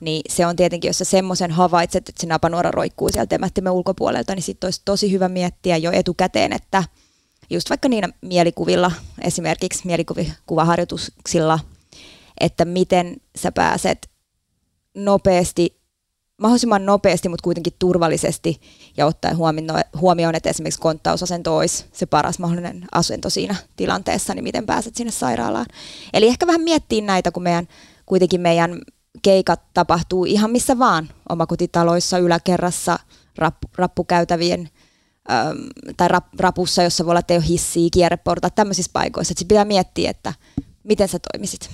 Niin 0.00 0.22
se 0.28 0.46
on 0.46 0.56
tietenkin, 0.56 0.88
jos 0.88 0.98
sä 0.98 1.04
semmoisen 1.04 1.50
havaitset, 1.50 2.08
että 2.08 2.20
se 2.20 2.26
napanuora 2.26 2.70
roikkuu 2.70 3.08
sieltä 3.12 3.34
emättimen 3.34 3.72
ulkopuolelta, 3.72 4.34
niin 4.34 4.42
sitten 4.42 4.66
olisi 4.66 4.82
tosi 4.84 5.12
hyvä 5.12 5.28
miettiä 5.28 5.76
jo 5.76 5.90
etukäteen, 5.92 6.52
että 6.52 6.84
just 7.50 7.70
vaikka 7.70 7.88
niillä 7.88 8.08
mielikuvilla, 8.22 8.92
esimerkiksi 9.22 9.86
mielikuvaharjoituksilla, 9.86 11.58
että 12.40 12.64
miten 12.64 13.16
sä 13.36 13.52
pääset 13.52 14.10
nopeasti 14.94 15.78
mahdollisimman 16.38 16.86
nopeasti, 16.86 17.28
mutta 17.28 17.44
kuitenkin 17.44 17.72
turvallisesti 17.78 18.60
ja 18.96 19.06
ottaen 19.06 19.36
huomioon, 20.00 20.34
että 20.34 20.50
esimerkiksi 20.50 20.80
konttausasento 20.80 21.56
olisi 21.56 21.84
se 21.92 22.06
paras 22.06 22.38
mahdollinen 22.38 22.84
asento 22.92 23.30
siinä 23.30 23.56
tilanteessa, 23.76 24.34
niin 24.34 24.44
miten 24.44 24.66
pääset 24.66 24.96
sinne 24.96 25.10
sairaalaan. 25.10 25.66
Eli 26.12 26.26
ehkä 26.26 26.46
vähän 26.46 26.60
miettiä 26.60 27.02
näitä, 27.02 27.30
kun 27.30 27.42
meidän, 27.42 27.68
kuitenkin 28.06 28.40
meidän 28.40 28.80
keikat 29.22 29.60
tapahtuu 29.74 30.24
ihan 30.24 30.50
missä 30.50 30.78
vaan, 30.78 31.08
omakotitaloissa, 31.28 32.18
yläkerrassa, 32.18 32.98
rappu, 33.38 33.68
rappukäytävien 33.76 34.68
äm, 35.30 35.56
tai 35.96 36.08
rap, 36.08 36.26
rapussa, 36.38 36.82
jossa 36.82 37.04
voi 37.04 37.10
olla, 37.10 37.20
että 37.20 37.34
ei 37.34 37.38
ole 37.38 37.48
hissiä, 37.48 37.88
kierreporta, 37.92 38.50
tämmöisissä 38.50 38.90
paikoissa. 38.92 39.32
Että 39.32 39.44
pitää 39.48 39.64
miettiä, 39.64 40.10
että 40.10 40.34
miten 40.84 41.08
sä 41.08 41.18
toimisit. 41.32 41.70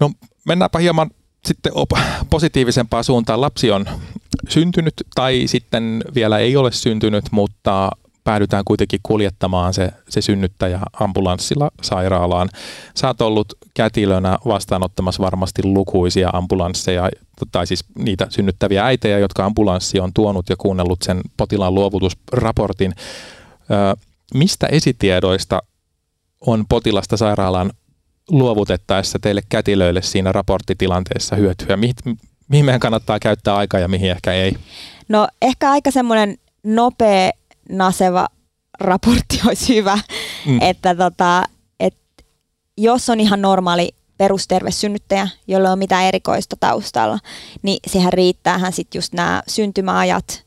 No 0.00 0.10
mennäänpä 0.44 0.78
hieman 0.78 1.10
sitten 1.44 1.72
op- 1.74 1.98
positiivisempaa 2.30 3.02
suuntaan. 3.02 3.40
Lapsi 3.40 3.70
on 3.70 3.86
syntynyt 4.48 4.94
tai 5.14 5.42
sitten 5.46 6.04
vielä 6.14 6.38
ei 6.38 6.56
ole 6.56 6.72
syntynyt, 6.72 7.24
mutta 7.30 7.90
päädytään 8.30 8.64
kuitenkin 8.64 9.00
kuljettamaan 9.02 9.74
se, 9.74 9.90
se 10.08 10.20
synnyttäjä 10.20 10.80
ambulanssilla 11.00 11.70
sairaalaan. 11.82 12.48
Sä 12.94 13.06
oot 13.06 13.20
ollut 13.20 13.52
kätilönä 13.74 14.38
vastaanottamassa 14.46 15.22
varmasti 15.22 15.62
lukuisia 15.64 16.30
ambulansseja, 16.32 17.10
tai 17.52 17.66
siis 17.66 17.84
niitä 17.98 18.26
synnyttäviä 18.28 18.84
äitejä, 18.84 19.18
jotka 19.18 19.44
ambulanssi 19.44 20.00
on 20.00 20.12
tuonut 20.14 20.48
ja 20.48 20.56
kuunnellut 20.56 21.02
sen 21.02 21.20
potilaan 21.36 21.74
luovutusraportin. 21.74 22.94
Ö, 23.70 23.96
mistä 24.34 24.66
esitiedoista 24.66 25.62
on 26.46 26.64
potilasta 26.68 27.16
sairaalaan 27.16 27.70
luovutettaessa 28.28 29.18
teille 29.18 29.40
kätilöille 29.48 30.02
siinä 30.02 30.32
raporttitilanteessa 30.32 31.36
hyötyä? 31.36 31.76
Mihin, 31.76 31.94
mihin 32.48 32.64
meidän 32.64 32.80
kannattaa 32.80 33.18
käyttää 33.18 33.56
aikaa 33.56 33.80
ja 33.80 33.88
mihin 33.88 34.10
ehkä 34.10 34.32
ei? 34.32 34.56
No 35.08 35.28
ehkä 35.42 35.70
aika 35.70 35.90
semmoinen 35.90 36.36
nopea, 36.64 37.30
naseva 37.70 38.28
raportti 38.80 39.40
olisi 39.48 39.74
hyvä, 39.74 39.98
mm. 40.46 40.58
että 40.62 40.94
tota, 40.94 41.44
et 41.80 41.96
jos 42.76 43.08
on 43.10 43.20
ihan 43.20 43.42
normaali 43.42 43.94
perusterve 44.18 44.70
synnyttäjä, 44.70 45.28
jolla 45.46 45.72
on 45.72 45.78
mitään 45.78 46.04
erikoista 46.04 46.56
taustalla, 46.60 47.18
niin 47.62 47.78
sehän 47.86 48.12
riittäähän 48.12 48.72
sitten 48.72 48.98
just 48.98 49.12
nämä 49.12 49.42
syntymäajat, 49.46 50.44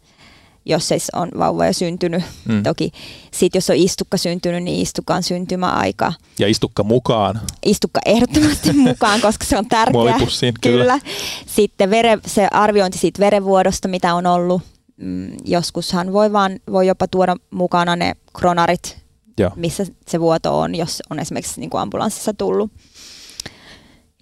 jos 0.65 0.87
se 0.87 0.97
on 1.13 1.29
vauva 1.39 1.65
jo 1.65 1.73
syntynyt. 1.73 2.23
Mm. 2.47 2.63
Toki 2.63 2.91
sitten 3.31 3.57
jos 3.57 3.69
on 3.69 3.75
istukka 3.75 4.17
syntynyt, 4.17 4.63
niin 4.63 4.81
istukan 4.81 5.23
syntymäaika. 5.23 6.13
Ja 6.39 6.47
istukka 6.47 6.83
mukaan. 6.83 7.41
Istukka 7.65 7.99
ehdottomasti 8.05 8.73
mukaan, 8.89 9.21
koska 9.21 9.45
se 9.45 9.57
on 9.57 9.65
tärkeää. 9.67 10.17
kyllä. 10.39 10.49
kyllä. 10.61 10.99
Sitten 11.45 11.89
vere, 11.89 12.17
se 12.25 12.47
arviointi 12.51 12.97
siitä 12.97 13.19
verenvuodosta, 13.19 13.87
mitä 13.87 14.13
on 14.13 14.25
ollut. 14.25 14.61
Mm, 14.97 15.37
joskushan 15.45 16.13
voi, 16.13 16.33
vaan, 16.33 16.59
voi 16.71 16.87
jopa 16.87 17.07
tuoda 17.07 17.35
mukana 17.51 17.95
ne 17.95 18.13
kronarit, 18.37 18.97
ja. 19.39 19.51
missä 19.55 19.85
se 20.07 20.19
vuoto 20.19 20.59
on, 20.59 20.75
jos 20.75 21.01
on 21.09 21.19
esimerkiksi 21.19 21.59
niin 21.59 21.69
kuin 21.69 21.81
ambulanssissa 21.81 22.33
tullut. 22.33 22.71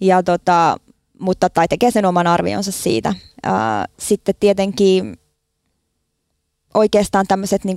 Ja 0.00 0.22
tota, 0.22 0.76
mutta 1.18 1.50
tai 1.50 1.68
tekee 1.68 1.90
sen 1.90 2.04
oman 2.04 2.26
arvionsa 2.26 2.72
siitä. 2.72 3.14
sitten 3.98 4.34
tietenkin 4.40 5.16
oikeastaan 6.74 7.26
tämmöiset 7.26 7.64
niin 7.64 7.76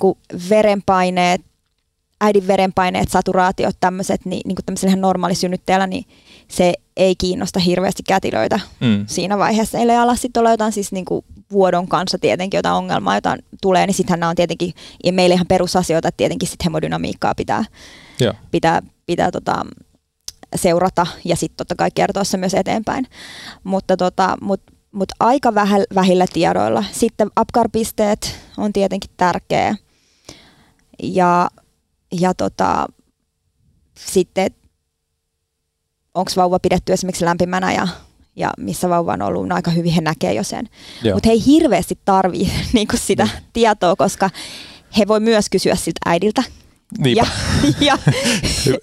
verenpaineet, 0.49 1.41
äidin 2.21 2.47
verenpaineet, 2.47 3.11
saturaatiot, 3.11 3.75
tämmöiset, 3.79 4.25
niin, 4.25 4.41
niin 4.45 4.55
kuin 4.55 4.87
ihan 4.87 5.01
normaalisynnyttäjällä, 5.01 5.87
niin 5.87 6.05
se 6.47 6.73
ei 6.97 7.15
kiinnosta 7.15 7.59
hirveästi 7.59 8.03
kätilöitä 8.03 8.59
mm. 8.79 9.03
siinä 9.07 9.37
vaiheessa. 9.37 9.77
Ellei 9.77 9.97
ala 9.97 10.15
sitten 10.15 10.41
olla 10.41 10.51
jotain 10.51 10.71
siis 10.71 10.91
niin 10.91 11.05
kuin 11.05 11.25
vuodon 11.51 11.87
kanssa 11.87 12.17
tietenkin 12.17 12.57
jotain 12.57 12.75
ongelmaa, 12.75 13.15
jota 13.15 13.37
tulee, 13.61 13.87
niin 13.87 13.95
sittenhän 13.95 14.19
nämä 14.19 14.29
on 14.29 14.35
tietenkin, 14.35 14.73
ja 15.03 15.13
meille 15.13 15.35
ihan 15.35 15.47
perusasioita, 15.47 16.07
että 16.07 16.17
tietenkin 16.17 16.49
sitten 16.49 16.65
hemodynamiikkaa 16.65 17.35
pitää, 17.35 17.65
yeah. 18.21 18.35
pitää, 18.51 18.81
pitää 19.05 19.31
tota, 19.31 19.65
seurata 20.55 21.07
ja 21.25 21.35
sitten 21.35 21.57
totta 21.57 21.75
kai 21.75 21.91
kertoa 21.95 22.23
se 22.23 22.37
myös 22.37 22.53
eteenpäin. 22.53 23.07
Mutta 23.63 23.97
tota, 23.97 24.37
mut 24.41 24.61
mutta 24.95 25.15
aika 25.19 25.55
vähillä 25.95 26.25
tiedoilla. 26.33 26.83
Sitten 26.91 27.29
Apgar-pisteet 27.35 28.35
on 28.57 28.73
tietenkin 28.73 29.11
tärkeä. 29.17 29.75
Ja, 31.03 31.49
ja 32.11 32.33
tota, 32.33 32.87
sitten 33.99 34.51
onko 36.13 36.31
vauva 36.35 36.59
pidetty 36.59 36.93
esimerkiksi 36.93 37.25
lämpimänä 37.25 37.73
ja, 37.73 37.87
ja 38.35 38.51
missä 38.57 38.89
vauva 38.89 39.13
on 39.13 39.21
ollut, 39.21 39.47
no 39.47 39.55
aika 39.55 39.71
hyvin 39.71 39.91
he 39.91 40.01
näkee 40.01 40.33
jo 40.33 40.43
sen. 40.43 40.69
Mutta 41.13 41.29
he 41.29 41.33
ei 41.33 41.45
hirveästi 41.45 41.99
tarvitse 42.05 42.53
niinku 42.73 42.97
sitä 42.97 43.23
mm. 43.23 43.43
tietoa, 43.53 43.95
koska 43.95 44.29
he 44.97 45.07
voi 45.07 45.19
myös 45.19 45.49
kysyä 45.49 45.75
siltä 45.75 45.99
äidiltä, 46.05 46.43
Niinpä. 46.97 47.27
Ja, 47.61 47.67
ja, 47.87 47.97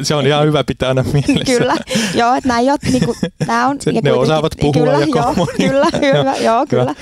se 0.03 0.14
on 0.14 0.26
ihan 0.26 0.46
hyvä 0.46 0.64
pitää 0.64 0.88
aina 0.88 1.05
mielessä. 1.12 1.59
Kyllä, 1.59 1.76
joo, 2.14 2.34
että 2.34 2.48
näin, 2.48 2.66
niinku, 2.92 3.14
nämä 3.46 3.68
on... 3.68 3.76
Se, 3.80 3.90
ja 3.90 4.00
ne 4.05 4.12
osaavat 4.12 4.53
puhua 4.61 4.72
kyllä, 4.72 4.92
ja 4.92 5.07
joo, 5.07 5.46
Kyllä, 5.57 5.86
hyvä, 6.18 6.36
joo, 6.36 6.66
kyllä. 6.68 6.94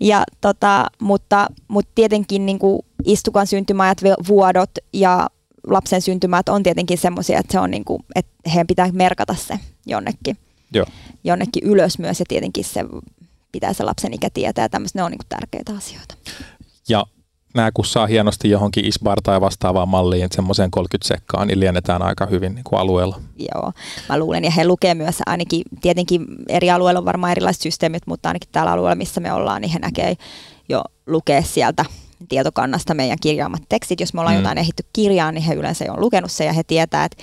Ja 0.00 0.24
tota, 0.40 0.86
mutta, 1.00 1.46
mutta 1.68 1.90
tietenkin 1.94 2.46
niin 2.46 2.58
kuin 2.58 2.78
istukan 3.04 3.46
syntymäjät, 3.46 3.98
vuodot 4.28 4.70
ja 4.92 5.26
lapsen 5.66 6.02
syntymät 6.02 6.48
on 6.48 6.62
tietenkin 6.62 6.98
semmoisia, 6.98 7.38
että 7.38 7.52
se 7.52 7.60
on 7.60 7.70
niin 7.70 7.84
kuin, 7.84 8.02
että 8.14 8.32
heidän 8.46 8.66
pitää 8.66 8.88
merkata 8.92 9.34
se 9.34 9.58
jonnekin, 9.86 10.36
Joo. 10.76 10.86
jonnekin 11.24 11.64
ylös 11.64 11.98
myös 11.98 12.20
ja 12.20 12.26
tietenkin 12.28 12.64
se 12.64 12.84
pitää 13.52 13.72
se 13.72 13.84
lapsen 13.84 14.14
ikä 14.14 14.28
tietää 14.34 14.64
ja 14.64 14.68
tämmöistä, 14.68 14.98
ne 14.98 15.02
on 15.02 15.10
niin 15.10 15.18
kuin 15.18 15.28
tärkeitä 15.28 15.72
asioita. 15.72 16.14
Ja 16.88 17.06
nämä 17.54 17.70
kun 17.74 17.84
saa 17.84 18.06
hienosti 18.06 18.50
johonkin 18.50 18.84
isbar 18.84 19.18
tai 19.22 19.40
vastaavaan 19.40 19.88
malliin, 19.88 20.28
semmoiseen 20.32 20.70
30 20.70 21.08
sekkaa, 21.08 21.44
niin 21.44 21.60
liennetään 21.60 22.02
aika 22.02 22.26
hyvin 22.26 22.54
niin 22.54 22.64
kuin 22.64 22.80
alueella. 22.80 23.20
Joo, 23.38 23.72
mä 24.08 24.18
luulen, 24.18 24.44
ja 24.44 24.50
he 24.50 24.66
lukee 24.66 24.94
myös 24.94 25.16
ainakin, 25.26 25.62
tietenkin 25.80 26.26
eri 26.48 26.70
alueilla 26.70 26.98
on 26.98 27.04
varmaan 27.04 27.30
erilaiset 27.30 27.62
systeemit, 27.62 28.06
mutta 28.06 28.28
ainakin 28.28 28.48
täällä 28.52 28.72
alueella, 28.72 28.94
missä 28.94 29.20
me 29.20 29.32
ollaan, 29.32 29.62
niin 29.62 29.70
he 29.70 29.78
näkee 29.78 30.16
jo 30.68 30.82
lukea 31.06 31.42
sieltä 31.42 31.84
tietokannasta 32.28 32.94
meidän 32.94 33.18
kirjaamat 33.20 33.62
tekstit. 33.68 34.00
Jos 34.00 34.14
me 34.14 34.20
ollaan 34.20 34.36
mm. 34.36 34.40
jotain 34.40 34.58
ehitty 34.58 34.82
kirjaan, 34.92 35.34
niin 35.34 35.44
he 35.44 35.54
yleensä 35.54 35.84
jo 35.84 35.92
on 35.92 36.00
lukenut 36.00 36.30
se 36.30 36.44
ja 36.44 36.52
he 36.52 36.62
tietää, 36.62 37.04
että 37.04 37.22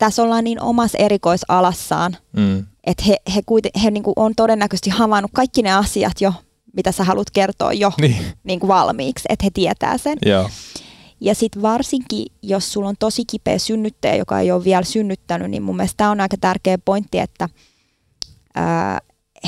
tässä 0.00 0.22
ollaan 0.22 0.44
niin 0.44 0.62
omassa 0.62 0.98
erikoisalassaan, 0.98 2.16
mm. 2.36 2.66
että 2.84 3.04
he, 3.06 3.16
he, 3.34 3.42
kuiten, 3.46 3.70
he 3.82 3.90
niin 3.90 4.02
kuin 4.02 4.14
on 4.16 4.34
todennäköisesti 4.34 4.90
havainnut 4.90 5.30
kaikki 5.34 5.62
ne 5.62 5.72
asiat 5.72 6.20
jo, 6.20 6.32
mitä 6.76 6.92
sä 6.92 7.04
haluat 7.04 7.30
kertoa 7.30 7.72
jo 7.72 7.92
niin. 8.00 8.16
Niin 8.44 8.60
kuin 8.60 8.68
valmiiksi, 8.68 9.24
että 9.28 9.44
he 9.44 9.50
tietää 9.54 9.98
sen. 9.98 10.18
Joo. 10.26 10.50
Ja 11.20 11.34
sitten 11.34 11.62
varsinkin, 11.62 12.26
jos 12.42 12.72
sulla 12.72 12.88
on 12.88 12.94
tosi 12.98 13.24
kipeä 13.24 13.58
synnyttäjä, 13.58 14.14
joka 14.14 14.40
ei 14.40 14.52
ole 14.52 14.64
vielä 14.64 14.84
synnyttänyt, 14.84 15.50
niin 15.50 15.62
mun 15.62 15.76
mielestä 15.76 15.96
tämä 15.96 16.10
on 16.10 16.20
aika 16.20 16.36
tärkeä 16.40 16.78
pointti, 16.78 17.18
että 17.18 17.48
ää, 18.54 18.98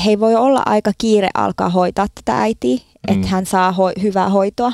he 0.05 0.19
voi 0.19 0.35
olla 0.35 0.61
aika 0.65 0.91
kiire 0.97 1.29
alkaa 1.33 1.69
hoitaa 1.69 2.07
tätä 2.15 2.37
äitiä, 2.37 2.77
mm. 2.77 3.13
että 3.13 3.27
hän 3.27 3.45
saa 3.45 3.71
ho- 3.71 4.01
hyvää 4.01 4.29
hoitoa. 4.29 4.73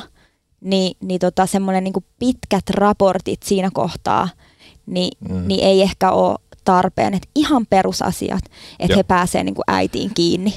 Niin, 0.60 0.96
niin 1.02 1.20
tota, 1.20 1.46
semmoinen 1.46 1.84
niin 1.84 2.04
pitkät 2.18 2.70
raportit 2.70 3.42
siinä 3.42 3.70
kohtaa, 3.72 4.28
niin, 4.90 5.12
mm. 5.28 5.48
niin 5.48 5.64
ei 5.64 5.82
ehkä 5.82 6.10
ole 6.10 6.38
tarpeen, 6.64 7.14
että 7.14 7.28
ihan 7.34 7.66
perusasiat, 7.66 8.44
että 8.78 8.92
Joo. 8.92 8.96
he 8.96 9.02
pääsevät 9.02 9.44
niin 9.44 9.54
äitiin 9.66 10.10
kiinni. 10.14 10.54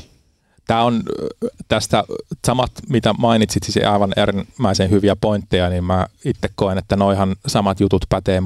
Tämä 0.67 0.83
on 0.83 1.03
tästä 1.67 2.03
samat, 2.47 2.71
mitä 2.89 3.13
mainitsit, 3.13 3.63
siis 3.63 3.85
aivan 3.85 4.13
äärimmäisen 4.15 4.89
hyviä 4.89 5.15
pointteja, 5.15 5.69
niin 5.69 5.83
mä 5.83 6.07
itse 6.25 6.49
koen, 6.55 6.77
että 6.77 6.95
noihan 6.95 7.35
samat 7.47 7.79
jutut 7.79 8.05
pätee 8.09 8.43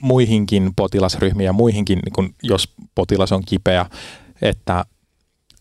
muihinkin 0.00 0.72
potilasryhmiin 0.76 1.46
ja 1.46 1.52
muihinkin, 1.52 1.98
niin 2.04 2.12
kun, 2.12 2.34
jos 2.42 2.68
potilas 2.94 3.32
on 3.32 3.42
kipeä, 3.46 3.86
että, 4.42 4.84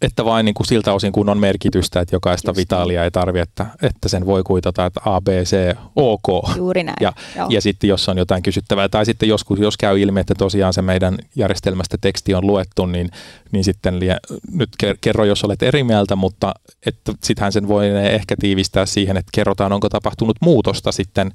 että 0.04 0.26
vain 0.26 0.46
niin 0.46 0.54
kuin 0.54 0.68
siltä 0.68 0.94
osin, 0.94 1.12
kun 1.12 1.30
on 1.30 1.38
merkitystä, 1.38 2.02
että 2.02 2.16
jokaista 2.16 2.50
Just 2.50 2.58
vitaalia 2.58 3.04
ei 3.04 3.12
tarvitse, 3.12 3.42
että, 3.42 3.66
että 3.82 4.10
sen 4.10 4.26
voi 4.26 4.44
kuitata, 4.44 4.86
että 4.86 5.02
A, 5.06 5.22
B, 5.22 5.28
C, 5.28 5.78
OK. 5.96 6.56
Juuri 6.58 6.84
näin. 6.84 6.98
Ja, 7.02 7.14
Joo. 7.36 7.48
ja 7.50 7.62
sitten 7.62 7.88
jos 7.88 8.10
on 8.10 8.18
jotain 8.18 8.44
kysyttävää, 8.44 8.90
tai 8.90 9.06
sitten 9.06 9.30
joskus, 9.30 9.60
jos 9.60 9.78
käy 9.78 10.00
ilmi, 10.02 10.20
että 10.20 10.36
tosiaan 10.38 10.74
se 10.74 10.82
meidän 10.82 11.18
järjestelmästä 11.36 11.98
teksti 12.02 12.34
on 12.34 12.48
luettu, 12.48 12.86
niin, 12.86 13.10
niin 13.52 13.64
sitten 13.64 14.00
lie, 14.00 14.18
nyt 14.52 14.70
ker- 14.84 14.98
kerro, 15.02 15.26
jos 15.26 15.44
olet 15.44 15.64
eri 15.64 15.84
mieltä, 15.84 16.16
mutta 16.16 16.54
että 16.86 17.14
sittenhän 17.24 17.52
sen 17.52 17.68
voi 17.68 17.88
ehkä 17.88 18.36
tiivistää 18.40 18.86
siihen, 18.86 19.18
että 19.18 19.30
kerrotaan, 19.34 19.74
onko 19.74 19.90
tapahtunut 19.90 20.38
muutosta 20.42 20.92
sitten 20.92 21.32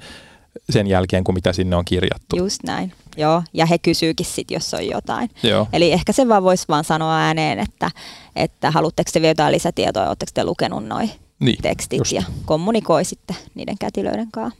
sen 0.70 0.86
jälkeen, 0.86 1.24
kun 1.24 1.34
mitä 1.34 1.52
sinne 1.52 1.76
on 1.76 1.84
kirjattu. 1.84 2.36
Just 2.36 2.62
näin. 2.62 2.92
Joo, 3.16 3.42
ja 3.54 3.66
he 3.66 3.78
kysyykin 3.78 4.26
sitten, 4.26 4.54
jos 4.54 4.74
on 4.74 4.86
jotain. 4.86 5.30
Joo. 5.42 5.66
Eli 5.72 5.92
ehkä 5.92 6.12
se 6.12 6.28
vaan 6.28 6.42
voisi 6.42 6.64
vaan 6.68 6.84
sanoa 6.84 7.16
ääneen, 7.18 7.58
että, 7.58 7.90
että 8.36 8.70
haluatteko 8.70 9.10
te 9.12 9.20
vielä 9.20 9.30
jotain 9.30 9.52
lisätietoa, 9.52 10.06
oletteko 10.08 10.30
te 10.34 10.44
lukenut 10.44 10.84
noin 10.86 11.10
Niin, 11.40 11.62
tekstit 11.62 11.98
just. 11.98 12.12
ja 12.12 12.22
kommunikoi 12.44 13.04
sitten 13.04 13.36
niiden 13.54 13.78
kätilöiden 13.78 14.28
kanssa. 14.32 14.58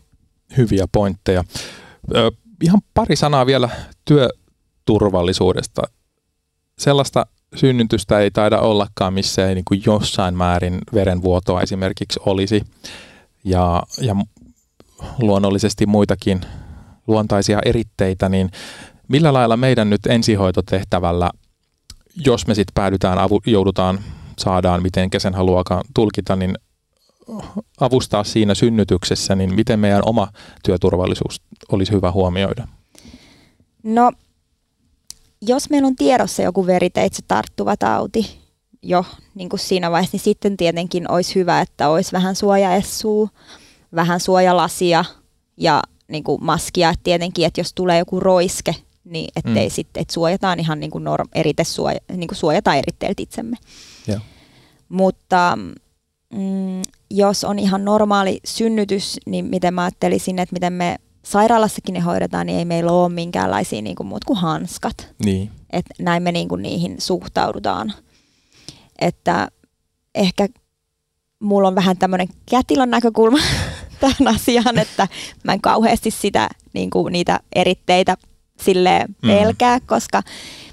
hyviä 0.57 0.87
pointteja. 0.93 1.45
Ö, 2.17 2.31
ihan 2.65 2.81
pari 2.95 3.17
sanaa 3.17 3.47
vielä 3.47 3.69
työturvallisuudesta. 4.05 5.83
Sellaista 6.79 7.27
synnytystä 7.57 8.19
ei 8.21 8.31
taida 8.31 8.61
ollakaan, 8.61 9.13
missä 9.13 9.49
ei 9.49 9.55
niin 9.55 9.65
kuin 9.65 9.83
jossain 9.87 10.35
määrin 10.37 10.79
verenvuotoa 10.95 11.63
esimerkiksi 11.63 12.21
olisi. 12.27 12.63
Ja, 13.45 13.83
ja 14.01 14.17
luonnollisesti 15.19 15.87
muitakin 15.87 16.41
luontaisia 17.07 17.59
eritteitä, 17.65 18.29
niin 18.29 18.51
millä 19.09 19.33
lailla 19.33 19.57
meidän 19.57 19.91
nyt 19.91 20.07
ensihoitotehtävällä, 20.07 21.31
jos 22.27 22.47
me 22.47 22.55
sitten 22.55 22.75
päädytään, 22.75 23.19
avu, 23.19 23.41
joudutaan, 23.47 24.01
saadaan, 24.39 24.83
miten 24.83 25.11
sen 25.19 25.35
haluakaan 25.35 25.85
tulkita, 25.95 26.37
niin 26.37 26.55
avustaa 27.81 28.25
siinä 28.25 28.55
synnytyksessä, 28.55 29.35
niin 29.35 29.55
miten 29.55 29.81
meidän 29.81 30.03
oma 30.05 30.29
työturvallisuus 30.65 31.41
olisi 31.73 31.93
hyvä 31.93 32.13
huomioida? 32.13 32.69
No, 33.83 34.13
jos 35.43 35.71
meillä 35.71 35.87
on 35.87 35.97
tiedossa 35.97 36.43
joku 36.43 36.67
veriteitse 36.67 37.23
tarttuva 37.29 37.77
tauti 37.77 38.39
jo 38.83 39.05
niin 39.35 39.49
kuin 39.49 39.61
siinä 39.61 39.91
vaiheessa, 39.91 40.15
niin 40.15 40.25
sitten 40.25 40.57
tietenkin 40.57 41.11
olisi 41.11 41.35
hyvä, 41.35 41.61
että 41.61 41.89
olisi 41.89 42.13
vähän 42.13 42.37
suojaessua, 42.37 43.29
vähän 43.95 44.21
suojalasia 44.21 45.05
ja 45.57 45.83
niin 46.09 46.25
kuin 46.25 46.45
maskia. 46.45 46.91
Et 46.91 47.01
tietenkin, 47.03 47.47
että 47.47 47.61
jos 47.61 47.73
tulee 47.75 47.99
joku 47.99 48.21
roiske, 48.21 48.75
niin 49.05 49.29
ettei 49.37 49.67
Mm. 49.69 49.71
sitten, 49.73 50.01
että 50.01 50.15
suojataan 50.15 50.61
ihan 50.61 50.81
niin 50.81 50.91
kuin 50.91 51.05
norm, 51.05 51.29
eritesuoja, 51.35 51.99
niin 52.17 52.29
kuin 52.29 52.39
suojataan 52.39 52.77
eritteeltä 52.79 53.23
itsemme. 53.23 53.57
Joo. 54.07 54.19
Mutta 54.89 55.59
mm, 56.35 56.83
jos 57.11 57.45
on 57.45 57.59
ihan 57.59 57.85
normaali 57.85 58.41
synnytys, 58.45 59.19
niin 59.27 59.45
miten 59.45 59.75
mä 59.75 59.83
ajattelisin, 59.83 60.39
että 60.39 60.53
miten 60.53 60.73
me 60.73 60.97
sairaalassakin 61.25 61.93
ne 61.93 62.01
hoidetaan, 62.01 62.47
niin 62.47 62.59
ei 62.59 62.65
meillä 62.65 62.93
ole 62.93 63.09
minkäänlaisia 63.09 63.83
niin 63.83 63.97
kuin 63.97 64.07
muut 64.07 64.25
kuin 64.25 64.39
hanskat. 64.39 65.09
Niin, 65.25 65.51
Että 65.71 65.95
näin 65.99 66.23
me 66.23 66.33
niin 66.33 66.49
kuin 66.49 66.63
niihin 66.63 66.97
suhtaudutaan. 67.01 67.93
Että 68.99 69.49
ehkä 70.15 70.49
mulla 71.41 71.69
on 71.69 71.75
vähän 71.75 71.97
tämmöinen 71.99 72.29
kätilön 72.51 72.91
näkökulma 72.91 73.39
tähän 74.01 74.29
asiaan, 74.37 74.79
että 74.79 75.09
mä 75.45 75.53
en 75.53 75.61
kauheasti 75.61 76.11
sitä, 76.11 76.49
niin 76.73 76.91
kuin 76.91 77.13
niitä 77.13 77.41
eritteitä 77.55 78.17
sille 78.63 79.05
Mm. 79.23 79.29
pelkää, 79.29 79.81
koska 79.81 80.23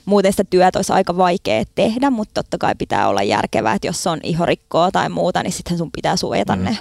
muuten 0.06 0.34
sitä 0.34 0.44
työtä 0.44 0.80
olisi 0.80 0.94
aika 0.94 1.18
vaikea 1.18 1.64
tehdä, 1.76 2.10
mutta 2.10 2.44
totta 2.44 2.58
kai 2.58 2.76
pitää 2.78 3.08
olla 3.08 3.24
järkevää, 3.24 3.74
että 3.74 3.88
jos 3.88 4.08
on 4.08 4.20
ihorikkoa 4.24 4.92
tai 4.92 5.10
muuta, 5.10 5.44
niin 5.44 5.54
sitten 5.54 5.78
sun 5.78 5.92
pitää 5.92 6.16
suojata 6.16 6.56
Mm. 6.56 6.60
mm. 6.62 6.66
ne. 6.66 6.78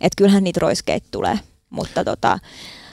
Että 0.00 0.16
kyllähän 0.16 0.44
niitä 0.44 0.60
roiskeita 0.60 1.06
tulee, 1.10 1.38
mutta 1.70 2.04
tota, 2.04 2.38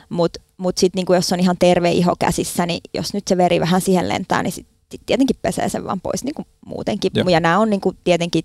mut, 0.10 0.38
mut 0.58 0.78
sitten 0.78 1.00
niinku 1.00 1.14
jos 1.14 1.34
on 1.34 1.40
ihan 1.40 1.56
terve 1.60 1.92
iho 1.92 2.16
käsissä, 2.20 2.66
niin 2.66 2.82
jos 2.94 3.14
nyt 3.14 3.28
se 3.28 3.38
veri 3.38 3.60
vähän 3.60 3.82
siihen 3.82 4.10
lentää, 4.10 4.44
niin 4.44 4.52
sitten 4.52 4.76
sit 4.92 5.02
tietenkin 5.06 5.36
pesee 5.42 5.70
sen 5.70 5.86
vaan 5.86 6.02
pois 6.02 6.24
niinku 6.24 6.46
muutenkin. 6.66 7.12
Joo. 7.16 7.30
Ja 7.30 7.40
nämä 7.40 7.60
on 7.60 7.70
niinku 7.70 7.96
tietenkin 8.04 8.44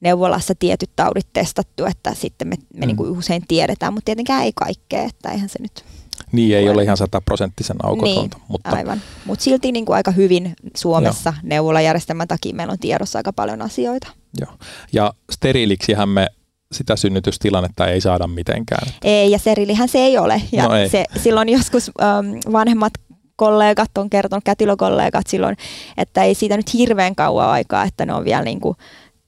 neuvolassa 0.00 0.54
tietyt 0.58 0.90
taudit 0.96 1.26
testattu, 1.32 1.84
että 1.84 2.14
sitten 2.14 2.48
me, 2.48 2.56
me 2.56 2.62
Mm. 2.74 2.80
mm. 2.80 2.86
niinku 2.86 3.02
usein 3.02 3.42
tiedetään, 3.48 3.92
mutta 3.94 4.04
tietenkään 4.04 4.44
ei 4.44 4.52
kaikkea, 4.54 5.02
että 5.02 5.30
eihän 5.30 5.48
se 5.48 5.58
nyt 5.62 5.84
niin 6.32 6.56
ei 6.56 6.68
ole 6.68 6.82
ihan 6.82 6.96
sataprosenttisen 6.96 7.76
aukotonta, 7.82 8.36
Niin, 8.36 8.44
mutta 8.48 8.70
aivan. 8.70 9.02
Mutta 9.24 9.44
silti 9.44 9.72
niinku 9.72 9.92
aika 9.92 10.10
hyvin 10.10 10.54
Suomessa 10.76 11.34
neuvolajärjestelmän 11.42 12.28
takia 12.28 12.54
meillä 12.54 12.72
on 12.72 12.78
tiedossa 12.78 13.18
aika 13.18 13.32
paljon 13.32 13.62
asioita. 13.62 14.08
joo. 14.40 14.50
Ja 14.92 15.12
steriiliksihän 15.32 16.08
me 16.08 16.26
sitä 16.72 16.96
synnytystilannetta 16.96 17.86
ei 17.86 18.00
saada 18.00 18.26
mitenkään. 18.26 18.88
Ei, 19.02 19.30
ja 19.30 19.38
serilihän 19.38 19.88
se 19.88 19.98
ei 19.98 20.18
ole. 20.18 20.42
Ja 20.52 20.62
No 20.68 20.74
ei. 20.74 20.88
Se, 20.88 21.04
silloin 21.22 21.48
joskus 21.48 21.90
ähm, 22.02 22.52
vanhemmat 22.52 22.92
kollegat 23.36 23.98
on 23.98 24.10
kertonut, 24.10 24.44
kätilökollegat 24.44 25.26
silloin, 25.26 25.56
että 25.96 26.22
ei 26.24 26.34
siitä 26.34 26.56
nyt 26.56 26.74
hirveän 26.74 27.14
kauan 27.14 27.48
aikaa, 27.48 27.84
että 27.84 28.06
ne 28.06 28.14
on 28.14 28.24
vielä 28.24 28.42
niin 28.42 28.60
kuin 28.60 28.76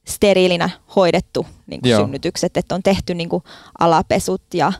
steriilinä 0.09 0.70
hoidettu 0.96 1.46
niin 1.66 1.80
kuin 1.80 1.90
Joo. 1.90 2.05
synnytykset, 2.05 2.57
että 2.57 2.74
on 2.74 2.82
tehty 2.82 3.14
niin 3.14 3.28
kuin 3.28 3.44
alapesut 3.78 4.42
ja 4.55 4.72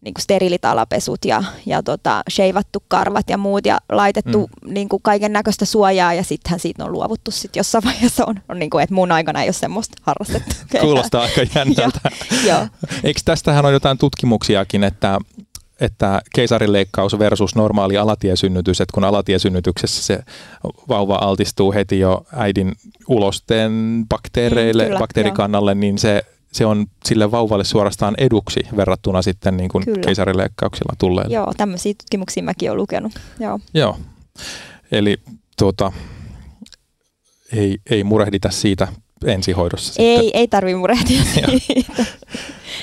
niin 0.00 0.14
kuin 0.14 0.22
steriilit 0.22 0.64
alapesut 0.64 1.24
ja, 1.24 1.44
ja 1.66 1.82
tota, 1.82 2.22
sheivattu 2.30 2.82
karvat 2.88 3.30
ja 3.30 3.38
muut 3.38 3.66
ja 3.66 3.78
laitettu 3.92 4.50
mm. 4.62 4.74
niin 4.74 4.88
kuin 4.88 5.02
kaiken 5.02 5.32
näköistä 5.32 5.64
suojaa 5.64 6.14
ja 6.14 6.24
sittenhän 6.24 6.60
siitä 6.60 6.84
on 6.84 6.92
luovuttu 6.92 7.30
sitten 7.30 7.60
jossain 7.60 7.84
vaiheessa 7.84 8.24
on, 8.26 8.40
on 8.48 8.58
niin 8.58 8.70
kuin, 8.70 8.82
että 8.82 8.94
mun 8.94 9.12
aikana 9.12 9.42
ei 9.42 9.46
ole 9.46 9.52
semmoista 9.52 10.02
harrastettu. 10.02 10.54
Kuulostaa 10.80 11.22
aika 11.22 11.40
jännältä. 11.54 12.00
Joo. 12.46 12.66
Eikö 13.04 13.20
tästähän 13.24 13.64
ole 13.64 13.72
jotain 13.72 13.98
tutkimuksiakin, 13.98 14.84
että, 14.84 15.18
että 15.80 16.22
keisarileikkaus 16.34 17.18
versus 17.18 17.54
normaali 17.54 17.96
alatiesynnytys, 17.96 18.80
että 18.80 18.94
kun 18.94 19.04
alatiesynnytyksessä 19.04 20.02
se 20.02 20.18
vauva 20.88 21.14
altistuu 21.14 21.72
heti 21.72 21.98
jo 21.98 22.26
äidin 22.32 22.72
ulosteen 23.08 24.04
bakteereille, 24.08 24.82
Mm, 24.82 24.86
kyllä, 24.86 24.98
bakteerikannalle, 24.98 25.74
niin 25.74 25.98
se, 25.98 26.22
se 26.52 26.66
on 26.66 26.86
sille 27.04 27.30
vauvalle 27.30 27.64
suorastaan 27.64 28.14
eduksi 28.18 28.60
verrattuna 28.76 29.22
sitten 29.22 29.56
niin 29.56 29.68
kuin 29.68 29.84
Kyllä. 29.84 30.00
keisarileikkauksilla 30.00 30.92
tulleille. 30.98 31.34
Joo, 31.34 31.52
tämmöisiä 31.56 31.94
tutkimuksia 31.94 32.42
mäkin 32.42 32.70
olen 32.70 32.80
lukenut. 32.80 33.12
Joo. 33.40 33.60
Joo. 33.74 33.98
Eli 34.92 35.16
tuota, 35.58 35.92
ei, 37.52 37.78
ei 37.90 38.04
murehdita 38.04 38.50
siitä 38.50 38.88
ensihoidossa. 39.26 39.86
Sitten. 39.92 40.06
Ei, 40.06 40.30
ei 40.34 40.48
tarvi 40.48 40.74
murehtia 40.74 41.22
siitä. 41.66 42.04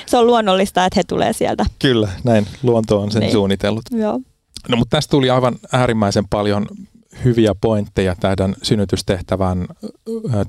Se 0.06 0.16
on 0.16 0.26
luonnollista, 0.26 0.84
että 0.84 0.98
he 1.00 1.04
tulee 1.08 1.32
sieltä. 1.32 1.66
Kyllä, 1.78 2.08
näin 2.24 2.46
luonto 2.62 3.00
on 3.00 3.10
sen 3.12 3.20
Niin. 3.20 3.32
suunnitellut. 3.32 3.82
Joo. 3.90 4.20
No 4.68 4.76
mutta 4.76 4.96
tästä 4.96 5.10
tuli 5.10 5.30
aivan 5.30 5.56
äärimmäisen 5.72 6.24
paljon 6.30 6.66
hyviä 7.24 7.54
pointteja 7.60 8.14
tämän 8.20 8.54
synnytystehtävän 8.62 9.66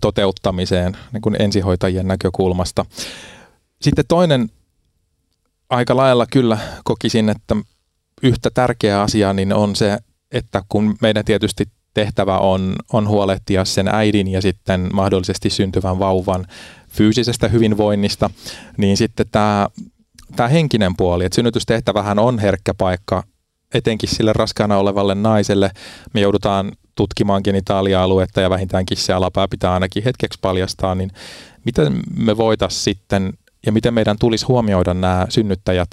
toteuttamiseen 0.01 0.97
niin 1.13 1.21
kuin 1.21 1.35
ensihoitajien 1.41 2.07
näkökulmasta. 2.07 2.85
Sitten 3.81 4.05
toinen 4.07 4.49
aika 5.69 5.95
lailla 5.97 6.25
kyllä 6.31 6.57
kokisin, 6.83 7.29
että 7.29 7.55
yhtä 8.23 8.49
tärkeä 8.53 9.01
asia 9.01 9.33
niin 9.33 9.53
on 9.53 9.75
se, 9.75 9.97
että 10.31 10.61
kun 10.69 10.95
meidän 11.01 11.25
tietysti 11.25 11.65
tehtävä 11.97 12.37
on, 12.37 12.75
on 12.93 13.07
huolehtia 13.07 13.65
sen 13.65 13.87
äidin 13.87 14.27
ja 14.27 14.41
sitten 14.41 14.89
mahdollisesti 14.93 15.49
syntyvän 15.49 15.99
vauvan 15.99 16.45
fyysisestä 16.89 17.47
hyvinvoinnista, 17.47 18.29
niin 18.77 18.97
sitten 18.97 19.25
tämä, 19.31 19.67
tämä 20.35 20.49
henkinen 20.49 20.95
puoli, 20.97 21.25
että 21.25 21.35
synnytystehtävähän 21.35 22.19
on 22.19 22.39
herkkä 22.39 22.73
paikka 22.73 23.23
etenkin 23.73 24.09
sille 24.09 24.33
raskaana 24.33 24.77
olevalle 24.77 25.15
naiselle. 25.15 25.71
Me 26.13 26.21
joudutaan 26.21 26.71
tutkimaan 26.95 27.41
genitaalia-aluetta 27.43 28.41
ja 28.41 28.49
vähintäänkin 28.49 28.97
se 28.97 29.13
alapää 29.13 29.47
pitää 29.47 29.73
ainakin 29.73 30.03
hetkeksi 30.03 30.39
paljastaa, 30.41 30.95
niin 30.95 31.11
miten 31.65 31.99
me 32.17 32.37
voitaisiin 32.37 32.83
sitten 32.83 33.33
ja 33.65 33.71
miten 33.71 33.93
meidän 33.93 34.17
tulisi 34.19 34.45
huomioida 34.45 34.93
nämä 34.93 35.25
synnyttäjät 35.29 35.89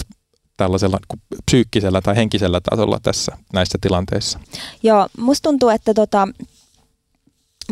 tällaisella 0.57 0.99
psyykkisellä 1.47 2.01
tai 2.01 2.17
henkisellä 2.17 2.61
tasolla 2.71 2.99
tässä 3.03 3.37
näissä 3.53 3.79
tilanteissa? 3.81 4.41
Joo, 4.83 5.07
musta 5.19 5.49
tuntuu, 5.49 5.69
että 5.69 5.95
tota, 5.95 6.29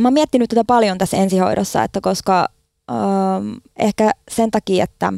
mä 0.00 0.06
oon 0.06 0.12
miettinyt 0.12 0.50
tätä 0.50 0.64
paljon 0.64 0.98
tässä 0.98 1.16
ensihoidossa, 1.16 1.82
että 1.82 2.00
koska 2.00 2.48
ähm, 2.90 3.52
ehkä 3.78 4.10
sen 4.30 4.50
takia, 4.50 4.84
että 4.84 5.12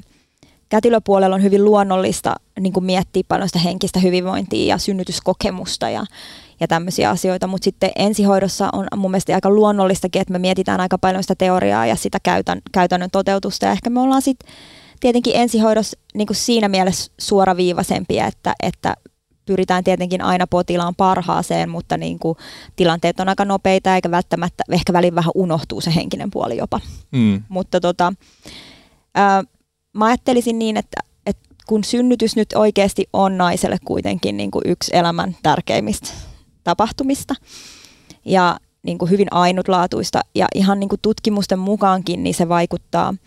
kätilöpuolella 0.68 1.36
on 1.36 1.42
hyvin 1.42 1.64
luonnollista 1.64 2.34
niin 2.60 2.72
kuin 2.72 2.84
miettiä 2.84 3.22
paljon 3.28 3.48
sitä 3.48 3.58
henkistä 3.58 4.00
hyvinvointia 4.00 4.66
ja 4.66 4.78
synnytyskokemusta 4.78 5.90
ja, 5.90 6.04
ja 6.60 6.68
tämmöisiä 6.68 7.10
asioita, 7.10 7.46
mutta 7.46 7.64
sitten 7.64 7.90
ensihoidossa 7.96 8.68
on 8.72 8.86
mun 8.96 9.10
mielestä 9.10 9.34
aika 9.34 9.50
luonnollistakin, 9.50 10.22
että 10.22 10.32
me 10.32 10.38
mietitään 10.38 10.80
aika 10.80 10.98
paljon 10.98 11.22
sitä 11.22 11.34
teoriaa 11.34 11.86
ja 11.86 11.96
sitä 11.96 12.18
käytän, 12.22 12.60
käytännön 12.72 13.10
toteutusta 13.10 13.66
ja 13.66 13.72
ehkä 13.72 13.90
me 13.90 14.00
ollaan 14.00 14.22
sitten 14.22 14.54
tietenkin 15.00 15.36
ensihoidossa 15.36 15.98
niin 16.14 16.26
kuin 16.26 16.36
siinä 16.36 16.68
mielessä 16.68 17.12
suoraviivaisempia, 17.20 18.26
että, 18.26 18.54
että 18.62 18.94
pyritään 19.46 19.84
tietenkin 19.84 20.22
aina 20.22 20.46
potilaan 20.46 20.94
parhaaseen, 20.94 21.68
mutta 21.68 21.96
niin 21.96 22.18
kuin 22.18 22.38
tilanteet 22.76 23.20
on 23.20 23.28
aika 23.28 23.44
nopeita 23.44 23.94
eikä 23.94 24.10
välttämättä, 24.10 24.64
ehkä 24.72 24.92
välin 24.92 25.14
vähän 25.14 25.32
unohtuu 25.34 25.80
se 25.80 25.94
henkinen 25.94 26.30
puoli 26.30 26.56
jopa. 26.56 26.80
Mm. 27.12 27.42
Mutta 27.48 27.80
tota, 27.80 28.12
ää, 29.14 29.44
mä 29.92 30.04
ajattelisin 30.04 30.58
niin, 30.58 30.76
että, 30.76 31.00
että 31.26 31.48
kun 31.66 31.84
synnytys 31.84 32.36
nyt 32.36 32.48
oikeasti 32.54 33.08
on 33.12 33.38
naiselle 33.38 33.78
kuitenkin 33.84 34.36
niin 34.36 34.50
kuin 34.50 34.62
yksi 34.66 34.96
elämän 34.96 35.36
tärkeimmistä 35.42 36.08
tapahtumista 36.64 37.34
ja 38.24 38.56
niin 38.82 38.98
kuin 38.98 39.10
hyvin 39.10 39.28
ainutlaatuista 39.30 40.20
ja 40.34 40.46
ihan 40.54 40.80
niin 40.80 40.88
kuin 40.88 41.00
tutkimusten 41.02 41.58
mukaankin 41.58 42.22
niin 42.22 42.34
se 42.34 42.48
vaikuttaa– 42.48 43.14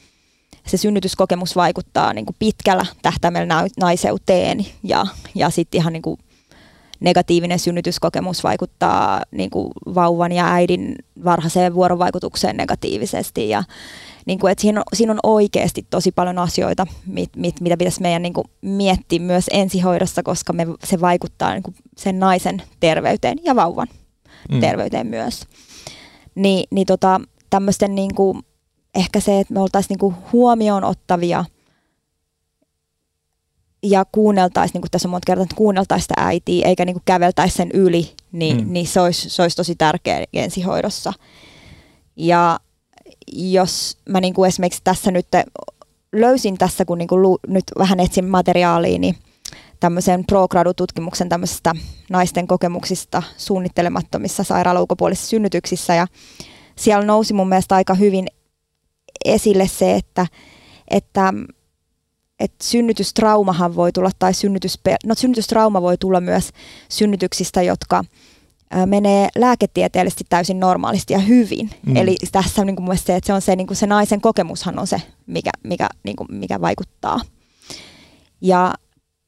se 0.68 0.78
synnytyskokemus 0.78 1.56
vaikuttaa 1.56 2.14
niin 2.14 2.26
kuin 2.26 2.36
pitkällä 2.40 2.86
tähtäimellä 3.02 3.68
naiseuteen 3.80 4.66
ja, 4.84 5.06
ja 5.36 5.50
sitten 5.50 5.80
ihan 5.80 5.94
niin 5.94 6.02
kuin 6.02 6.20
negatiivinen 7.00 7.60
synnytyskokemus 7.60 8.44
vaikuttaa 8.44 9.22
niin 9.32 9.50
kuin 9.50 9.72
vauvan 9.96 10.32
ja 10.32 10.54
äidin 10.54 10.96
varhaiseen 11.26 11.74
vuorovaikutukseen 11.74 12.58
negatiivisesti 12.58 13.50
ja 13.50 13.64
niin 14.26 14.40
kuin, 14.40 14.52
että 14.52 14.62
siinä, 14.62 14.80
on, 14.80 14.84
siinä 14.94 15.12
on 15.12 15.20
oikeasti 15.24 15.86
tosi 15.90 16.12
paljon 16.12 16.40
asioita, 16.40 16.88
mit, 17.06 17.30
mit, 17.36 17.62
mitä 17.62 17.78
pitäisi 17.78 18.02
meidän 18.02 18.22
niin 18.22 18.34
kuin 18.34 18.48
miettiä 18.62 19.20
myös 19.20 19.46
ensihoidossa, 19.52 20.24
koska 20.24 20.54
me, 20.54 20.68
se 20.84 21.02
vaikuttaa 21.02 21.54
niin 21.54 21.64
kuin 21.64 21.76
sen 21.98 22.20
naisen 22.20 22.62
terveyteen 22.80 23.38
ja 23.44 23.56
vauvan 23.56 23.88
mm. 24.52 24.60
terveyteen 24.60 25.08
myös. 25.08 25.42
Ni, 26.36 26.64
niin 26.72 26.88
tota, 26.88 27.22
tämmöisten 27.50 27.96
niin 27.96 28.16
kuin 28.16 28.44
ehkä 28.98 29.20
se, 29.20 29.40
että 29.40 29.54
me 29.54 29.60
oltaisiin 29.60 29.90
niinku 29.90 30.14
huomioon 30.34 30.84
ottavia 30.84 31.46
ja 33.84 34.06
kuunneltaisiin, 34.12 34.74
niin 34.74 34.82
kuin 34.82 34.92
tässä 34.92 35.08
on 35.08 35.12
monta 35.12 35.26
kertaa, 35.26 35.44
että 35.44 35.56
kuunneltaisiin 35.56 36.04
sitä 36.04 36.14
äitiä 36.18 36.68
eikä 36.68 36.86
niin 36.86 37.02
käveltäisi 37.06 37.56
sen 37.56 37.72
yli, 37.74 38.12
niin, 38.32 38.66
mm. 38.66 38.74
niin 38.74 38.88
se, 38.88 39.02
olisi, 39.02 39.30
se 39.30 39.42
olisi 39.42 39.58
tosi 39.58 39.76
tärkeä 39.76 40.26
ensihoidossa. 40.34 41.14
Ja 42.16 42.60
jos 43.28 43.98
mä 44.10 44.22
niin 44.22 44.34
kuin 44.34 44.48
esimerkiksi 44.48 44.82
tässä 44.84 45.12
nyt 45.12 45.28
löysin 46.14 46.58
tässä, 46.58 46.86
kun 46.86 46.98
niin 46.98 47.08
kuin 47.08 47.22
lu, 47.22 47.40
nyt 47.48 47.64
vähän 47.78 48.00
etsin 48.00 48.26
materiaalia, 48.26 49.00
niin 49.00 49.16
tämmöisen 49.80 50.26
ProGradu-tutkimuksen 50.26 51.30
tämmöisestä 51.30 51.76
naisten 52.10 52.48
kokemuksista 52.48 53.24
suunnittelemattomissa 53.38 54.44
sairaala 54.44 54.82
ulkopuolisissa 54.82 55.30
synnytyksissä 55.30 55.96
ja 55.96 56.08
siellä 56.76 57.06
nousi 57.06 57.34
mun 57.34 57.50
mielestä 57.50 57.76
aika 57.76 57.94
hyvin 57.94 58.28
esille 59.30 59.68
se, 59.68 59.96
että, 59.96 60.28
että, 60.88 61.34
että 62.40 62.64
synnytystraumahan 62.64 63.76
voi 63.76 63.92
tulla, 63.92 64.10
tai 64.20 64.34
synnytys, 64.34 64.80
no, 65.06 65.16
synnytystrauma 65.16 65.82
voi 65.82 65.98
tulla 65.98 66.22
myös 66.22 66.52
synnytyksistä, 66.90 67.62
jotka 67.62 68.04
menee 68.86 69.30
lääketieteellisesti 69.38 70.24
täysin 70.30 70.60
normaalisti 70.60 71.14
ja 71.14 71.20
hyvin. 71.20 71.70
Mm. 71.86 71.96
Eli 71.96 72.16
tässä 72.32 72.62
on 72.62 72.68
niin 72.68 72.76
kuin 72.76 72.98
se, 72.98 73.16
että 73.16 73.28
se 73.28 73.34
on 73.34 73.42
se, 73.42 73.56
niin 73.56 73.68
kuin 73.68 73.78
se 73.78 73.88
naisen 73.88 74.22
kokemushan 74.22 74.80
on 74.80 74.88
se, 74.88 75.02
mikä, 75.28 75.52
mikä, 75.64 75.90
niin 76.04 76.16
kuin, 76.16 76.28
mikä 76.34 76.62
vaikuttaa. 76.62 77.20
Ja 78.42 78.74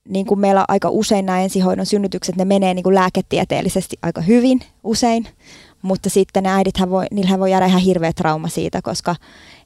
niin 0.10 0.26
kuin 0.26 0.40
meillä 0.40 0.66
aika 0.68 0.90
usein 0.90 1.26
nämä 1.26 1.42
ensihoidon 1.42 1.86
synnytykset, 1.86 2.36
ne 2.36 2.46
menee 2.46 2.74
niin 2.74 2.84
kuin 2.84 2.96
lääketieteellisesti 2.96 3.98
aika 4.02 4.22
hyvin 4.22 4.60
usein, 4.84 5.28
mutta 5.82 6.10
sitten 6.10 6.44
ne 6.44 6.50
äidithän 6.50 6.90
voi, 6.90 7.06
niillähän 7.12 7.40
voi 7.40 7.52
jäädä 7.52 7.66
ihan 7.66 7.82
hirveä 7.82 8.14
trauma 8.14 8.48
siitä, 8.48 8.82
koska 8.82 9.16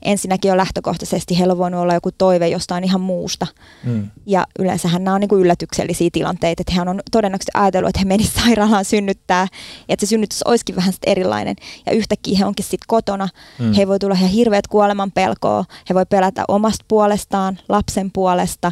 ensinnäkin 0.01 0.49
jo 0.49 0.57
lähtökohtaisesti 0.57 1.39
heillä 1.39 1.51
on 1.51 1.57
voinut 1.57 1.81
olla 1.81 1.93
joku 1.93 2.11
toive 2.11 2.47
jostain 2.47 2.83
ihan 2.83 3.01
muusta. 3.01 3.47
Mm. 3.83 4.09
Ja 4.25 4.47
yleensähän 4.59 5.03
nämä 5.03 5.15
on 5.15 5.21
niin 5.21 5.29
kuin 5.29 5.41
yllätyksellisiä 5.41 6.09
tilanteita, 6.11 6.61
että 6.61 6.73
hän 6.73 6.87
on 6.87 7.01
todennäköisesti 7.11 7.51
ajatellut, 7.53 7.89
että 7.89 7.99
he 7.99 8.05
menisivät 8.05 8.39
sairaalaan 8.43 8.85
synnyttää, 8.85 9.47
ja 9.87 9.93
että 9.93 10.05
se 10.05 10.09
synnytys 10.09 10.43
olisikin 10.43 10.75
vähän 10.75 10.93
erilainen. 11.05 11.55
Ja 11.85 11.91
yhtäkkiä 11.91 12.37
he 12.37 12.45
onkin 12.45 12.65
sitten 12.65 12.87
kotona. 12.87 13.29
Mm. 13.59 13.73
He 13.73 13.87
voi 13.87 13.99
tulla 13.99 14.15
ihan 14.15 14.29
hirveät 14.29 14.67
kuoleman 14.67 15.11
pelkoa, 15.11 15.65
he 15.89 15.95
voi 15.95 16.05
pelätä 16.05 16.43
omasta 16.47 16.85
puolestaan, 16.87 17.59
lapsen 17.69 18.11
puolesta. 18.11 18.71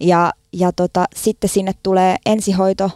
Ja, 0.00 0.32
ja 0.52 0.72
tota, 0.72 1.04
sitten 1.16 1.50
sinne 1.50 1.72
tulee 1.82 2.16
ensihoito 2.26 2.90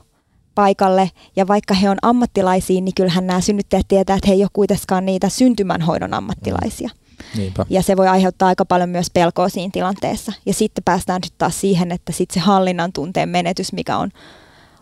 paikalle, 0.55 1.11
ja 1.37 1.49
vaikka 1.49 1.75
he 1.75 1.91
on 1.91 1.97
ammattilaisia, 2.03 2.81
niin 2.81 2.95
kyllähän 2.95 3.27
nämä 3.27 3.41
synnyttäjät 3.41 3.89
tietää, 3.89 4.17
että 4.17 4.29
he 4.29 4.35
ei 4.35 4.43
ole 4.43 4.51
kuitenkaan 4.53 5.07
niitä 5.07 5.29
syntymänhoidon 5.29 6.15
ammattilaisia. 6.15 6.89
Mm. 6.89 7.39
Niinpä. 7.39 7.67
Ja 7.71 7.83
se 7.83 7.97
voi 7.97 8.09
aiheuttaa 8.09 8.49
aika 8.49 8.65
paljon 8.65 8.89
myös 8.89 9.11
pelkoa 9.11 9.49
siinä 9.49 9.71
tilanteessa. 9.73 10.33
Ja 10.47 10.55
sitten 10.55 10.85
päästään 10.85 11.21
nyt 11.25 11.33
taas 11.39 11.61
siihen, 11.61 11.93
että 11.93 12.13
sitten 12.13 12.35
se 12.35 12.41
hallinnan 12.41 12.93
tunteen 12.93 13.29
menetys, 13.29 13.73
mikä 13.73 13.97
on, 13.97 14.11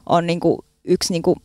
on 0.07 0.27
niin 0.27 0.41
kuin 0.41 0.59
yksi 0.85 1.13
niin 1.13 1.23
kuin, 1.23 1.37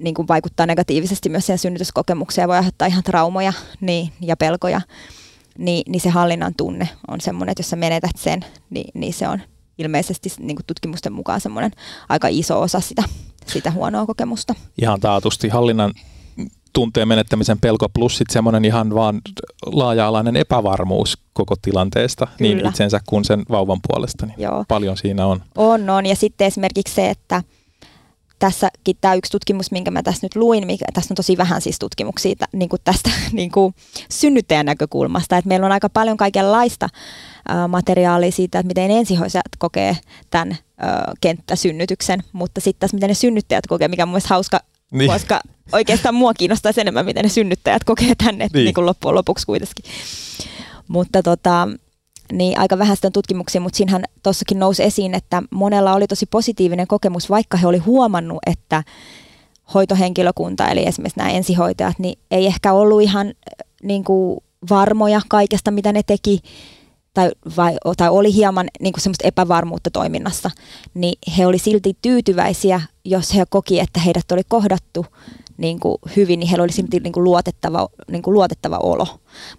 niin 0.00 0.14
kuin 0.14 0.28
vaikuttaa 0.28 0.66
negatiivisesti 0.66 1.28
myös 1.28 1.46
siihen 1.46 1.58
synnytyskokemukseen 1.58 2.42
ja 2.42 2.48
voi 2.48 2.56
aiheuttaa 2.56 2.88
ihan 2.88 3.02
traumoja 3.02 3.52
niin, 3.80 4.12
ja 4.20 4.36
pelkoja, 4.36 4.80
niin, 5.58 5.92
niin 5.92 6.00
se 6.00 6.08
hallinnan 6.08 6.54
tunne 6.56 6.88
on 7.08 7.20
semmoinen, 7.20 7.52
että 7.52 7.60
jos 7.60 7.70
sä 7.70 7.76
menetät 7.76 8.16
sen, 8.16 8.44
niin, 8.70 8.90
niin 8.94 9.12
se 9.12 9.28
on 9.28 9.40
ilmeisesti 9.78 10.28
niin 10.38 10.56
kuin 10.56 10.66
tutkimusten 10.66 11.12
mukaan 11.12 11.40
semmoinen 11.40 11.70
aika 12.08 12.28
iso 12.28 12.60
osa 12.60 12.80
sitä, 12.80 13.02
sitä 13.46 13.70
huonoa 13.70 14.06
kokemusta. 14.06 14.54
Ihan 14.82 15.00
taatusti 15.00 15.48
hallinnan 15.48 15.92
tunteen 16.72 17.08
menettämisen 17.08 17.58
pelko 17.60 17.88
plus 17.88 18.16
sitten 18.18 18.32
semmoinen 18.32 18.64
ihan 18.64 18.94
vaan 18.94 19.20
laaja-alainen 19.66 20.36
epävarmuus 20.36 21.18
koko 21.32 21.54
tilanteesta, 21.62 22.26
niin 22.40 22.50
Kyllä. 22.50 22.62
niin 22.62 22.70
itsensä 22.70 23.00
kuin 23.06 23.24
sen 23.24 23.42
vauvan 23.50 23.78
puolesta. 23.88 24.26
Niin 24.26 24.40
Joo. 24.40 24.64
Paljon 24.68 24.96
siinä 24.96 25.26
on. 25.26 25.42
On, 25.56 25.90
on. 25.90 26.06
Ja 26.06 26.16
sitten 26.16 26.46
esimerkiksi 26.46 26.94
se, 26.94 27.10
että 27.10 27.42
tässäkin 28.38 28.96
tämä 29.00 29.14
yksi 29.14 29.32
tutkimus, 29.32 29.70
minkä 29.70 29.90
mä 29.90 30.02
tässä 30.02 30.24
nyt 30.24 30.36
luin, 30.36 30.66
mikä, 30.66 30.84
tässä 30.94 31.12
on 31.12 31.16
tosi 31.16 31.36
vähän 31.36 31.60
siis 31.60 31.78
tutkimuksia 31.78 32.34
niin 32.52 32.68
kuin 32.68 32.80
tästä 32.84 33.10
niin 33.32 33.50
kuin 33.50 33.74
synnyttäjän 34.10 34.66
näkökulmasta, 34.66 35.36
että 35.36 35.48
meillä 35.48 35.66
on 35.66 35.72
aika 35.72 35.88
paljon 35.88 36.16
kaikenlaista 36.16 36.88
ä, 37.50 37.68
materiaalia 37.68 38.32
siitä, 38.32 38.58
että 38.58 38.68
miten 38.68 38.90
ensihoitajat 38.90 39.56
kokee 39.58 39.96
tämän 40.30 40.56
kenttäsynnytyksen, 41.20 42.22
mutta 42.32 42.60
sitten 42.60 42.80
taas 42.80 42.94
miten 42.94 43.08
ne 43.08 43.14
synnyttäjät 43.14 43.66
kokee, 43.66 43.88
mikä 43.88 44.02
on 44.02 44.08
mun 44.08 44.20
hauska 44.28 44.60
niin. 44.90 45.10
koska 45.10 45.40
oikeastaan 45.72 46.14
mua 46.14 46.34
kiinnostaisi 46.34 46.80
enemmän, 46.80 47.04
miten 47.04 47.22
ne 47.22 47.28
synnyttäjät 47.28 47.84
kokee 47.84 48.14
tänne 48.24 48.48
niin. 48.52 48.64
Niin 48.64 48.74
kuin 48.74 48.86
loppujen 48.86 49.14
lopuksi 49.14 49.46
kuitenkin. 49.46 49.84
Mutta 50.88 51.22
tota, 51.22 51.68
niin 52.32 52.58
aika 52.58 52.78
vähän 52.78 52.96
sitä 52.96 53.10
tutkimuksia, 53.10 53.60
mutta 53.60 53.76
siinähän 53.76 54.04
tuossakin 54.22 54.58
nousi 54.58 54.82
esiin, 54.82 55.14
että 55.14 55.42
monella 55.50 55.94
oli 55.94 56.06
tosi 56.06 56.26
positiivinen 56.26 56.86
kokemus, 56.86 57.30
vaikka 57.30 57.56
he 57.56 57.66
oli 57.66 57.78
huomannut, 57.78 58.38
että 58.46 58.84
hoitohenkilökunta, 59.74 60.68
eli 60.68 60.86
esimerkiksi 60.86 61.18
nämä 61.18 61.30
ensihoitajat, 61.30 61.98
niin 61.98 62.18
ei 62.30 62.46
ehkä 62.46 62.72
ollut 62.72 63.02
ihan 63.02 63.34
niin 63.82 64.04
kuin 64.04 64.40
varmoja 64.70 65.20
kaikesta, 65.28 65.70
mitä 65.70 65.92
ne 65.92 66.02
teki, 66.02 66.40
tai, 67.16 67.30
vai, 67.56 67.76
tai 67.96 68.08
oli 68.08 68.34
hieman 68.34 68.68
niin 68.80 68.92
kuin 68.92 69.02
semmoista 69.02 69.28
epävarmuutta 69.28 69.90
toiminnassa, 69.90 70.50
niin 70.94 71.18
he 71.38 71.46
oli 71.46 71.58
silti 71.58 71.96
tyytyväisiä, 72.02 72.80
jos 73.04 73.34
he 73.34 73.44
koki, 73.48 73.80
että 73.80 74.00
heidät 74.00 74.32
oli 74.32 74.42
kohdattu 74.48 75.06
niin 75.56 75.80
kuin 75.80 75.96
hyvin, 76.16 76.40
niin 76.40 76.48
heillä 76.48 76.64
oli 76.64 76.72
silti 76.72 77.00
niin 77.00 77.12
kuin 77.12 77.24
luotettava, 77.24 77.88
niin 78.10 78.22
kuin 78.22 78.34
luotettava 78.34 78.78
olo. 78.78 79.06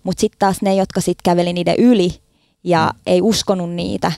Mutta 0.03 0.22
sitten 0.22 0.39
taas 0.39 0.62
ne, 0.62 0.76
jotka 0.76 1.01
sitten 1.01 1.24
käveli 1.24 1.53
niiden 1.53 1.76
yli 1.78 2.10
ja 2.64 2.91
mm. 2.93 3.01
ei 3.05 3.22
uskonut 3.22 3.70
niitä, 3.72 4.12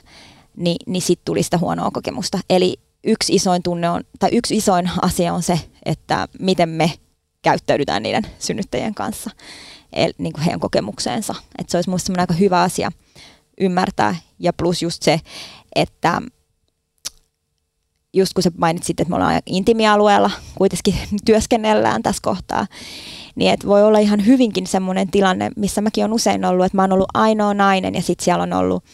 niin, 0.56 0.76
niin 0.86 1.02
sitten 1.02 1.24
tuli 1.24 1.42
sitä 1.42 1.58
huonoa 1.58 1.90
kokemusta. 1.90 2.38
Eli 2.50 2.76
yksi 3.04 3.34
isoin 3.34 3.62
tunne 3.62 3.90
on, 3.90 4.02
tai 4.18 4.30
yksi 4.32 4.56
isoin 4.56 4.90
asia 5.02 5.34
on 5.34 5.42
se, 5.42 5.60
että 5.84 6.28
miten 6.40 6.68
me 6.68 6.92
käyttäydytään 7.42 8.02
niiden 8.02 8.26
synnyttäjien 8.38 8.94
kanssa, 8.94 9.30
eli 9.92 10.12
niin 10.18 10.32
kuin 10.32 10.44
heidän 10.44 10.60
kokemukseensa. 10.60 11.34
Et 11.58 11.68
se 11.68 11.76
olisi 11.78 11.90
minusta 11.90 12.12
aika 12.18 12.34
hyvä 12.34 12.62
asia 12.62 12.92
ymmärtää. 13.60 14.16
Ja 14.38 14.52
plus 14.52 14.82
just 14.82 15.02
se, 15.02 15.20
että 15.76 16.22
just 18.12 18.32
kun 18.32 18.42
sä 18.42 18.50
mainitsit, 18.58 19.00
että 19.00 19.10
me 19.10 19.16
ollaan 19.16 19.42
intimialueella, 19.46 20.30
kuitenkin 20.54 20.94
työskennellään 21.26 22.02
tässä 22.02 22.22
kohtaa, 22.22 22.66
niin 23.34 23.52
että 23.52 23.66
voi 23.66 23.82
olla 23.82 23.98
ihan 23.98 24.26
hyvinkin 24.26 24.66
semmoinen 24.66 25.10
tilanne, 25.10 25.50
missä 25.56 25.80
mäkin 25.80 26.04
on 26.04 26.12
usein 26.12 26.44
ollut, 26.44 26.66
että 26.66 26.76
mä 26.76 26.82
oon 26.82 26.92
ollut 26.92 27.10
ainoa 27.14 27.54
nainen 27.54 27.94
ja 27.94 28.02
sitten 28.02 28.24
siellä 28.24 28.42
on 28.42 28.52
ollut 28.52 28.84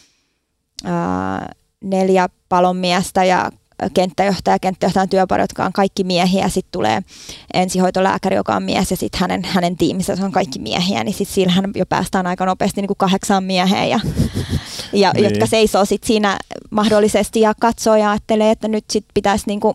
ää, 0.85 1.55
neljä 1.85 2.29
palonmiestä 2.49 3.25
ja 3.25 3.51
kenttäjohtaja, 3.95 4.59
kenttäjohtajan 4.59 5.09
työpari, 5.09 5.43
jotka 5.43 5.65
on 5.65 5.73
kaikki 5.73 6.05
miehiä, 6.05 6.49
sitten 6.49 6.73
tulee 6.73 7.03
ensihoitolääkäri, 7.55 8.37
joka 8.37 8.57
on 8.57 8.63
mies, 8.63 8.91
ja 8.91 8.97
sitten 8.97 9.21
hänen, 9.21 9.45
hänen 9.45 9.77
tiimissä 9.77 10.17
on 10.23 10.33
kaikki 10.33 10.59
miehiä, 10.59 11.05
niin 11.05 11.15
sitten 11.15 11.35
sillähän 11.35 11.71
jo 11.75 11.87
päästään 11.87 12.27
aika 12.27 12.47
nopeasti 12.47 12.81
niin 12.81 12.89
kuin 12.89 12.99
kahdeksaan 12.99 13.45
mieheen, 13.45 13.91
ja, 13.91 14.01
ja 14.93 15.13
niin. 15.13 15.25
jotka 15.25 15.47
seisoo 15.47 15.85
sitten 15.85 16.07
siinä 16.07 16.39
mahdollisesti 16.71 17.41
ja 17.41 17.55
katsoo 17.61 17.97
ja 17.97 18.11
ajattelee, 18.11 18.51
että 18.51 18.69
nyt 18.69 18.85
sitten 18.91 19.11
pitäisi 19.15 19.45
niin 19.47 19.61
kuin 19.61 19.75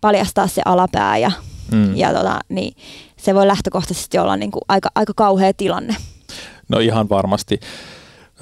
paljastaa 0.00 0.46
se 0.46 0.62
alapää 0.64 1.18
ja 1.18 1.30
Mm. 1.72 1.96
Ja 1.96 2.12
tota, 2.12 2.38
niin 2.48 2.76
se 3.16 3.34
voi 3.34 3.46
lähtökohtaisesti 3.46 4.18
olla 4.18 4.36
niin 4.36 4.50
kuin 4.50 4.62
aika, 4.68 4.88
aika 4.94 5.12
kauhea 5.16 5.52
tilanne. 5.54 5.96
No 6.68 6.78
ihan 6.78 7.08
varmasti. 7.08 7.60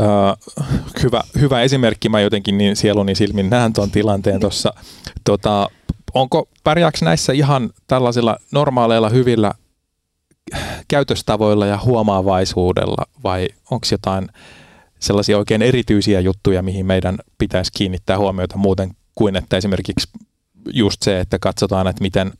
Uh, 0.00 0.56
hyvä, 1.02 1.20
hyvä 1.40 1.62
esimerkki, 1.62 2.08
mä 2.08 2.20
jotenkin 2.20 2.58
niin 2.58 2.76
sieluni 2.76 3.14
silmin 3.14 3.50
näen 3.50 3.72
tuon 3.72 3.90
tilanteen 3.90 4.40
tuossa. 4.40 4.72
Tota, 5.24 5.68
onko, 6.14 6.48
pärjääkö 6.64 6.98
näissä 7.02 7.32
ihan 7.32 7.70
tällaisilla 7.86 8.36
normaaleilla 8.52 9.08
hyvillä 9.08 9.52
käytöstavoilla 10.88 11.66
ja 11.66 11.78
huomaavaisuudella 11.84 13.04
vai 13.24 13.48
onko 13.70 13.86
jotain 13.90 14.28
sellaisia 14.98 15.38
oikein 15.38 15.62
erityisiä 15.62 16.20
juttuja, 16.20 16.62
mihin 16.62 16.86
meidän 16.86 17.18
pitäisi 17.38 17.70
kiinnittää 17.74 18.18
huomiota 18.18 18.56
muuten 18.56 18.90
kuin 19.14 19.36
että 19.36 19.56
esimerkiksi 19.56 20.08
just 20.72 21.02
se, 21.02 21.20
että 21.20 21.38
katsotaan, 21.38 21.86
että 21.86 22.02
miten, 22.02 22.32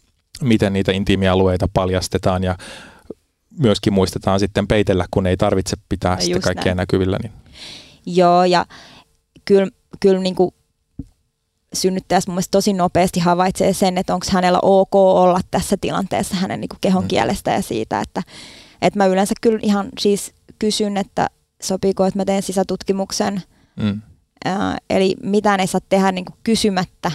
miten 0.42 0.72
niitä 0.72 0.92
intiimialueita 0.92 1.68
paljastetaan 1.72 2.44
ja 2.44 2.56
myöskin 3.58 3.92
muistetaan 3.92 4.40
sitten 4.40 4.68
peitellä, 4.68 5.06
kun 5.11 5.26
ei 5.26 5.36
tarvitse 5.36 5.76
pitää 5.88 6.14
ja 6.14 6.20
sitä 6.20 6.40
kaikkea 6.40 6.64
näin. 6.64 6.76
näkyvillä. 6.76 7.18
Niin. 7.22 7.39
Joo, 8.07 8.44
ja 8.44 8.66
kyllä, 9.44 9.68
kyllä 10.01 10.20
niin 10.20 10.34
kuin 10.34 10.55
synnyttäjä 11.74 12.20
mun 12.28 12.42
tosi 12.51 12.72
nopeasti 12.72 13.20
havaitsee 13.20 13.72
sen, 13.72 13.98
että 13.98 14.14
onko 14.14 14.26
hänellä 14.30 14.59
ok 14.62 14.94
olla 14.94 15.40
tässä 15.51 15.76
tilanteessa 15.80 16.36
hänen 16.36 16.61
niin 16.61 16.68
kuin 16.68 16.78
kehon 16.80 17.05
mm. 17.05 17.09
kielestä 17.09 17.51
ja 17.51 17.62
siitä, 17.62 18.01
että, 18.01 18.22
että 18.82 18.98
mä 18.98 19.07
yleensä 19.07 19.34
kyllä 19.40 19.59
ihan 19.62 19.88
siis 19.98 20.32
kysyn, 20.59 20.96
että 20.96 21.26
sopiiko, 21.62 22.07
että 22.07 22.18
mä 22.18 22.24
teen 22.24 22.42
sisätutkimuksen. 22.42 23.42
Mm. 23.76 24.03
Äh, 24.46 24.76
eli 24.90 25.16
mitään 25.22 25.61
ei 25.61 25.66
saa 25.66 25.80
tehdä 25.88 26.12
niin 26.12 26.24
kuin 26.24 26.36
kysymättä. 26.44 27.12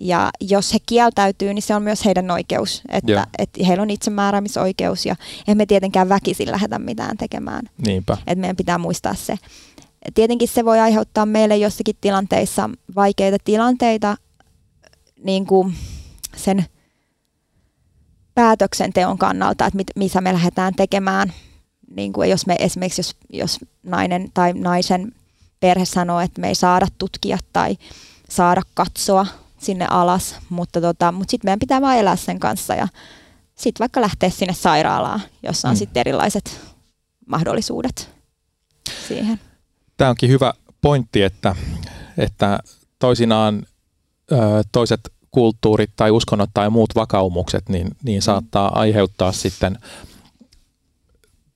Ja 0.00 0.30
jos 0.40 0.74
he 0.74 0.78
kieltäytyy, 0.86 1.54
niin 1.54 1.62
se 1.62 1.74
on 1.74 1.82
myös 1.82 2.04
heidän 2.04 2.30
oikeus, 2.30 2.82
että, 2.88 3.26
että 3.38 3.64
heillä 3.66 3.82
on 3.82 3.90
itsemääräämisoikeus 3.90 5.06
ja 5.06 5.16
emme 5.48 5.62
me 5.62 5.66
tietenkään 5.66 6.08
väkisin 6.08 6.50
lähdetä 6.50 6.78
mitään 6.78 7.16
tekemään. 7.16 7.64
Niinpä. 7.86 8.18
Että 8.26 8.40
meidän 8.40 8.56
pitää 8.56 8.78
muistaa 8.78 9.14
se. 9.14 9.38
Tietenkin 10.14 10.48
se 10.48 10.64
voi 10.64 10.80
aiheuttaa 10.80 11.26
meille 11.26 11.56
jossakin 11.56 11.96
tilanteissa 12.00 12.70
vaikeita 12.96 13.36
tilanteita 13.44 14.16
niin 15.24 15.46
kuin 15.46 15.74
sen 16.36 16.66
päätöksenteon 18.34 19.18
kannalta, 19.18 19.66
että 19.66 19.76
mit, 19.76 19.86
missä 19.96 20.20
me 20.20 20.32
lähdetään 20.32 20.74
tekemään. 20.74 21.32
Niin 21.96 22.12
kuin 22.12 22.30
jos 22.30 22.46
me 22.46 22.56
esimerkiksi, 22.58 23.00
jos, 23.00 23.16
jos 23.32 23.58
nainen 23.82 24.30
tai 24.34 24.52
naisen 24.52 25.12
perhe 25.60 25.84
sanoo, 25.84 26.20
että 26.20 26.40
me 26.40 26.48
ei 26.48 26.54
saada 26.54 26.86
tutkia 26.98 27.38
tai 27.52 27.78
saada 28.28 28.62
katsoa 28.74 29.26
sinne 29.58 29.86
alas, 29.90 30.36
mutta, 30.48 30.80
tota, 30.80 31.12
mutta 31.12 31.30
sitten 31.30 31.48
meidän 31.48 31.58
pitää 31.58 31.80
vaan 31.80 31.96
elää 31.96 32.16
sen 32.16 32.40
kanssa 32.40 32.74
ja 32.74 32.88
sitten 33.54 33.80
vaikka 33.80 34.00
lähteä 34.00 34.30
sinne 34.30 34.54
sairaalaan, 34.54 35.20
jossa 35.42 35.68
on 35.68 35.74
mm. 35.74 35.78
sitten 35.78 36.00
erilaiset 36.00 36.60
mahdollisuudet 37.26 38.10
siihen 39.08 39.40
tämä 39.98 40.10
onkin 40.10 40.30
hyvä 40.30 40.52
pointti, 40.80 41.22
että, 41.22 41.56
että 42.18 42.58
toisinaan 42.98 43.62
ö, 44.32 44.36
toiset 44.72 45.00
kulttuurit 45.30 45.90
tai 45.96 46.10
uskonnot 46.10 46.50
tai 46.54 46.70
muut 46.70 46.94
vakaumukset, 46.94 47.68
niin, 47.68 47.88
niin 48.02 48.22
saattaa 48.22 48.78
aiheuttaa 48.78 49.32
sitten 49.32 49.78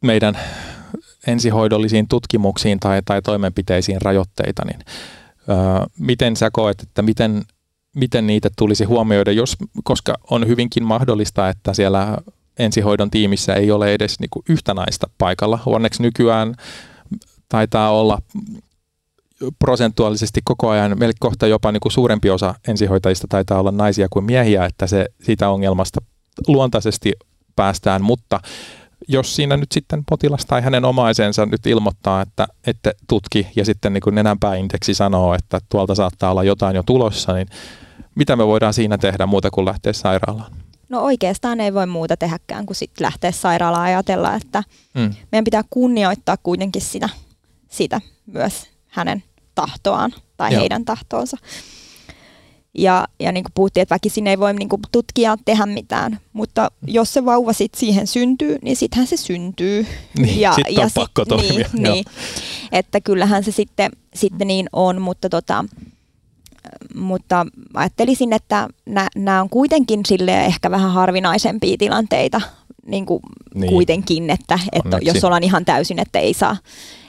meidän 0.00 0.38
ensihoidollisiin 1.26 2.08
tutkimuksiin 2.08 2.80
tai, 2.80 3.02
tai 3.04 3.22
toimenpiteisiin 3.22 4.02
rajoitteita, 4.02 4.64
niin 4.64 4.80
ö, 4.80 5.86
miten 5.98 6.36
sä 6.36 6.50
koet, 6.52 6.82
että 6.82 7.02
miten, 7.02 7.42
miten 7.96 8.26
niitä 8.26 8.50
tulisi 8.58 8.84
huomioida, 8.84 9.32
jos, 9.32 9.56
koska 9.84 10.14
on 10.30 10.46
hyvinkin 10.46 10.84
mahdollista, 10.84 11.48
että 11.48 11.74
siellä 11.74 12.18
ensihoidon 12.58 13.10
tiimissä 13.10 13.54
ei 13.54 13.70
ole 13.70 13.94
edes 13.94 14.20
niin 14.20 14.30
kuin 14.30 14.44
yhtä 14.48 14.74
naista 14.74 15.08
paikalla. 15.18 15.58
Onneksi 15.66 16.02
nykyään 16.02 16.54
taitaa 17.52 17.90
olla 17.90 18.18
prosentuaalisesti 19.58 20.40
koko 20.44 20.68
ajan, 20.68 20.98
meillä 20.98 21.12
kohta 21.20 21.46
jopa 21.46 21.72
niin 21.72 21.80
kuin 21.80 21.92
suurempi 21.92 22.30
osa 22.30 22.54
ensihoitajista 22.68 23.26
taitaa 23.28 23.60
olla 23.60 23.70
naisia 23.70 24.08
kuin 24.10 24.24
miehiä, 24.24 24.64
että 24.64 24.86
se 24.86 25.06
siitä 25.22 25.48
ongelmasta 25.48 26.00
luontaisesti 26.48 27.12
päästään, 27.56 28.02
mutta 28.02 28.40
jos 29.08 29.36
siinä 29.36 29.56
nyt 29.56 29.72
sitten 29.72 30.02
potilas 30.10 30.46
tai 30.46 30.62
hänen 30.62 30.84
omaisensa 30.84 31.46
nyt 31.46 31.66
ilmoittaa, 31.66 32.22
että, 32.22 32.48
että 32.66 32.92
tutki 33.08 33.46
ja 33.56 33.64
sitten 33.64 33.92
niin 33.92 34.02
kuin 34.02 34.14
nenänpääindeksi 34.14 34.94
sanoo, 34.94 35.34
että 35.34 35.58
tuolta 35.68 35.94
saattaa 35.94 36.30
olla 36.30 36.44
jotain 36.44 36.76
jo 36.76 36.82
tulossa, 36.82 37.32
niin 37.32 37.48
mitä 38.14 38.36
me 38.36 38.46
voidaan 38.46 38.74
siinä 38.74 38.98
tehdä 38.98 39.26
muuta 39.26 39.50
kuin 39.50 39.64
lähteä 39.64 39.92
sairaalaan? 39.92 40.52
No 40.88 41.00
oikeastaan 41.00 41.60
ei 41.60 41.74
voi 41.74 41.86
muuta 41.86 42.16
tehdäkään 42.16 42.66
kuin 42.66 42.76
sitten 42.76 43.04
lähteä 43.04 43.32
sairaalaan 43.32 43.84
ajatella, 43.84 44.34
että 44.34 44.62
mm. 44.94 45.14
meidän 45.32 45.44
pitää 45.44 45.64
kunnioittaa 45.70 46.36
kuitenkin 46.42 46.82
sitä 46.82 47.08
sitä 47.72 48.00
myös 48.26 48.66
hänen 48.86 49.22
tahtoaan 49.54 50.12
tai 50.36 50.52
Joo. 50.52 50.60
heidän 50.60 50.84
tahtoonsa. 50.84 51.36
Ja, 52.74 53.08
ja 53.20 53.32
niin 53.32 53.44
kuin 53.44 53.52
puhuttiin, 53.54 53.82
että 53.82 53.94
väkisin 53.94 54.26
ei 54.26 54.38
voi 54.38 54.54
niin 54.54 54.68
kuin 54.68 54.82
tutkia 54.92 55.36
tehdä 55.44 55.66
mitään, 55.66 56.20
mutta 56.32 56.70
jos 56.86 57.12
se 57.12 57.24
vauva 57.24 57.52
sit 57.52 57.74
siihen 57.74 58.06
syntyy, 58.06 58.58
niin 58.62 58.76
sittenhän 58.76 59.06
se 59.06 59.16
syntyy. 59.16 59.86
Niin, 60.18 60.40
ja, 60.40 60.52
on 60.52 60.74
ja 60.74 60.90
pakko 60.94 61.22
sit, 61.22 61.28
toimia. 61.28 61.68
Niin, 61.72 61.82
niin, 61.82 62.04
että 62.72 63.00
kyllähän 63.00 63.44
se 63.44 63.52
sitten, 63.52 63.90
sitten 64.14 64.48
niin 64.48 64.68
on, 64.72 65.02
mutta, 65.02 65.28
tota, 65.28 65.64
mutta 66.94 67.46
ajattelisin, 67.74 68.32
että 68.32 68.68
nämä 69.16 69.42
on 69.42 69.50
kuitenkin 69.50 70.00
sille 70.06 70.44
ehkä 70.44 70.70
vähän 70.70 70.92
harvinaisempia 70.92 71.76
tilanteita 71.78 72.40
niin 72.86 73.06
kuin 73.06 73.22
niin. 73.54 73.72
kuitenkin, 73.72 74.30
että, 74.30 74.58
että 74.72 74.98
jos 75.02 75.24
ollaan 75.24 75.42
ihan 75.42 75.64
täysin, 75.64 75.98
että 75.98 76.18
ei 76.18 76.34
saa, 76.34 76.56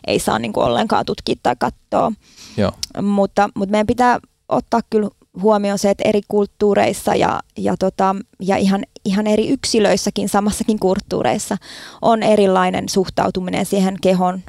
ei 0.07 0.19
saa 0.19 0.39
niin 0.39 0.53
kuin 0.53 0.65
ollenkaan 0.65 1.05
tutkia 1.05 1.35
tai 1.43 1.55
katsoa. 1.59 2.11
Joo. 2.57 2.71
Mutta, 3.01 3.49
mutta 3.55 3.71
meidän 3.71 3.87
pitää 3.87 4.19
ottaa 4.49 4.81
kyllä 4.89 5.09
huomioon 5.41 5.79
se, 5.79 5.89
että 5.89 6.09
eri 6.09 6.21
kulttuureissa 6.27 7.15
ja, 7.15 7.39
ja, 7.57 7.77
tota, 7.79 8.15
ja 8.41 8.57
ihan, 8.57 8.83
ihan 9.05 9.27
eri 9.27 9.49
yksilöissäkin, 9.49 10.29
samassakin 10.29 10.79
kulttuureissa 10.79 11.57
on 12.01 12.23
erilainen 12.23 12.89
suhtautuminen 12.89 13.65
siihen 13.65 13.95
kehon 14.01 14.41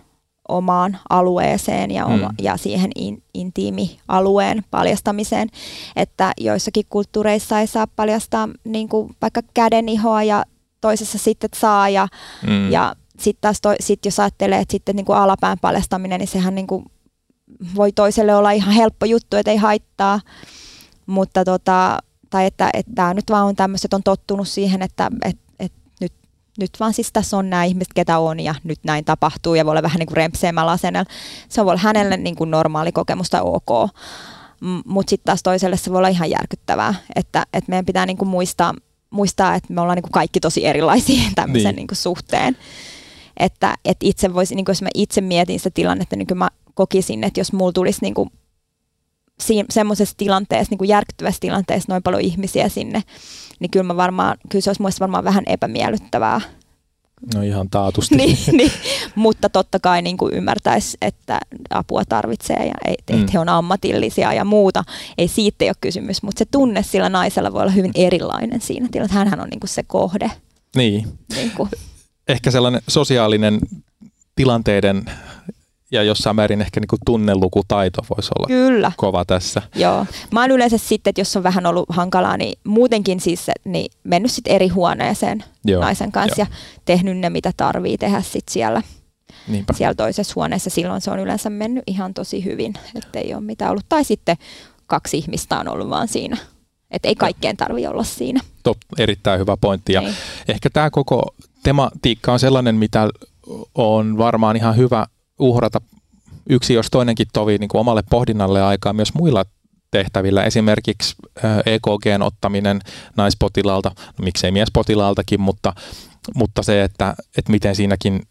omaan 0.48 0.98
alueeseen 1.11 1.90
ja, 1.90 2.07
oma, 2.07 2.28
mm. 2.28 2.34
ja 2.42 2.57
siihen 2.57 2.90
in, 2.96 3.22
intiimialueen 3.34 4.64
paljastamiseen. 4.70 5.48
Että 5.96 6.32
joissakin 6.40 6.84
kulttuureissa 6.88 7.61
ei 7.61 7.66
saa 7.66 7.86
paljastaa 7.86 8.48
niin 8.64 8.88
kuin 8.88 9.16
vaikka 9.22 9.42
käden 9.55 9.88
ihoa 9.88 10.22
ja 10.22 10.44
toisessa 10.80 11.18
sitten 11.18 11.50
saa 11.57 11.88
ja, 11.88 12.09
mm. 12.46 12.70
ja 12.72 12.96
sitten 13.18 13.40
taas 13.40 13.60
toi, 13.60 13.76
sit 13.80 14.04
jos 14.04 14.20
ajattelee, 14.20 14.58
että 14.58 14.72
sitten 14.72 14.96
niin 14.96 15.06
kuin 15.06 15.18
alapään 15.18 15.58
paljastaminen, 15.60 16.20
niin 16.20 16.28
sehän 16.28 16.54
niin 16.54 16.66
kuin 16.66 16.84
voi 17.74 17.92
toiselle 17.92 18.34
olla 18.34 18.50
ihan 18.50 18.74
helppo 18.74 19.06
juttu, 19.06 19.36
että 19.36 19.50
ei 19.50 19.56
haittaa, 19.56 20.20
mutta 21.06 21.44
tota, 21.44 21.98
tai 22.30 22.46
että, 22.46 22.70
että 22.72 22.92
tämä 22.94 23.14
nyt 23.14 23.30
vaan 23.30 23.46
on 23.46 23.56
tämmöiset, 23.56 23.94
on 23.94 24.02
tottunut 24.02 24.48
siihen, 24.48 24.82
että 24.82 25.10
et, 25.24 25.38
et 25.58 25.72
nyt, 26.00 26.12
nyt 26.58 26.70
vaan 26.80 26.92
siis 26.94 27.12
tässä 27.12 27.36
on 27.36 27.50
nämä 27.50 27.64
ihmiset, 27.64 27.94
ketä 27.94 28.18
on 28.18 28.40
ja 28.40 28.54
nyt 28.64 28.78
näin 28.84 29.04
tapahtuu 29.04 29.54
ja 29.54 29.64
voi 29.64 29.70
olla 29.70 29.82
vähän 29.82 29.98
niin 29.98 30.06
kuin 30.06 30.16
rempseämällä 30.16 30.72
asenella. 30.72 31.10
Se 31.48 31.64
voi 31.64 31.70
olla 31.70 31.82
hänelle 31.82 32.16
niin 32.16 32.36
kuin 32.36 32.50
normaali 32.50 32.92
kokemus 32.92 33.30
tai 33.30 33.40
ok, 33.44 33.90
mutta 34.84 35.10
sitten 35.10 35.24
taas 35.24 35.42
toiselle 35.42 35.76
se 35.76 35.90
voi 35.90 35.98
olla 35.98 36.08
ihan 36.08 36.30
järkyttävää, 36.30 36.94
että, 37.16 37.46
että 37.52 37.70
meidän 37.70 37.86
pitää 37.86 38.06
niin 38.06 38.16
kuin 38.16 38.28
muistaa, 38.28 38.74
muistaa, 39.10 39.54
että 39.54 39.72
me 39.72 39.80
ollaan 39.80 39.96
niin 39.96 40.02
kuin 40.02 40.12
kaikki 40.12 40.40
tosi 40.40 40.66
erilaisia 40.66 41.22
tämmöisen 41.34 41.68
niin. 41.68 41.76
Niin 41.76 41.86
kuin 41.86 41.96
suhteen. 41.96 42.56
Että, 43.37 43.74
että 43.85 44.07
itse 44.07 44.35
voisi, 44.35 44.55
niin 44.55 44.64
kuin 44.64 44.72
jos 44.72 44.82
mä 44.82 44.89
itse 44.95 45.20
mietin 45.20 45.61
sitä 45.61 45.70
tilannetta, 45.74 46.16
niin 46.16 46.26
mä 46.35 46.49
kokisin, 46.74 47.24
että 47.24 47.41
jos 47.41 47.53
mulla 47.53 47.72
tulisi 47.72 47.99
niin 48.03 48.14
kuin 48.14 48.30
semmoisessa 49.70 50.14
tilanteessa, 50.16 50.70
niin 50.70 50.78
kuin 50.78 50.89
järkyttävässä 50.89 51.41
tilanteessa 51.41 51.93
noin 51.93 52.03
paljon 52.03 52.22
ihmisiä 52.22 52.68
sinne, 52.68 53.03
niin 53.61 53.70
kyllä, 53.70 53.85
mä 53.85 53.97
varmaan, 53.97 54.37
kyllä 54.49 54.62
se 54.62 54.70
olisi 54.70 54.82
muista 54.82 55.01
varmaan 55.01 55.24
vähän 55.24 55.45
epämiellyttävää. 55.47 56.41
No 57.35 57.43
ihan 57.43 57.70
taatusti. 57.70 58.16
niin, 58.16 58.39
niin, 58.53 58.72
mutta 59.14 59.49
totta 59.49 59.80
kai 59.80 60.03
niin 60.03 60.16
kuin 60.16 60.35
ymmärtäisi, 60.35 60.97
että 61.03 61.41
apua 61.70 62.05
tarvitsee 62.09 62.66
ja 62.66 62.74
että 62.85 63.12
mm. 63.12 63.26
he 63.32 63.39
on 63.39 63.49
ammatillisia 63.49 64.32
ja 64.32 64.45
muuta. 64.45 64.85
Ei 65.18 65.28
siitä 65.28 65.64
ei 65.64 65.68
ole 65.68 65.76
kysymys, 65.80 66.22
mutta 66.22 66.39
se 66.39 66.45
tunne 66.51 66.82
sillä 66.82 67.09
naisella 67.09 67.53
voi 67.53 67.62
olla 67.62 67.72
hyvin 67.72 67.93
erilainen 67.95 68.61
siinä 68.61 68.89
tilanteessa. 68.91 69.18
Hänhän 69.18 69.41
on 69.41 69.49
niin 69.49 69.61
kuin 69.61 69.70
se 69.70 69.82
kohde. 69.82 70.30
Niin. 70.76 71.09
niin 71.35 71.51
kuin 71.51 71.70
ehkä 72.28 72.50
sellainen 72.50 72.80
sosiaalinen 72.88 73.58
tilanteiden 74.36 75.04
ja 75.90 76.02
jossain 76.02 76.36
määrin 76.36 76.60
ehkä 76.60 76.80
niin 76.80 77.00
tunnelukutaito 77.06 78.02
voisi 78.10 78.30
olla 78.38 78.46
Kyllä. 78.46 78.92
kova 78.96 79.24
tässä. 79.24 79.62
Joo. 79.74 80.06
Mä 80.32 80.40
oon 80.40 80.50
yleensä 80.50 80.78
sitten, 80.78 81.10
että 81.10 81.20
jos 81.20 81.36
on 81.36 81.42
vähän 81.42 81.66
ollut 81.66 81.86
hankalaa, 81.88 82.36
niin 82.36 82.58
muutenkin 82.64 83.20
siis 83.20 83.46
niin 83.64 83.92
mennyt 84.04 84.32
sitten 84.32 84.54
eri 84.54 84.68
huoneeseen 84.68 85.44
Joo. 85.64 85.82
naisen 85.82 86.12
kanssa 86.12 86.40
Joo. 86.40 86.46
ja 86.50 86.56
tehnyt 86.84 87.18
ne, 87.18 87.30
mitä 87.30 87.52
tarvii 87.56 87.98
tehdä 87.98 88.22
sitten 88.22 88.52
siellä, 88.52 88.82
Niinpä. 89.48 89.72
siellä 89.72 89.94
toisessa 89.94 90.32
huoneessa. 90.36 90.70
Silloin 90.70 91.00
se 91.00 91.10
on 91.10 91.18
yleensä 91.18 91.50
mennyt 91.50 91.84
ihan 91.86 92.14
tosi 92.14 92.44
hyvin, 92.44 92.74
että 92.94 93.18
ei 93.18 93.34
ole 93.34 93.42
mitään 93.42 93.70
ollut. 93.70 93.86
Tai 93.88 94.04
sitten 94.04 94.36
kaksi 94.86 95.18
ihmistä 95.18 95.58
on 95.58 95.68
ollut 95.68 95.90
vaan 95.90 96.08
siinä 96.08 96.36
Että 96.90 97.08
ei 97.08 97.14
kaikkeen 97.14 97.56
tarvi 97.56 97.86
olla 97.86 98.04
siinä. 98.04 98.40
Top, 98.62 98.78
erittäin 98.98 99.40
hyvä 99.40 99.56
pointti. 99.56 99.92
Ja 99.92 100.00
niin. 100.00 100.14
ehkä 100.48 100.70
tämä 100.70 100.90
koko 100.90 101.34
tematiikka 101.64 102.32
on 102.32 102.38
sellainen, 102.38 102.74
mitä 102.74 103.08
on 103.74 104.18
varmaan 104.18 104.56
ihan 104.56 104.76
hyvä 104.76 105.06
uhrata 105.38 105.80
yksi 106.48 106.74
jos 106.74 106.90
toinenkin 106.90 107.26
tovi 107.32 107.58
niin 107.58 107.68
kuin 107.68 107.80
omalle 107.80 108.02
pohdinnalle 108.10 108.62
aikaa 108.62 108.92
myös 108.92 109.14
muilla 109.14 109.44
tehtävillä. 109.90 110.44
Esimerkiksi 110.44 111.14
EKGn 111.66 112.22
ottaminen 112.22 112.80
naispotilaalta, 113.16 113.92
no 113.96 114.24
miksei 114.24 114.50
miespotilaaltakin, 114.50 115.40
mutta, 115.40 115.72
mutta 116.34 116.62
se, 116.62 116.82
että, 116.82 117.14
että 117.38 117.52
miten 117.52 117.76
siinäkin 117.76 118.22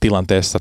tilanteessa 0.00 0.58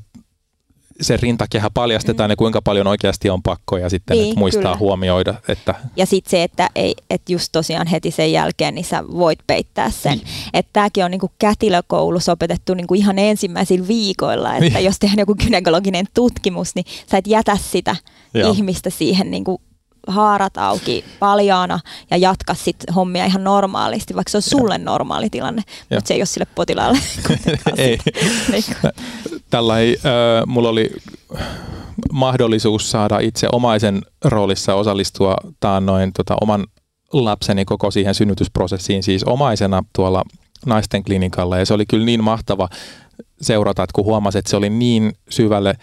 se 1.02 1.18
rintakehä 1.18 1.70
paljastetaan 1.74 2.30
mm. 2.30 2.32
ja 2.32 2.36
kuinka 2.36 2.62
paljon 2.62 2.88
oikeasti 2.88 3.30
on 3.30 3.44
pakko 3.44 3.78
ja 3.78 3.90
sitten 3.90 4.18
niin, 4.18 4.40
muistaa 4.40 4.62
kyllä. 4.62 4.78
huomioida. 4.78 5.36
Että... 5.48 5.76
Ja 5.96 6.06
sitten 6.06 6.32
se, 6.32 6.44
että, 6.44 6.70
ei, 6.76 6.96
että 7.10 7.32
just 7.32 7.50
tosiaan 7.52 7.88
heti 7.88 8.12
sen 8.12 8.32
jälkeen 8.32 8.76
niin 8.76 8.86
sä 8.86 9.04
voit 9.08 9.40
peittää 9.48 9.92
sen. 9.92 10.18
Niin. 10.18 10.28
Että 10.54 10.70
tämäkin 10.74 11.06
on 11.06 11.12
niinku 11.12 11.32
kätilökoulussa 11.40 12.32
opetettu 12.32 12.74
niinku 12.74 12.94
ihan 12.94 13.20
ensimmäisillä 13.20 13.88
viikoilla, 13.88 14.56
että 14.56 14.78
niin. 14.78 14.86
jos 14.86 15.00
tehdään 15.00 15.20
joku 15.20 15.36
gynekologinen 15.36 16.06
tutkimus, 16.14 16.76
niin 16.76 16.86
sä 17.12 17.18
et 17.18 17.28
jätä 17.28 17.58
sitä 17.58 17.96
Joo. 18.34 18.52
ihmistä 18.52 18.90
siihen 18.90 19.32
niinku 19.32 19.62
haarat 20.08 20.58
auki 20.58 21.06
paljaana 21.20 21.80
ja 22.12 22.18
jatka 22.18 22.54
sitten 22.54 22.94
hommia 22.94 23.26
ihan 23.26 23.44
normaalisti, 23.44 24.16
vaikka 24.16 24.30
se 24.30 24.38
on 24.38 24.42
sulle 24.42 24.78
normaali 24.78 25.30
tilanne, 25.30 25.64
ja. 25.90 25.98
mutta 25.98 26.08
se 26.08 26.14
ei 26.14 26.20
ole 26.20 26.26
sille 26.26 26.48
potilaalle 26.56 27.00
ei. 27.78 28.00
Tällä 29.50 29.80
ei, 29.80 29.98
äh, 30.06 30.48
mulla 30.48 30.70
oli 30.70 30.90
mahdollisuus 32.12 32.92
saada 32.92 33.20
itse 33.20 33.48
omaisen 33.52 34.02
roolissa 34.26 34.76
osallistua 34.76 35.36
noin 35.82 36.14
tota, 36.14 36.36
oman 36.42 36.66
lapseni 37.14 37.66
koko 37.66 37.92
siihen 37.92 38.16
synnytysprosessiin 38.16 39.04
siis 39.04 39.24
omaisena 39.24 39.84
tuolla 39.96 40.24
naisten 40.66 41.04
klinikalla 41.04 41.58
ja 41.58 41.66
se 41.66 41.74
oli 41.74 41.86
kyllä 41.86 42.06
niin 42.06 42.24
mahtava 42.24 42.70
seurata, 43.42 43.84
että 43.84 43.94
kun 43.94 44.06
huomasi, 44.06 44.38
että 44.38 44.50
se 44.50 44.58
oli 44.58 44.70
niin 44.70 45.14
syvälle 45.30 45.74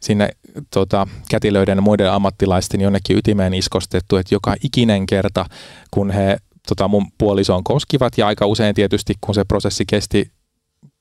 sinne 0.00 0.28
tota, 0.70 1.06
kätilöiden 1.30 1.78
ja 1.78 1.82
muiden 1.82 2.12
ammattilaisten 2.12 2.80
jonnekin 2.80 3.18
ytimeen 3.18 3.54
iskostettu, 3.54 4.16
että 4.16 4.34
joka 4.34 4.54
ikinen 4.62 5.06
kerta, 5.06 5.46
kun 5.90 6.10
he 6.10 6.36
tota, 6.68 6.88
mun 6.88 7.06
puolisoon 7.18 7.64
koskivat, 7.64 8.18
ja 8.18 8.26
aika 8.26 8.46
usein 8.46 8.74
tietysti, 8.74 9.14
kun 9.20 9.34
se 9.34 9.44
prosessi 9.44 9.84
kesti 9.86 10.30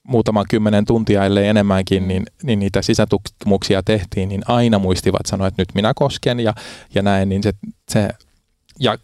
muutaman 0.08 0.45
kymmenen 0.49 0.86
tuntia, 0.86 1.26
ellei 1.26 1.47
enemmänkin, 1.47 2.08
niin, 2.08 2.26
niin 2.43 2.60
niitä 2.60 2.82
sisätutkimuksia 2.82 3.84
tehtiin, 3.84 4.30
niin 4.30 4.41
aina 4.47 4.80
muistivat 4.80 5.26
sanoa, 5.26 5.47
että 5.47 5.62
nyt 5.62 5.76
minä 5.76 5.93
kosken 5.95 6.39
ja, 6.39 6.53
ja 6.95 7.01
näin, 7.01 7.30
niin 7.30 7.43
se, 7.43 7.51
se 7.89 8.10
ja 8.80 8.97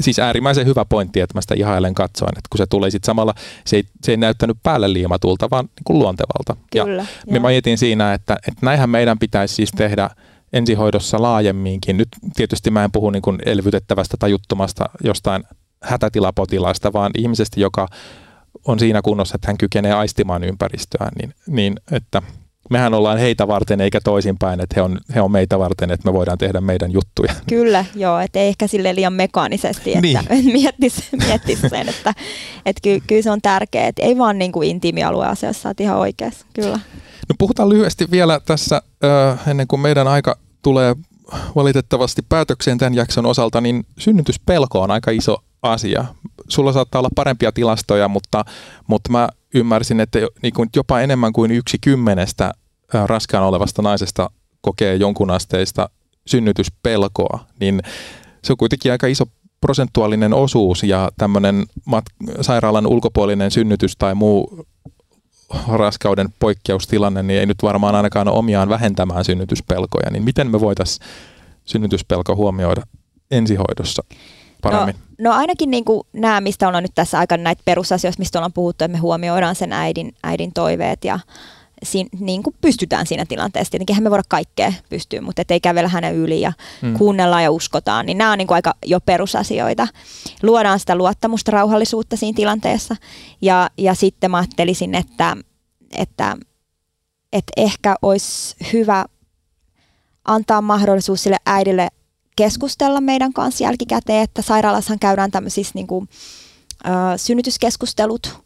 siis 0.00 0.18
äärimmäisen 0.18 0.66
hyvä 0.66 0.84
pointti, 0.84 1.20
että 1.20 1.38
mä 1.38 1.40
sitä 1.40 1.54
ihailen 1.54 1.94
katsoen, 1.94 2.32
että 2.38 2.48
kun 2.50 2.58
se 2.58 2.66
tulee 2.66 2.90
sitten 2.90 3.06
samalla, 3.06 3.34
se 3.66 3.76
ei, 3.76 3.84
se 4.04 4.12
ei 4.12 4.16
näyttänyt 4.16 4.56
päälle 4.62 4.92
liimatulta, 4.92 5.50
vaan 5.50 5.64
niin 5.64 5.84
kuin 5.84 5.98
luontevalta. 5.98 6.56
Kyllä, 6.72 7.06
ja 7.26 7.40
mä 7.40 7.48
mietin 7.48 7.78
siinä, 7.78 8.14
että, 8.14 8.36
että 8.48 8.66
näinhän 8.66 8.90
meidän 8.90 9.18
pitäisi 9.18 9.54
siis 9.54 9.72
tehdä 9.72 10.10
ensihoidossa 10.52 11.22
laajemminkin. 11.22 11.96
Nyt 11.96 12.08
tietysti 12.36 12.70
mä 12.70 12.84
en 12.84 12.92
puhu 12.92 13.10
niin 13.10 13.22
kuin 13.22 13.38
elvytettävästä 13.46 14.16
tajuttomasta 14.18 14.84
jostain 15.04 15.44
hätätilapotilaasta, 15.82 16.92
vaan 16.92 17.10
ihmisestä, 17.18 17.60
joka 17.60 17.88
on 18.66 18.78
siinä 18.78 19.02
kunnossa, 19.02 19.34
että 19.34 19.48
hän 19.48 19.58
kykenee 19.58 19.92
aistimaan 19.92 20.44
ympäristöään, 20.44 21.12
niin, 21.18 21.34
niin 21.46 21.74
että– 21.90 22.22
mehän 22.72 22.94
ollaan 22.94 23.18
heitä 23.18 23.48
varten 23.48 23.80
eikä 23.80 24.00
toisinpäin, 24.04 24.60
että 24.60 24.74
he 24.76 24.82
on, 24.82 24.98
he 25.14 25.20
on 25.20 25.32
meitä 25.32 25.58
varten, 25.58 25.90
että 25.90 26.08
me 26.08 26.12
voidaan 26.12 26.38
tehdä 26.38 26.60
meidän 26.60 26.92
juttuja. 26.92 27.34
Kyllä, 27.48 27.84
joo, 27.94 28.18
että 28.18 28.38
ei 28.38 28.48
ehkä 28.48 28.66
sille 28.66 28.94
liian 28.94 29.12
mekaanisesti, 29.12 29.90
että 29.90 30.00
niin. 30.00 30.52
miettisi, 30.62 31.04
miettisi 31.26 31.68
sen, 31.68 31.88
että, 31.88 32.14
että 32.66 32.80
ky, 32.82 33.02
kyllä 33.06 33.22
se 33.22 33.30
on 33.30 33.40
tärkeää, 33.42 33.88
että 33.88 34.02
ei 34.02 34.18
vaan 34.18 34.38
niin 34.38 34.52
kuin 34.52 34.68
intiimialueasiassa, 34.68 35.70
että 35.70 35.82
ihan 35.82 35.98
oikeassa, 35.98 36.46
kyllä. 36.52 36.80
No 37.28 37.34
puhutaan 37.38 37.68
lyhyesti 37.68 38.10
vielä 38.10 38.40
tässä, 38.40 38.82
ennen 39.46 39.66
kuin 39.66 39.80
meidän 39.80 40.08
aika 40.08 40.38
tulee 40.62 40.96
valitettavasti 41.56 42.22
päätökseen 42.28 42.78
tämän 42.78 42.94
jakson 42.94 43.26
osalta, 43.26 43.60
niin 43.60 43.86
synnytyspelko 43.98 44.80
on 44.80 44.90
aika 44.90 45.10
iso 45.10 45.36
asia. 45.62 46.04
Sulla 46.48 46.72
saattaa 46.72 46.98
olla 46.98 47.08
parempia 47.14 47.52
tilastoja, 47.52 48.08
mutta, 48.08 48.44
mutta 48.86 49.12
mä 49.12 49.28
ymmärsin, 49.54 50.00
että 50.00 50.18
niin 50.42 50.54
kuin 50.54 50.68
jopa 50.76 51.00
enemmän 51.00 51.32
kuin 51.32 51.50
yksi 51.50 51.78
kymmenestä 51.80 52.52
raskaan 53.06 53.44
olevasta 53.44 53.82
naisesta 53.82 54.30
kokee 54.60 54.94
jonkun 54.94 55.30
asteista 55.30 55.88
synnytyspelkoa, 56.26 57.44
niin 57.60 57.82
se 58.44 58.52
on 58.52 58.56
kuitenkin 58.56 58.92
aika 58.92 59.06
iso 59.06 59.24
prosentuaalinen 59.60 60.34
osuus 60.34 60.82
ja 60.82 61.10
tämmöinen 61.18 61.64
mat- 61.90 62.40
sairaalan 62.40 62.86
ulkopuolinen 62.86 63.50
synnytys 63.50 63.96
tai 63.96 64.14
muu 64.14 64.66
raskauden 65.68 66.28
poikkeustilanne, 66.38 67.22
niin 67.22 67.40
ei 67.40 67.46
nyt 67.46 67.62
varmaan 67.62 67.94
ainakaan 67.94 68.28
ole 68.28 68.38
omiaan 68.38 68.68
vähentämään 68.68 69.24
synnytyspelkoja. 69.24 70.10
Niin 70.10 70.22
miten 70.22 70.50
me 70.50 70.60
voitaisiin 70.60 71.06
synnytyspelko 71.64 72.36
huomioida 72.36 72.82
ensihoidossa? 73.30 74.02
paremmin? 74.62 74.94
No, 75.18 75.30
no 75.30 75.36
ainakin 75.36 75.70
niin 75.70 75.84
kuin 75.84 76.06
nämä, 76.12 76.40
mistä 76.40 76.68
ollaan 76.68 76.84
nyt 76.84 76.94
tässä 76.94 77.18
aikana 77.18 77.42
näitä 77.42 77.62
perusasioita, 77.64 78.18
mistä 78.18 78.38
ollaan 78.38 78.52
puhuttu, 78.52 78.84
että 78.84 78.96
me 78.96 78.98
huomioidaan 78.98 79.54
sen 79.54 79.72
äidin, 79.72 80.14
äidin 80.22 80.52
toiveet 80.52 81.04
ja 81.04 81.20
siin, 81.82 82.08
niin 82.20 82.42
kuin 82.42 82.56
pystytään 82.60 83.06
siinä 83.06 83.26
tilanteessa. 83.26 83.70
Tietenkin 83.70 84.02
me 84.02 84.10
voida 84.10 84.22
kaikkea 84.28 84.72
pystyä, 84.88 85.20
mutta 85.20 85.42
ei 85.48 85.60
kävellä 85.60 85.88
hänen 85.88 86.14
yli 86.14 86.40
ja 86.40 86.52
mm. 86.82 86.94
kuunnellaan 86.94 87.42
ja 87.42 87.50
uskotaan. 87.50 88.06
Niin 88.06 88.18
nämä 88.18 88.32
on 88.32 88.38
niin 88.38 88.46
kuin 88.46 88.56
aika 88.56 88.74
jo 88.86 89.00
perusasioita. 89.00 89.88
Luodaan 90.42 90.80
sitä 90.80 90.96
luottamusta, 90.96 91.50
rauhallisuutta 91.50 92.16
siinä 92.16 92.36
tilanteessa. 92.36 92.96
Ja, 93.42 93.70
ja 93.78 93.94
sitten 93.94 94.30
mä 94.30 94.36
ajattelisin, 94.36 94.94
että, 94.94 95.36
että, 95.96 96.36
että 97.32 97.52
ehkä 97.56 97.94
olisi 98.02 98.56
hyvä 98.72 99.04
antaa 100.24 100.62
mahdollisuus 100.62 101.22
sille 101.22 101.38
äidille 101.46 101.88
keskustella 102.36 103.00
meidän 103.00 103.32
kanssa 103.32 103.64
jälkikäteen, 103.64 104.22
että 104.22 104.42
sairaalassahan 104.42 104.98
käydään 104.98 105.30
tämmöisissä 105.30 105.72
niin 105.74 105.86
kuin, 105.86 106.08
ö, 106.86 106.88
synnytyskeskustelut 107.18 108.42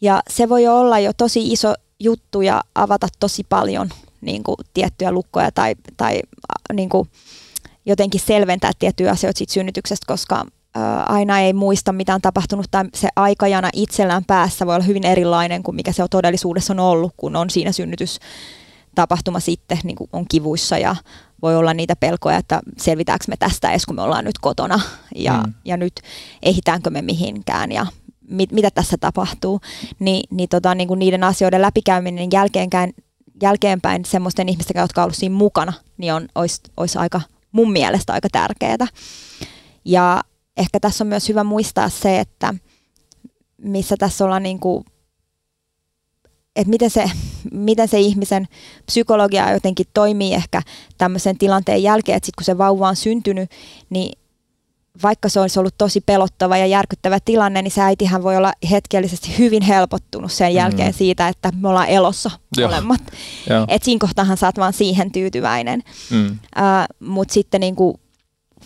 ja 0.00 0.22
se 0.30 0.48
voi 0.48 0.66
olla 0.66 0.98
jo 0.98 1.12
tosi 1.12 1.52
iso 1.52 1.74
juttu 2.04 2.42
ja 2.42 2.60
avata 2.74 3.08
tosi 3.20 3.44
paljon 3.48 3.88
niin 4.20 4.42
kuin, 4.42 4.56
tiettyjä 4.74 5.12
lukkoja 5.12 5.52
tai, 5.52 5.74
tai 5.96 6.20
niin 6.72 6.88
kuin, 6.88 7.08
jotenkin 7.86 8.20
selventää 8.20 8.70
tiettyjä 8.78 9.10
asioita 9.10 9.38
siitä 9.38 9.52
synnytyksestä, 9.52 10.04
koska 10.06 10.46
aina 11.08 11.40
ei 11.40 11.52
muista, 11.52 11.92
mitä 11.92 12.14
on 12.14 12.20
tapahtunut, 12.20 12.66
tai 12.70 12.84
se 12.94 13.08
aikajana 13.16 13.70
itsellään 13.72 14.24
päässä 14.24 14.66
voi 14.66 14.74
olla 14.74 14.84
hyvin 14.84 15.06
erilainen 15.06 15.62
kuin 15.62 15.74
mikä 15.74 15.92
se 15.92 16.02
on 16.02 16.08
todellisuudessa 16.10 16.72
on 16.72 16.80
ollut, 16.80 17.12
kun 17.16 17.36
on 17.36 17.50
siinä 17.50 17.72
synnytys 17.72 18.18
tapahtuma 18.94 19.40
sitten 19.40 19.78
niin 19.84 19.96
kuin 19.96 20.10
on 20.12 20.24
kivuissa 20.28 20.78
ja 20.78 20.96
voi 21.42 21.56
olla 21.56 21.74
niitä 21.74 21.96
pelkoja, 21.96 22.36
että 22.36 22.60
selvitäänkö 22.78 23.24
me 23.28 23.36
tästä 23.36 23.70
edes, 23.70 23.86
kun 23.86 23.96
me 23.96 24.02
ollaan 24.02 24.24
nyt 24.24 24.38
kotona 24.38 24.80
ja, 25.14 25.42
mm. 25.46 25.54
ja 25.64 25.76
nyt 25.76 25.92
ehitäänkö 26.42 26.90
me 26.90 27.02
mihinkään 27.02 27.72
ja 27.72 27.86
mit, 28.28 28.52
mitä 28.52 28.70
tässä 28.70 28.96
tapahtuu, 29.00 29.60
Ni, 29.98 30.22
niin, 30.30 30.48
tota, 30.48 30.74
niin 30.74 30.88
kuin 30.88 30.98
niiden 30.98 31.24
asioiden 31.24 31.62
läpikäyminen 31.62 32.28
jälkeenpäin, 32.32 32.94
jälkeenpäin 33.42 34.04
semmoisten 34.04 34.48
ihmisten, 34.48 34.80
jotka 34.80 35.02
ollut 35.02 35.16
siinä 35.16 35.34
mukana, 35.34 35.72
niin 35.98 36.14
on, 36.14 36.28
olisi, 36.34 36.60
olisi 36.76 36.98
aika 36.98 37.20
mun 37.52 37.72
mielestä 37.72 38.12
aika 38.12 38.28
tärkeää. 38.32 38.86
Ja 39.84 40.22
ehkä 40.56 40.80
tässä 40.80 41.04
on 41.04 41.08
myös 41.08 41.28
hyvä 41.28 41.44
muistaa 41.44 41.88
se, 41.88 42.20
että 42.20 42.54
missä 43.58 43.96
tässä 43.98 44.24
ollaan 44.24 44.42
niin 44.42 44.60
kuin 44.60 44.84
että 46.56 46.70
miten 46.70 46.90
se, 46.90 47.10
miten 47.52 47.88
se 47.88 48.00
ihmisen 48.00 48.48
psykologia 48.86 49.52
jotenkin 49.52 49.86
toimii 49.94 50.34
ehkä 50.34 50.62
tämmöisen 50.98 51.38
tilanteen 51.38 51.82
jälkeen, 51.82 52.16
että 52.16 52.26
sitten 52.26 52.38
kun 52.38 52.44
se 52.44 52.58
vauva 52.58 52.88
on 52.88 52.96
syntynyt, 52.96 53.50
niin 53.90 54.18
vaikka 55.02 55.28
se 55.28 55.40
olisi 55.40 55.58
ollut 55.58 55.74
tosi 55.78 56.00
pelottava 56.00 56.56
ja 56.56 56.66
järkyttävä 56.66 57.18
tilanne, 57.24 57.62
niin 57.62 57.70
se 57.70 57.82
äitihän 57.82 58.22
voi 58.22 58.36
olla 58.36 58.52
hetkellisesti 58.70 59.38
hyvin 59.38 59.62
helpottunut 59.62 60.32
sen 60.32 60.52
mm. 60.52 60.56
jälkeen 60.56 60.90
mm. 60.90 60.96
siitä, 60.96 61.28
että 61.28 61.52
me 61.60 61.68
ollaan 61.68 61.88
elossa 61.88 62.30
Joo. 62.56 62.70
molemmat. 62.70 63.00
Että 63.68 63.84
siinä 63.84 63.98
kohtahan 64.00 64.36
sä 64.36 64.46
oot 64.46 64.58
vaan 64.58 64.72
siihen 64.72 65.12
tyytyväinen. 65.12 65.82
Mm. 66.10 66.26
Uh, 66.26 67.08
Mutta 67.08 67.34
sitten 67.34 67.60
niinku 67.60 68.00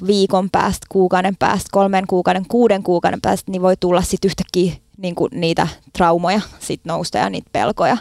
viikon 0.06 0.50
päästä, 0.50 0.86
kuukauden 0.88 1.36
päästä, 1.36 1.68
kolmen 1.72 2.06
kuukauden, 2.06 2.44
kuuden 2.48 2.82
kuukauden 2.82 3.20
päästä, 3.20 3.50
niin 3.52 3.62
voi 3.62 3.76
tulla 3.76 4.02
sitten 4.02 4.28
yhtäkkiä 4.28 4.72
niin 4.96 5.14
kuin 5.14 5.30
niitä 5.34 5.68
traumoja 5.92 6.40
sit 6.58 6.80
nousta 6.84 7.18
ja 7.18 7.30
niitä 7.30 7.50
pelkoja. 7.52 7.96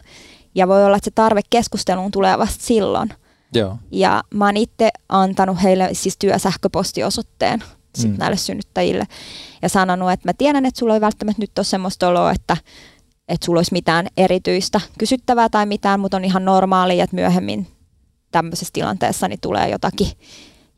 Ja 0.56 0.68
voi 0.68 0.86
olla, 0.86 0.98
että 0.98 1.06
se 1.06 1.12
tarve 1.16 1.42
keskusteluun 1.50 2.12
tulee 2.12 2.38
vasta 2.38 2.64
silloin. 2.66 3.10
Joo. 3.54 3.78
Ja 3.92 4.24
mä 4.34 4.46
oon 4.46 4.58
itse 4.58 4.90
antanut 5.10 5.64
heille 5.64 5.90
siis 5.94 6.18
työsähköpostiosoitteen 6.18 7.64
sit 7.96 8.12
mm. 8.12 8.18
näille 8.18 8.38
synnyttäjille 8.38 9.04
ja 9.62 9.70
sanonut, 9.70 10.12
että 10.12 10.30
mä 10.30 10.34
tiedän, 10.34 10.66
että 10.66 10.80
sulla 10.80 10.94
ei 10.94 11.02
välttämättä 11.02 11.42
nyt 11.42 11.60
ole 11.60 11.66
semmoista 11.66 12.08
oloa, 12.08 12.32
että, 12.32 12.58
että 13.28 13.46
sulla 13.46 13.60
olisi 13.60 13.74
mitään 13.74 14.08
erityistä 14.18 14.82
kysyttävää 15.00 15.50
tai 15.50 15.66
mitään, 15.66 16.00
mutta 16.00 16.18
on 16.18 16.26
ihan 16.26 16.46
normaalia, 16.46 17.04
että 17.04 17.16
myöhemmin 17.16 17.68
tämmöisessä 18.32 18.74
tilanteessa 18.74 19.28
niin 19.28 19.40
tulee 19.42 19.70
jotakin, 19.70 20.08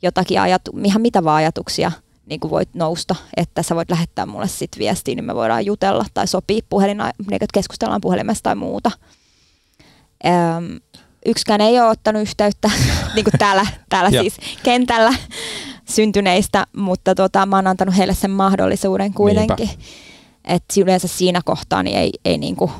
jotakin 0.02 0.40
ajatu- 0.40 0.72
ihan 0.84 1.02
mitä 1.02 1.24
vaan 1.24 1.36
ajatuksia 1.36 1.92
niin 2.30 2.40
kuin 2.40 2.50
voit 2.50 2.74
nousta, 2.74 3.16
että 3.36 3.62
sä 3.62 3.76
voit 3.76 3.90
lähettää 3.90 4.26
mulle 4.26 4.48
sit 4.48 4.70
viestiä, 4.78 5.14
niin 5.14 5.24
me 5.24 5.34
voidaan 5.34 5.66
jutella 5.66 6.06
tai 6.14 6.26
sopii 6.26 6.62
puhelina, 6.68 7.04
niin 7.18 7.34
että 7.34 7.46
keskustellaan 7.54 8.00
puhelimesta 8.00 8.42
tai 8.42 8.54
muuta. 8.54 8.90
Öm, 10.26 10.80
yksikään 11.26 11.60
ei 11.60 11.80
ole 11.80 11.88
ottanut 11.88 12.22
yhteyttä, 12.22 12.70
niin 13.14 13.24
kuin 13.24 13.38
täällä, 13.38 13.66
täällä 13.88 14.10
siis 14.10 14.36
kentällä 14.62 15.14
syntyneistä, 15.90 16.66
mutta 16.76 17.14
tota, 17.14 17.46
mä 17.46 17.56
oon 17.56 17.66
antanut 17.66 17.96
heille 17.96 18.14
sen 18.14 18.30
mahdollisuuden 18.30 19.14
kuitenkin. 19.14 19.70
Että 20.44 20.80
yleensä 20.80 21.08
siinä 21.08 21.40
kohtaa 21.44 21.82
niin 21.82 21.96
ei, 21.96 22.12
ei, 22.24 22.38
niin 22.38 22.56
kuin, 22.56 22.70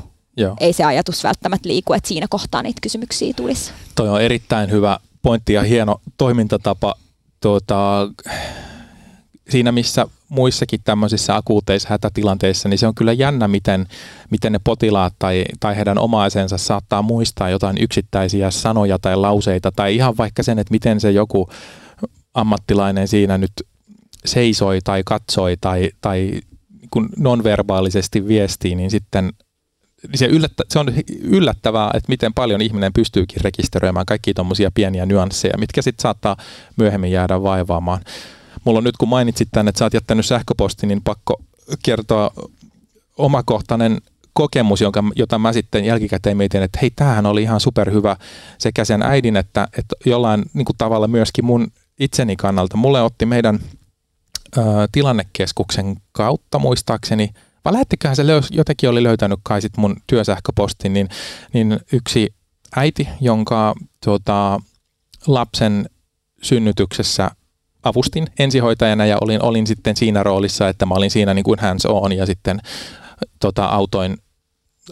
ei 0.59 0.73
se 0.73 0.83
ajatus 0.83 1.23
välttämättä 1.23 1.69
liiku, 1.69 1.93
että 1.93 2.07
siinä 2.07 2.25
kohtaa 2.29 2.63
niitä 2.63 2.81
kysymyksiä 2.81 3.33
tulisi. 3.35 3.71
Toi 3.95 4.09
on 4.09 4.21
erittäin 4.21 4.71
hyvä 4.71 4.99
pointti 5.21 5.53
ja 5.53 5.63
hieno 5.63 6.01
toimintatapa. 6.17 6.95
Tuota, 7.41 8.07
siinä 9.49 9.71
missä 9.71 10.07
muissakin 10.29 10.79
tämmöisissä 10.83 11.35
akuuteissa 11.35 11.89
hätätilanteissa, 11.89 12.69
niin 12.69 12.77
se 12.77 12.87
on 12.87 12.95
kyllä 12.95 13.13
jännä, 13.13 13.47
miten, 13.47 13.87
miten 14.29 14.51
ne 14.51 14.59
potilaat 14.63 15.13
tai, 15.19 15.45
tai 15.59 15.75
heidän 15.75 15.97
omaisensa 15.97 16.57
saattaa 16.57 17.01
muistaa 17.01 17.49
jotain 17.49 17.77
yksittäisiä 17.79 18.51
sanoja 18.51 18.99
tai 18.99 19.15
lauseita 19.15 19.71
tai 19.71 19.95
ihan 19.95 20.17
vaikka 20.17 20.43
sen, 20.43 20.59
että 20.59 20.71
miten 20.71 20.99
se 20.99 21.11
joku 21.11 21.49
ammattilainen 22.33 23.07
siinä 23.07 23.37
nyt 23.37 23.51
seisoi 24.25 24.79
tai 24.83 25.01
katsoi 25.05 25.57
tai, 25.61 25.91
tai 26.01 26.41
kun 26.91 27.09
nonverbaalisesti 27.17 28.27
viestii, 28.27 28.75
niin 28.75 28.91
sitten 28.91 29.33
se, 30.15 30.25
yllättä, 30.25 30.63
se 30.69 30.79
on 30.79 30.93
yllättävää, 31.21 31.91
että 31.93 32.09
miten 32.09 32.33
paljon 32.33 32.61
ihminen 32.61 32.93
pystyykin 32.93 33.41
rekisteröimään 33.41 34.05
kaikki 34.05 34.33
tuommoisia 34.33 34.71
pieniä 34.73 35.05
nyansseja, 35.05 35.57
mitkä 35.57 35.81
sitten 35.81 36.01
saattaa 36.01 36.37
myöhemmin 36.77 37.11
jäädä 37.11 37.43
vaivaamaan. 37.43 38.01
Mulla 38.63 38.77
on 38.77 38.83
nyt, 38.83 38.97
kun 38.97 39.09
mainitsit 39.09 39.49
tänne, 39.51 39.69
että 39.69 39.79
sä 39.79 39.85
oot 39.85 39.93
jättänyt 39.93 40.25
sähköpostin, 40.25 40.87
niin 40.87 41.01
pakko 41.01 41.41
kertoa 41.83 42.31
omakohtainen 43.17 43.97
kokemus, 44.33 44.81
jonka, 44.81 45.03
jota 45.15 45.39
mä 45.39 45.53
sitten 45.53 45.85
jälkikäteen 45.85 46.37
mietin, 46.37 46.63
että 46.63 46.79
hei, 46.81 46.89
tämähän 46.89 47.25
oli 47.25 47.41
ihan 47.41 47.59
superhyvä 47.59 48.17
sekä 48.57 48.85
sen 48.85 49.01
äidin 49.01 49.37
että, 49.37 49.67
että 49.77 49.95
jollain 50.05 50.45
niin 50.53 50.65
kuin 50.65 50.77
tavalla 50.77 51.07
myöskin 51.07 51.45
mun 51.45 51.71
itseni 52.01 52.35
kannalta. 52.35 52.77
Mulle 52.77 53.01
otti 53.01 53.25
meidän 53.25 53.59
ö, 54.57 54.61
tilannekeskuksen 54.91 55.95
kautta 56.11 56.59
muistaakseni, 56.59 57.29
vai 57.65 57.73
lähettiköhän 57.73 58.15
se 58.15 58.27
löys, 58.27 58.47
jotenkin 58.51 58.89
oli 58.89 59.03
löytänyt 59.03 59.39
kai 59.43 59.61
sit 59.61 59.77
mun 59.77 59.95
työsähköpostin, 60.07 60.93
niin, 60.93 61.09
niin 61.53 61.79
yksi 61.93 62.33
äiti, 62.75 63.09
jonka 63.21 63.75
tuota, 64.05 64.59
lapsen 65.27 65.89
synnytyksessä 66.41 67.31
avustin 67.83 68.27
ensihoitajana 68.39 69.05
ja 69.05 69.17
olin, 69.21 69.43
olin 69.43 69.67
sitten 69.67 69.95
siinä 69.95 70.23
roolissa, 70.23 70.69
että 70.69 70.85
mä 70.85 70.95
olin 70.95 71.11
siinä 71.11 71.33
niin 71.33 71.43
kuin 71.43 71.59
hands 71.59 71.85
on 71.85 72.11
ja 72.11 72.25
sitten 72.25 72.61
tota, 73.39 73.65
autoin 73.65 74.17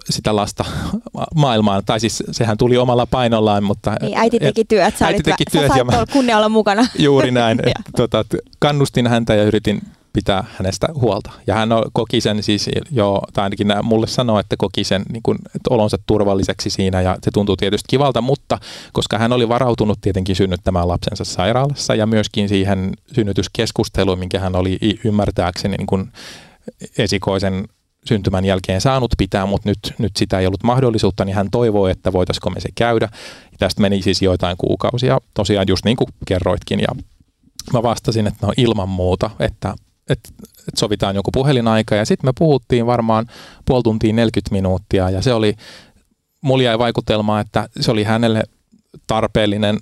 sitä 0.09 0.35
lasta 0.35 0.65
maailmaan, 1.35 1.83
tai 1.85 1.99
siis 1.99 2.23
sehän 2.31 2.57
tuli 2.57 2.77
omalla 2.77 3.05
painollaan, 3.05 3.63
mutta... 3.63 3.95
Niin, 4.01 4.17
äiti 4.17 4.39
teki 4.39 4.65
työt, 4.65 4.97
sä, 4.97 5.05
äiti 5.05 5.23
teki 5.23 5.43
työt, 5.51 5.71
sä 5.71 5.77
ja 5.77 5.83
mä, 5.83 6.05
kunnia 6.13 6.37
olla 6.37 6.49
mukana. 6.49 6.87
Juuri 6.99 7.31
näin. 7.31 7.59
tota, 7.97 8.25
kannustin 8.59 9.07
häntä 9.07 9.35
ja 9.35 9.43
yritin 9.43 9.81
pitää 10.13 10.43
hänestä 10.57 10.87
huolta. 10.93 11.31
Ja 11.47 11.55
hän 11.55 11.69
koki 11.93 12.21
sen 12.21 12.43
siis 12.43 12.69
jo, 12.91 13.21
tai 13.33 13.43
ainakin 13.43 13.67
mulle 13.83 14.07
sanoi, 14.07 14.39
että 14.39 14.55
koki 14.57 14.83
sen 14.83 15.03
niin 15.11 15.23
kuin, 15.23 15.37
että 15.45 15.69
olonsa 15.69 15.97
turvalliseksi 16.05 16.69
siinä 16.69 17.01
ja 17.01 17.17
se 17.23 17.31
tuntuu 17.33 17.57
tietysti 17.57 17.85
kivalta, 17.89 18.21
mutta 18.21 18.57
koska 18.93 19.17
hän 19.17 19.33
oli 19.33 19.49
varautunut 19.49 20.01
tietenkin 20.01 20.35
synnyttämään 20.35 20.87
lapsensa 20.87 21.23
sairaalassa 21.23 21.95
ja 21.95 22.05
myöskin 22.05 22.49
siihen 22.49 22.93
synnytyskeskusteluun, 23.13 24.19
minkä 24.19 24.39
hän 24.39 24.55
oli 24.55 24.79
ymmärtääkseni 25.03 25.77
niin 25.77 25.87
kuin 25.87 26.11
esikoisen 26.97 27.67
syntymän 28.05 28.45
jälkeen 28.45 28.81
saanut 28.81 29.11
pitää, 29.17 29.45
mutta 29.45 29.69
nyt, 29.69 29.93
nyt 29.97 30.15
sitä 30.15 30.39
ei 30.39 30.47
ollut 30.47 30.63
mahdollisuutta, 30.63 31.25
niin 31.25 31.35
hän 31.35 31.47
toivoi, 31.51 31.91
että 31.91 32.13
voitaisiko 32.13 32.49
me 32.49 32.59
se 32.59 32.69
käydä. 32.75 33.09
Ja 33.51 33.57
tästä 33.59 33.81
meni 33.81 34.01
siis 34.01 34.21
joitain 34.21 34.57
kuukausia, 34.57 35.17
tosiaan 35.33 35.67
just 35.67 35.85
niin 35.85 35.97
kuin 35.97 36.07
kerroitkin, 36.27 36.79
ja 36.79 36.87
mä 37.73 37.83
vastasin, 37.83 38.27
että 38.27 38.47
no 38.47 38.53
ilman 38.57 38.89
muuta, 38.89 39.29
että, 39.39 39.75
että, 40.09 40.29
että 40.43 40.79
sovitaan 40.79 41.15
joku 41.15 41.31
puhelinaika, 41.31 41.95
ja 41.95 42.05
sitten 42.05 42.27
me 42.27 42.33
puhuttiin 42.39 42.85
varmaan 42.85 43.25
puoli 43.65 43.83
tuntia 43.83 44.13
40 44.13 44.55
minuuttia, 44.55 45.09
ja 45.09 45.21
se 45.21 45.33
oli, 45.33 45.55
mulla 46.41 46.63
jäi 46.63 46.79
vaikutelma, 46.79 47.39
että 47.39 47.69
se 47.79 47.91
oli 47.91 48.03
hänelle 48.03 48.43
tarpeellinen 49.07 49.77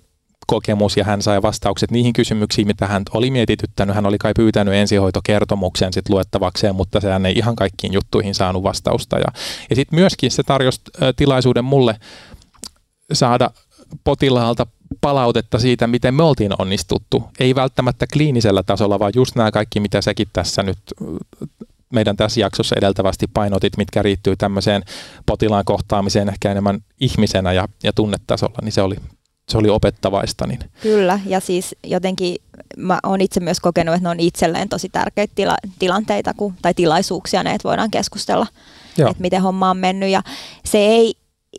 kokemus 0.48 0.98
ja 0.98 1.04
hän 1.04 1.22
sai 1.22 1.42
vastaukset 1.42 1.92
niihin 1.92 2.14
kysymyksiin, 2.14 2.68
mitä 2.68 2.88
hän 2.88 3.04
oli 3.14 3.32
mietityttänyt. 3.32 3.96
Hän 3.96 4.06
oli 4.06 4.18
kai 4.18 4.34
pyytänyt 4.36 4.74
ensihoitokertomuksen 4.74 5.94
sit 5.94 6.10
luettavakseen, 6.10 6.76
mutta 6.76 7.02
sehän 7.02 7.26
ei 7.26 7.34
ihan 7.38 7.56
kaikkiin 7.56 7.94
juttuihin 7.94 8.36
saanut 8.36 8.64
vastausta. 8.64 9.18
Ja, 9.18 9.28
ja 9.70 9.76
sitten 9.76 10.00
myöskin 10.00 10.32
se 10.32 10.44
tarjosi 10.44 10.82
tilaisuuden 11.16 11.66
mulle 11.66 12.00
saada 13.14 13.52
potilaalta 14.04 14.68
palautetta 15.02 15.60
siitä, 15.60 15.88
miten 15.88 16.14
me 16.14 16.24
oltiin 16.24 16.62
onnistuttu. 16.62 17.24
Ei 17.40 17.56
välttämättä 17.56 18.06
kliinisellä 18.14 18.64
tasolla, 18.64 19.00
vaan 19.00 19.12
just 19.16 19.36
nämä 19.36 19.52
kaikki, 19.52 19.80
mitä 19.80 20.02
säkin 20.02 20.28
tässä 20.34 20.64
nyt 20.64 20.78
meidän 21.94 22.18
tässä 22.18 22.40
jaksossa 22.40 22.76
edeltävästi 22.78 23.26
painotit, 23.34 23.78
mitkä 23.78 24.02
riittyy 24.02 24.36
tämmöiseen 24.36 24.84
potilaan 25.26 25.66
kohtaamiseen 25.66 26.30
ehkä 26.30 26.52
enemmän 26.52 26.80
ihmisenä 27.00 27.54
ja, 27.54 27.68
ja 27.84 27.94
tunnetasolla, 27.94 28.58
niin 28.62 28.72
se 28.72 28.82
oli 28.82 28.96
se 29.50 29.58
oli 29.58 29.70
opettavaista. 29.70 30.48
Niin. 30.48 30.60
Kyllä, 30.82 31.20
ja 31.26 31.40
siis 31.40 31.76
jotenkin 31.84 32.36
mä 32.78 33.00
oon 33.04 33.22
itse 33.22 33.40
myös 33.40 33.60
kokenut, 33.60 33.96
että 33.96 34.04
ne 34.04 34.10
on 34.10 34.20
itselleen 34.20 34.70
tosi 34.70 34.90
tärkeitä 34.90 35.34
tila- 35.36 35.72
tilanteita 35.80 36.34
kun, 36.34 36.54
tai 36.62 36.74
tilaisuuksia, 36.74 37.44
ne, 37.44 37.54
että 37.54 37.68
voidaan 37.68 37.92
keskustella, 37.92 38.48
Joo. 38.98 39.10
että 39.10 39.22
miten 39.22 39.42
homma 39.42 39.70
on 39.70 39.78
mennyt. 39.78 40.10
Ja 40.10 40.22
se 40.66 40.78
ei 40.78 41.14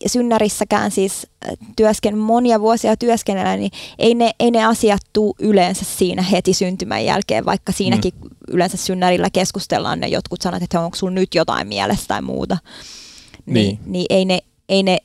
synnärissäkään 0.07 0.91
siis 0.91 1.26
äh, 1.47 1.53
työsken, 1.76 2.18
monia 2.18 2.61
vuosia 2.61 2.97
työskennellä, 2.97 3.57
niin 3.57 3.70
ei 3.99 4.14
ne, 4.14 4.30
ei 4.41 4.51
ne 4.51 4.64
asiat 4.64 5.01
tuu 5.12 5.36
yleensä 5.39 5.84
siinä 5.84 6.22
heti 6.22 6.55
syntymän 6.55 7.05
jälkeen, 7.05 7.45
vaikka 7.45 7.72
siinäkin 7.72 8.12
mm. 8.22 8.28
yleensä 8.49 8.76
synnärillä 8.76 9.30
keskustellaan 9.30 10.01
ne 10.01 10.09
jotkut 10.09 10.43
sanat, 10.43 10.62
että 10.62 10.80
onko 10.80 10.97
sulla 10.97 11.12
nyt 11.12 11.34
jotain 11.34 11.68
mielessä 11.68 12.05
tai 12.09 12.22
muuta. 12.22 12.59
Niin, 13.47 13.55
niin. 13.55 13.78
niin 13.86 14.07
ei, 14.11 14.24
ne, 14.24 14.39
ei 14.68 14.82
ne 14.82 14.99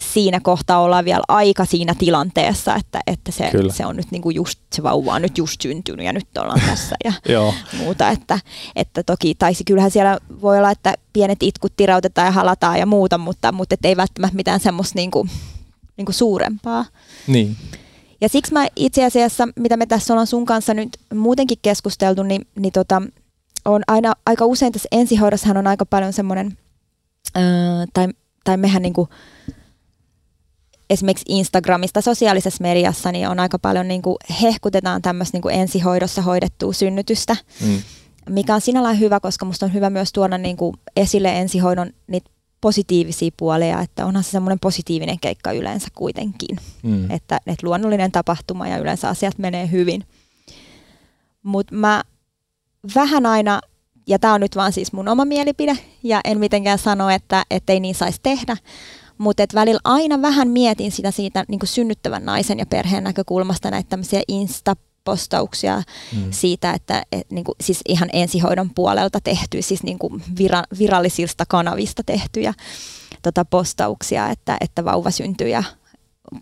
siinä 0.00 0.40
kohtaa 0.40 0.80
ollaan 0.80 1.04
vielä 1.04 1.22
aika 1.28 1.64
siinä 1.64 1.94
tilanteessa, 1.94 2.74
että, 2.74 3.00
että 3.06 3.32
se, 3.32 3.50
se 3.70 3.86
on 3.86 3.96
nyt 3.96 4.10
niinku 4.10 4.30
just, 4.30 4.60
se 4.72 4.82
vauva 4.82 5.14
on 5.14 5.22
nyt 5.22 5.38
just 5.38 5.60
syntynyt 5.60 6.06
ja 6.06 6.12
nyt 6.12 6.38
ollaan 6.38 6.60
tässä 6.66 6.96
ja 7.04 7.12
muuta. 7.78 8.10
Että, 8.10 8.38
että 8.76 9.02
toki, 9.02 9.34
tai 9.34 9.52
kyllähän 9.66 9.90
siellä 9.90 10.18
voi 10.42 10.58
olla, 10.58 10.70
että 10.70 10.94
pienet 11.12 11.42
itkut 11.42 11.72
tirautetaan 11.76 12.26
ja 12.26 12.32
halataan 12.32 12.78
ja 12.78 12.86
muuta, 12.86 13.18
mutta, 13.18 13.52
mutta 13.52 13.74
et 13.74 13.84
ei 13.84 13.96
välttämättä 13.96 14.36
mitään 14.36 14.60
semmoista 14.60 14.96
niinku, 14.96 15.28
niinku 15.96 16.12
suurempaa. 16.12 16.84
Niin. 17.26 17.56
Ja 18.20 18.28
siksi 18.28 18.52
mä 18.52 18.66
itse 18.76 19.04
asiassa, 19.04 19.48
mitä 19.56 19.76
me 19.76 19.86
tässä 19.86 20.14
ollaan 20.14 20.26
sun 20.26 20.46
kanssa 20.46 20.74
nyt 20.74 20.98
muutenkin 21.14 21.58
keskusteltu, 21.62 22.22
niin, 22.22 22.46
niin 22.54 22.72
tota, 22.72 23.02
on 23.64 23.82
aina 23.86 24.12
aika 24.26 24.46
usein 24.46 24.72
tässä 24.72 24.88
ensihoidossahan 24.92 25.56
on 25.56 25.66
aika 25.66 25.86
paljon 25.86 26.12
semmoinen, 26.12 26.58
tai, 27.92 28.08
tai 28.44 28.56
mehän 28.56 28.82
niinku, 28.82 29.08
esimerkiksi 30.90 31.24
Instagramista 31.28 32.00
sosiaalisessa 32.00 32.62
mediassa 32.62 33.12
niin 33.12 33.28
on 33.28 33.40
aika 33.40 33.58
paljon 33.58 33.88
niin 33.88 34.02
kuin 34.02 34.16
hehkutetaan 34.42 35.02
tämmöistä 35.02 35.36
niin 35.36 35.42
kuin 35.42 35.54
ensihoidossa 35.54 36.22
hoidettua 36.22 36.72
synnytystä, 36.72 37.36
mm. 37.60 37.82
mikä 38.30 38.54
on 38.54 38.60
sinällään 38.60 39.00
hyvä, 39.00 39.20
koska 39.20 39.44
musta 39.44 39.66
on 39.66 39.74
hyvä 39.74 39.90
myös 39.90 40.12
tuoda 40.12 40.38
niin 40.38 40.56
kuin 40.56 40.76
esille 40.96 41.38
ensihoidon 41.38 41.90
niitä 42.06 42.30
positiivisia 42.60 43.30
puolia, 43.36 43.80
että 43.80 44.06
onhan 44.06 44.24
se 44.24 44.30
semmoinen 44.30 44.60
positiivinen 44.60 45.20
keikka 45.20 45.52
yleensä 45.52 45.88
kuitenkin, 45.94 46.58
mm. 46.82 47.10
että, 47.10 47.40
että 47.46 47.66
luonnollinen 47.66 48.12
tapahtuma 48.12 48.68
ja 48.68 48.78
yleensä 48.78 49.08
asiat 49.08 49.38
menee 49.38 49.70
hyvin. 49.70 50.02
Mutta 51.42 51.74
mä 51.74 52.02
vähän 52.94 53.26
aina, 53.26 53.60
ja 54.06 54.18
tämä 54.18 54.34
on 54.34 54.40
nyt 54.40 54.56
vaan 54.56 54.72
siis 54.72 54.92
mun 54.92 55.08
oma 55.08 55.24
mielipide, 55.24 55.78
ja 56.02 56.20
en 56.24 56.38
mitenkään 56.38 56.78
sano, 56.78 57.10
että 57.10 57.44
ei 57.68 57.80
niin 57.80 57.94
saisi 57.94 58.20
tehdä, 58.22 58.56
mutta 59.18 59.42
et 59.42 59.54
välillä 59.54 59.80
aina 59.84 60.22
vähän 60.22 60.48
mietin 60.48 60.92
sitä 60.92 61.10
siitä 61.10 61.44
niin 61.48 61.60
synnyttävän 61.64 62.24
naisen 62.24 62.58
ja 62.58 62.66
perheen 62.66 63.04
näkökulmasta 63.04 63.70
näitä 63.70 63.88
tämmöisiä 63.88 64.22
insta 64.28 64.76
postauksia 65.04 65.82
mm. 66.12 66.22
siitä, 66.30 66.72
että 66.72 67.02
et, 67.12 67.30
niin 67.30 67.44
kuin, 67.44 67.56
siis 67.60 67.80
ihan 67.88 68.08
ensihoidon 68.12 68.70
puolelta 68.74 69.20
tehty, 69.20 69.62
siis 69.62 69.82
niin 69.82 69.98
kuin 69.98 70.22
vira, 70.38 70.62
virallisista 70.78 71.44
kanavista 71.48 72.02
tehtyjä 72.06 72.54
tota, 73.22 73.44
postauksia, 73.44 74.30
että, 74.30 74.56
että 74.60 74.84
vauva 74.84 75.10
syntyi 75.10 75.50
ja 75.50 75.64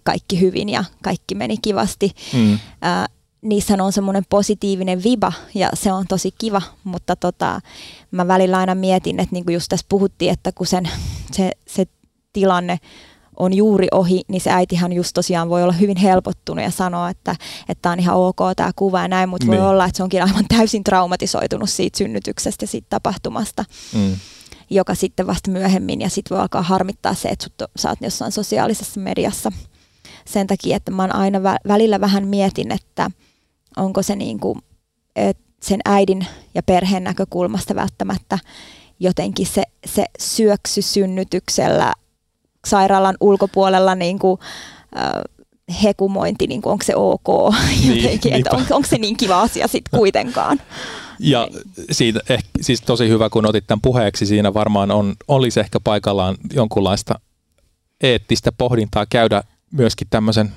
kaikki 0.03 0.41
hyvin 0.41 0.69
ja 0.69 0.85
kaikki 1.03 1.35
meni 1.35 1.57
kivasti. 1.63 2.11
Mm. 2.33 2.59
Ää, 2.83 3.07
niissä 3.43 3.77
on 3.81 3.93
semmoinen 3.93 4.25
positiivinen 4.29 5.03
viba 5.05 5.33
ja 5.55 5.71
se 5.75 5.93
on 5.93 6.07
tosi 6.09 6.31
kiva, 6.39 6.63
mutta 6.85 7.17
tota, 7.17 7.61
mä 8.11 8.29
välillä 8.29 8.59
aina 8.59 8.75
mietin, 8.75 9.21
että 9.21 9.33
niin 9.33 9.45
kuin 9.45 9.55
just 9.55 9.69
tässä 9.69 9.87
puhuttiin, 9.89 10.33
että 10.33 10.53
kun 10.53 10.67
sen, 10.67 10.91
se, 11.33 11.51
se 11.67 11.87
tilanne 12.35 12.79
on 13.37 13.55
juuri 13.55 13.89
ohi, 13.93 14.23
niin 14.29 14.41
se 14.41 14.51
äitihän 14.51 14.93
just 14.93 15.11
tosiaan 15.15 15.49
voi 15.49 15.63
olla 15.63 15.73
hyvin 15.73 15.97
helpottunut 15.97 16.65
ja 16.65 16.71
sanoa, 16.71 17.11
että 17.11 17.37
tämä 17.83 17.93
on 17.93 18.01
ihan 18.01 18.17
ok 18.17 18.39
tämä 18.57 18.71
kuva 18.77 19.01
ja 19.01 19.09
näin, 19.09 19.29
mutta 19.29 19.47
niin. 19.47 19.61
voi 19.61 19.69
olla, 19.71 19.85
että 19.85 19.97
se 19.97 20.03
onkin 20.03 20.23
aivan 20.23 20.45
täysin 20.57 20.85
traumatisoitunut 20.85 21.71
siitä 21.71 21.99
synnytyksestä 21.99 22.63
ja 22.63 22.69
siitä 22.69 22.87
tapahtumasta. 22.91 23.65
Mm 23.95 24.17
joka 24.71 24.95
sitten 24.95 25.27
vasta 25.27 25.51
myöhemmin 25.51 26.01
ja 26.01 26.11
sitten 26.11 26.35
voi 26.35 26.43
alkaa 26.43 26.63
harmittaa 26.63 27.15
se, 27.15 27.29
että 27.29 27.43
sut, 27.43 27.71
sä 27.77 27.89
oot 27.89 27.99
jossain 28.01 28.33
sosiaalisessa 28.33 29.01
mediassa 29.01 29.53
sen 30.27 30.47
takia, 30.47 30.77
että 30.77 30.91
mä 30.91 31.03
oon 31.03 31.15
aina 31.15 31.39
vä- 31.39 31.69
välillä 31.69 32.01
vähän 32.01 32.29
mietin, 32.29 32.73
että 32.73 33.11
onko 33.77 34.03
se 34.03 34.17
niin 34.17 34.41
kuin, 34.41 34.59
että 35.17 35.45
sen 35.63 35.81
äidin 35.85 36.27
ja 36.55 36.63
perheen 36.63 37.05
näkökulmasta 37.05 37.75
välttämättä 37.75 38.39
jotenkin 39.01 39.47
se, 39.47 39.63
se 39.87 40.05
syöksy 40.19 40.83
synnytyksellä 40.83 41.95
sairaalan 42.65 43.17
ulkopuolella 43.21 43.95
niin 43.95 44.19
kuin, 44.19 44.41
äh, 44.97 45.13
hekumointi, 45.83 46.47
niin 46.47 46.63
kuin, 46.63 46.73
onko 46.73 46.85
se 46.85 46.97
ok? 46.97 47.55
Niin, 47.69 48.03
jotenkin, 48.03 48.33
että 48.33 48.57
on, 48.57 48.67
onko 48.71 48.89
se 48.89 48.99
niin 48.99 49.17
kiva 49.17 49.41
asia 49.41 49.69
sitten 49.69 49.99
kuitenkaan. 50.01 50.61
Ja 51.19 51.49
siitä 51.91 52.21
ehkä, 52.29 52.49
siis 52.61 52.81
tosi 52.81 53.09
hyvä, 53.09 53.31
kun 53.31 53.47
otit 53.47 53.67
tämän 53.67 53.81
puheeksi, 53.81 54.27
siinä 54.27 54.55
varmaan 54.55 54.91
on, 54.91 55.15
olisi 55.29 55.61
ehkä 55.61 55.81
paikallaan 55.85 56.37
jonkunlaista 56.55 57.21
eettistä 58.03 58.53
pohdintaa 58.53 59.07
käydä 59.07 59.43
myöskin 59.71 60.07
tämmöisen 60.11 60.53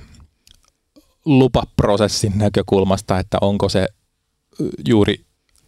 lupaprosessin 1.25 2.33
näkökulmasta, 2.35 3.19
että 3.19 3.37
onko 3.41 3.69
se 3.69 3.87
juuri 4.87 5.25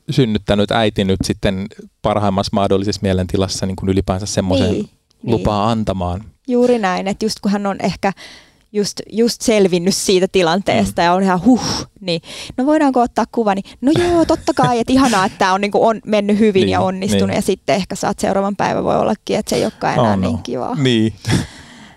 synnyttänyt 0.10 0.72
äiti 0.72 1.04
nyt 1.04 1.20
sitten 1.24 1.66
parhaimmassa 2.02 2.50
mahdollisessa 2.54 3.00
mielentilassa 3.04 3.66
niin 3.66 3.76
kuin 3.76 3.90
ylipäänsä 3.90 4.26
semmoisen 4.26 4.72
niin, 4.72 4.90
lupaa 5.24 5.65
niin. 5.65 5.72
antamaan. 5.72 6.24
Juuri 6.47 6.80
näin, 6.80 7.07
että 7.07 7.26
just 7.26 7.39
kun 7.39 7.51
hän 7.51 7.65
on 7.65 7.78
ehkä 7.84 8.13
just, 8.72 9.01
just 9.11 9.41
selvinnyt 9.41 9.95
siitä 9.95 10.28
tilanteesta 10.32 11.01
mm. 11.01 11.05
ja 11.05 11.13
on 11.13 11.24
ihan 11.24 11.45
huh, 11.45 11.88
niin 12.01 12.22
no 12.57 12.65
voidaanko 12.65 13.01
ottaa 13.01 13.26
kuva, 13.32 13.55
niin 13.55 13.65
no 13.82 13.91
joo, 13.99 14.26
totta 14.26 14.53
kai, 14.55 14.80
että 14.80 14.93
ihanaa, 14.93 15.26
että 15.26 15.38
tämä 15.38 15.53
on, 15.53 15.61
niin 15.61 15.72
on 15.74 16.01
mennyt 16.05 16.39
hyvin 16.39 16.61
niin, 16.61 16.70
ja 16.70 16.82
onnistunut 16.82 17.28
niin. 17.28 17.36
ja 17.36 17.41
sitten 17.41 17.76
ehkä 17.76 17.95
saat 17.95 18.20
seuraavan 18.20 18.55
päivän 18.55 18.84
voi 18.84 18.97
ollakin, 18.97 19.38
että 19.38 19.49
se 19.49 19.55
ei 19.55 19.63
olekaan 19.63 19.93
enää 19.93 20.13
oh, 20.13 20.20
no. 20.20 20.28
niin 20.30 20.43
kivaa. 20.43 20.76
Niin. 20.76 21.13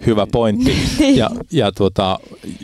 Hyvä 0.07 0.27
pointti. 0.27 0.77
Niin. 0.99 1.17
ja, 1.17 1.31
ja, 1.53 1.73
tuota, 1.73 2.19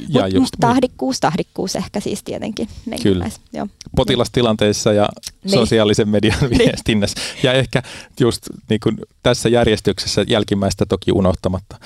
ja 0.09 0.23
Mut 0.23 0.33
just, 0.33 0.55
tahdikkuus, 0.61 1.21
tahdikkuus 1.21 1.77
ehkä 1.77 2.01
siis 2.01 2.23
tietenkin. 2.23 2.69
Niin 2.87 3.03
Kyllä. 3.03 3.31
Joo. 3.53 3.67
Potilastilanteissa 3.97 4.93
ja 4.93 5.09
niin. 5.45 5.53
sosiaalisen 5.53 6.09
median 6.09 6.39
niin. 6.41 6.59
viestinnässä. 6.59 7.21
Ja 7.43 7.53
ehkä 7.53 7.83
just 8.21 8.43
niin 8.69 8.81
kuin 8.83 8.99
tässä 9.23 9.49
järjestyksessä 9.49 10.25
jälkimmäistä 10.29 10.87
toki 10.87 11.13
unohtamatta. 11.13 11.79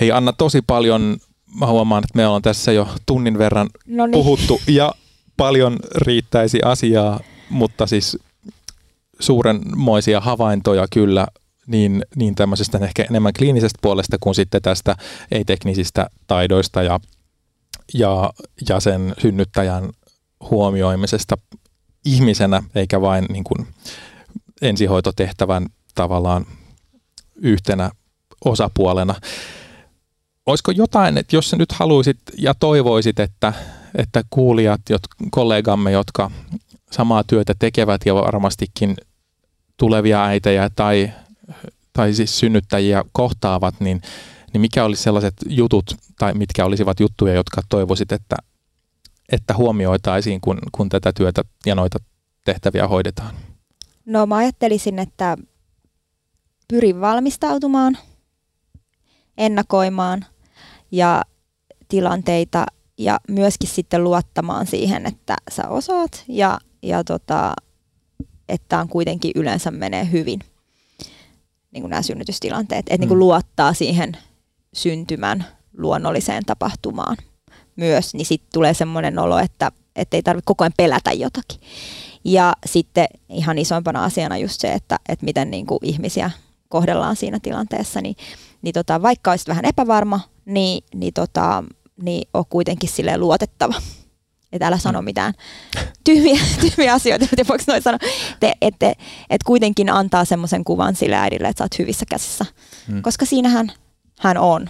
Hei 0.00 0.12
Anna, 0.12 0.32
tosi 0.32 0.62
paljon, 0.66 1.16
mä 1.60 1.66
huomaan, 1.66 2.04
että 2.04 2.16
me 2.16 2.26
ollaan 2.26 2.42
tässä 2.42 2.72
jo 2.72 2.88
tunnin 3.06 3.38
verran 3.38 3.68
Noniin. 3.86 4.12
puhuttu 4.12 4.60
ja 4.66 4.94
paljon 5.36 5.76
riittäisi 5.94 6.58
asiaa, 6.64 7.20
mutta 7.50 7.86
siis 7.86 8.18
suurenmoisia 9.20 10.20
havaintoja 10.20 10.86
kyllä 10.92 11.26
niin, 11.66 12.04
niin 12.16 12.34
tämmöisestä 12.34 12.78
ehkä 12.78 13.04
enemmän 13.10 13.32
kliinisestä 13.38 13.78
puolesta 13.82 14.16
kuin 14.20 14.34
sitten 14.34 14.62
tästä 14.62 14.96
ei-teknisistä 15.30 16.10
taidoista 16.26 16.82
ja, 16.82 17.00
ja, 17.94 18.30
ja 18.68 18.80
sen 18.80 19.14
synnyttäjän 19.18 19.90
huomioimisesta 20.50 21.38
ihmisenä, 22.04 22.62
eikä 22.74 23.00
vain 23.00 23.26
niin 23.28 23.44
kuin 23.44 23.66
ensihoitotehtävän 24.62 25.66
tavallaan 25.94 26.46
yhtenä 27.36 27.90
osapuolena. 28.44 29.14
Olisiko 30.46 30.70
jotain, 30.70 31.18
että 31.18 31.36
jos 31.36 31.50
sä 31.50 31.56
nyt 31.56 31.72
haluaisit 31.72 32.18
ja 32.38 32.54
toivoisit, 32.54 33.20
että, 33.20 33.52
että 33.94 34.24
kuulijat, 34.30 34.80
jot, 34.90 35.02
kollegamme, 35.30 35.90
jotka 35.90 36.30
samaa 36.90 37.24
työtä 37.24 37.54
tekevät 37.58 38.00
ja 38.06 38.14
varmastikin 38.14 38.96
tulevia 39.76 40.24
äitejä 40.24 40.70
tai 40.76 41.12
tai 41.92 42.14
siis 42.14 42.38
synnyttäjiä 42.38 43.04
kohtaavat, 43.12 43.80
niin, 43.80 44.02
niin 44.52 44.60
mikä 44.60 44.84
olisi 44.84 45.02
sellaiset 45.02 45.34
jutut 45.48 45.84
tai 46.18 46.34
mitkä 46.34 46.64
olisivat 46.64 47.00
juttuja, 47.00 47.34
jotka 47.34 47.62
toivoisit, 47.68 48.12
että, 48.12 48.36
että 49.32 49.54
huomioitaisiin, 49.56 50.40
kun, 50.40 50.58
kun 50.72 50.88
tätä 50.88 51.12
työtä 51.12 51.42
ja 51.66 51.74
noita 51.74 51.98
tehtäviä 52.44 52.88
hoidetaan? 52.88 53.34
No 54.06 54.26
mä 54.26 54.36
ajattelisin, 54.36 54.98
että 54.98 55.36
pyrin 56.68 57.00
valmistautumaan, 57.00 57.98
ennakoimaan 59.38 60.24
ja 60.90 61.22
tilanteita 61.88 62.66
ja 62.98 63.20
myöskin 63.28 63.68
sitten 63.68 64.04
luottamaan 64.04 64.66
siihen, 64.66 65.06
että 65.06 65.36
sä 65.50 65.68
osaat 65.68 66.24
ja, 66.28 66.58
ja 66.82 67.04
tota, 67.04 67.54
että 68.48 68.78
on 68.78 68.88
kuitenkin 68.88 69.32
yleensä 69.34 69.70
menee 69.70 70.10
hyvin 70.12 70.40
niin 71.74 71.82
kuin 71.82 71.90
nämä 71.90 72.02
synnytystilanteet, 72.02 72.78
että 72.78 72.96
mm. 72.96 73.00
niin 73.00 73.08
kuin 73.08 73.18
luottaa 73.18 73.74
siihen 73.74 74.16
syntymän 74.74 75.44
luonnolliseen 75.78 76.44
tapahtumaan 76.44 77.16
myös, 77.76 78.14
niin 78.14 78.26
sitten 78.26 78.50
tulee 78.52 78.74
semmoinen 78.74 79.18
olo, 79.18 79.38
että 79.38 79.72
ei 80.12 80.22
tarvitse 80.22 80.46
koko 80.46 80.64
ajan 80.64 80.72
pelätä 80.76 81.12
jotakin. 81.12 81.60
Ja 82.24 82.52
sitten 82.66 83.06
ihan 83.28 83.58
isoimpana 83.58 84.04
asiana 84.04 84.38
just 84.38 84.60
se, 84.60 84.72
että, 84.72 84.98
että 85.08 85.24
miten 85.24 85.50
niin 85.50 85.66
kuin 85.66 85.78
ihmisiä 85.82 86.30
kohdellaan 86.68 87.16
siinä 87.16 87.38
tilanteessa, 87.42 88.00
niin, 88.00 88.16
niin 88.62 88.72
tota, 88.72 89.02
vaikka 89.02 89.30
olisit 89.30 89.48
vähän 89.48 89.64
epävarma, 89.64 90.20
niin, 90.44 90.84
niin, 90.94 91.14
tota, 91.14 91.64
niin 92.02 92.28
on 92.34 92.44
kuitenkin 92.48 92.88
sille 92.88 93.18
luotettava 93.18 93.74
että 94.54 94.66
älä 94.66 94.78
sano 94.78 95.02
mitään 95.02 95.34
tyhmiä, 96.04 96.40
tyhmiä 96.60 96.94
asioita, 96.94 97.24
että 97.24 97.48
voiko 97.48 97.64
noin 97.66 97.82
sanoa, 97.82 97.98
että 98.32 98.56
et, 98.60 98.82
et, 98.82 98.98
et 99.30 99.42
kuitenkin 99.42 99.90
antaa 99.90 100.24
semmoisen 100.24 100.64
kuvan 100.64 100.96
sille 100.96 101.16
äidille, 101.16 101.48
että 101.48 101.58
sä 101.58 101.64
oot 101.64 101.78
hyvissä 101.78 102.06
käsissä, 102.10 102.46
hmm. 102.88 103.02
koska 103.02 103.24
siinähän 103.24 103.72
hän 104.20 104.38
on 104.38 104.68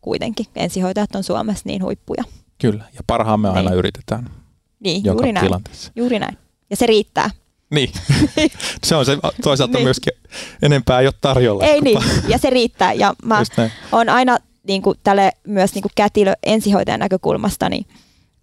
kuitenkin. 0.00 0.46
Ensihoitajat 0.56 1.14
on 1.14 1.24
Suomessa 1.24 1.62
niin 1.66 1.82
huippuja. 1.82 2.24
Kyllä, 2.58 2.84
ja 2.94 3.00
parhaamme 3.06 3.48
niin. 3.48 3.56
aina 3.56 3.72
yritetään 3.72 4.30
niin, 4.80 5.04
joka 5.04 5.16
juuri 5.16 5.32
näin. 5.32 5.46
tilanteessa. 5.46 5.92
Juuri 5.96 6.18
näin, 6.18 6.38
ja 6.70 6.76
se 6.76 6.86
riittää. 6.86 7.30
Niin, 7.70 7.92
se 8.86 8.96
on 8.96 9.06
se 9.06 9.18
toisaalta 9.42 9.78
niin. 9.78 9.84
myöskin 9.84 10.12
enempää 10.62 11.00
ei 11.00 11.06
ole 11.06 11.14
tarjolla. 11.20 11.64
Ei 11.64 11.80
niin, 11.80 11.98
ja 12.28 12.38
se 12.38 12.50
riittää. 12.50 12.92
Ja 12.92 13.14
mä 13.24 13.42
oon 13.92 14.08
aina 14.08 14.38
niin 14.66 14.82
kuin, 14.82 14.98
tälle 15.02 15.32
myös 15.46 15.74
niin 15.74 15.82
kuin 15.82 15.92
kätilö 15.94 16.32
ensihoitajan 16.42 17.00
näkökulmasta, 17.00 17.68
niin 17.68 17.86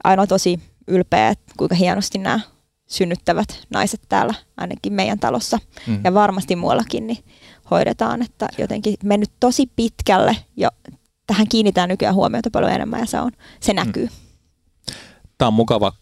aina 0.04 0.28
tosi 0.28 0.60
ylpeä, 0.88 1.30
että 1.30 1.54
kuinka 1.58 1.76
hienosti 1.76 2.18
nämä 2.18 2.40
synnyttävät 2.88 3.68
naiset 3.70 4.02
täällä, 4.10 4.34
ainakin 4.58 4.94
meidän 4.94 5.20
talossa 5.20 5.60
mm. 5.88 6.00
ja 6.04 6.14
varmasti 6.14 6.56
muuallakin, 6.56 7.08
niin 7.08 7.24
hoidetaan, 7.72 8.22
että 8.22 8.48
jotenkin 8.58 8.96
mennyt 9.04 9.32
tosi 9.40 9.72
pitkälle 9.76 10.38
ja 10.58 10.72
tähän 11.28 11.48
kiinnitään 11.48 11.90
nykyään 11.90 12.16
huomiota 12.16 12.50
paljon 12.52 12.72
enemmän 12.72 13.00
ja 13.00 13.06
se, 13.06 13.20
on, 13.20 13.32
se 13.60 13.74
mm. 13.74 13.76
näkyy. 13.76 14.06
Mm. 14.06 14.96
Tämä 15.38 15.48
on 15.48 15.54
mukava 15.54 15.94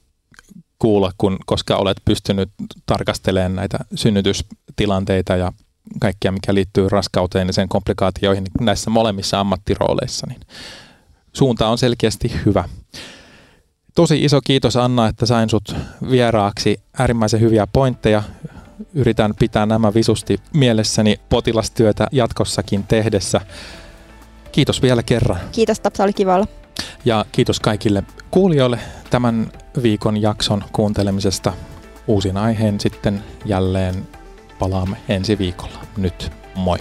kuulla, 0.79 1.11
kun, 1.17 1.37
koska 1.45 1.75
olet 1.75 1.97
pystynyt 2.05 2.49
tarkastelemaan 2.85 3.55
näitä 3.55 3.77
synnytystilanteita 3.95 5.35
ja 5.35 5.53
kaikkia, 5.99 6.31
mikä 6.31 6.53
liittyy 6.53 6.89
raskauteen 6.89 7.47
ja 7.47 7.53
sen 7.53 7.69
komplikaatioihin 7.69 8.45
näissä 8.61 8.89
molemmissa 8.89 9.39
ammattirooleissa, 9.39 10.27
niin 10.27 10.41
suunta 11.33 11.67
on 11.67 11.77
selkeästi 11.77 12.31
hyvä. 12.45 12.69
Tosi 13.95 14.25
iso 14.25 14.41
kiitos 14.41 14.75
Anna, 14.75 15.07
että 15.07 15.25
sain 15.25 15.49
sut 15.49 15.75
vieraaksi. 16.09 16.79
Äärimmäisen 16.99 17.39
hyviä 17.39 17.67
pointteja. 17.67 18.23
Yritän 18.93 19.33
pitää 19.39 19.65
nämä 19.65 19.93
visusti 19.93 20.37
mielessäni 20.53 21.19
potilastyötä 21.29 22.07
jatkossakin 22.11 22.83
tehdessä. 22.83 23.41
Kiitos 24.51 24.81
vielä 24.81 25.03
kerran. 25.03 25.39
Kiitos 25.51 25.79
Tapsa, 25.79 26.03
oli 26.03 26.13
kiva 26.13 26.35
olla. 26.35 26.47
Ja 27.05 27.25
kiitos 27.31 27.59
kaikille 27.59 28.03
kuulijoille 28.31 28.79
tämän 29.09 29.51
viikon 29.83 30.21
jakson 30.21 30.63
kuuntelemisesta. 30.71 31.53
Uusin 32.07 32.37
aiheen 32.37 32.79
sitten 32.79 33.23
jälleen 33.45 34.07
palaamme 34.59 34.97
ensi 35.09 35.37
viikolla. 35.37 35.79
Nyt 35.97 36.31
moi! 36.55 36.77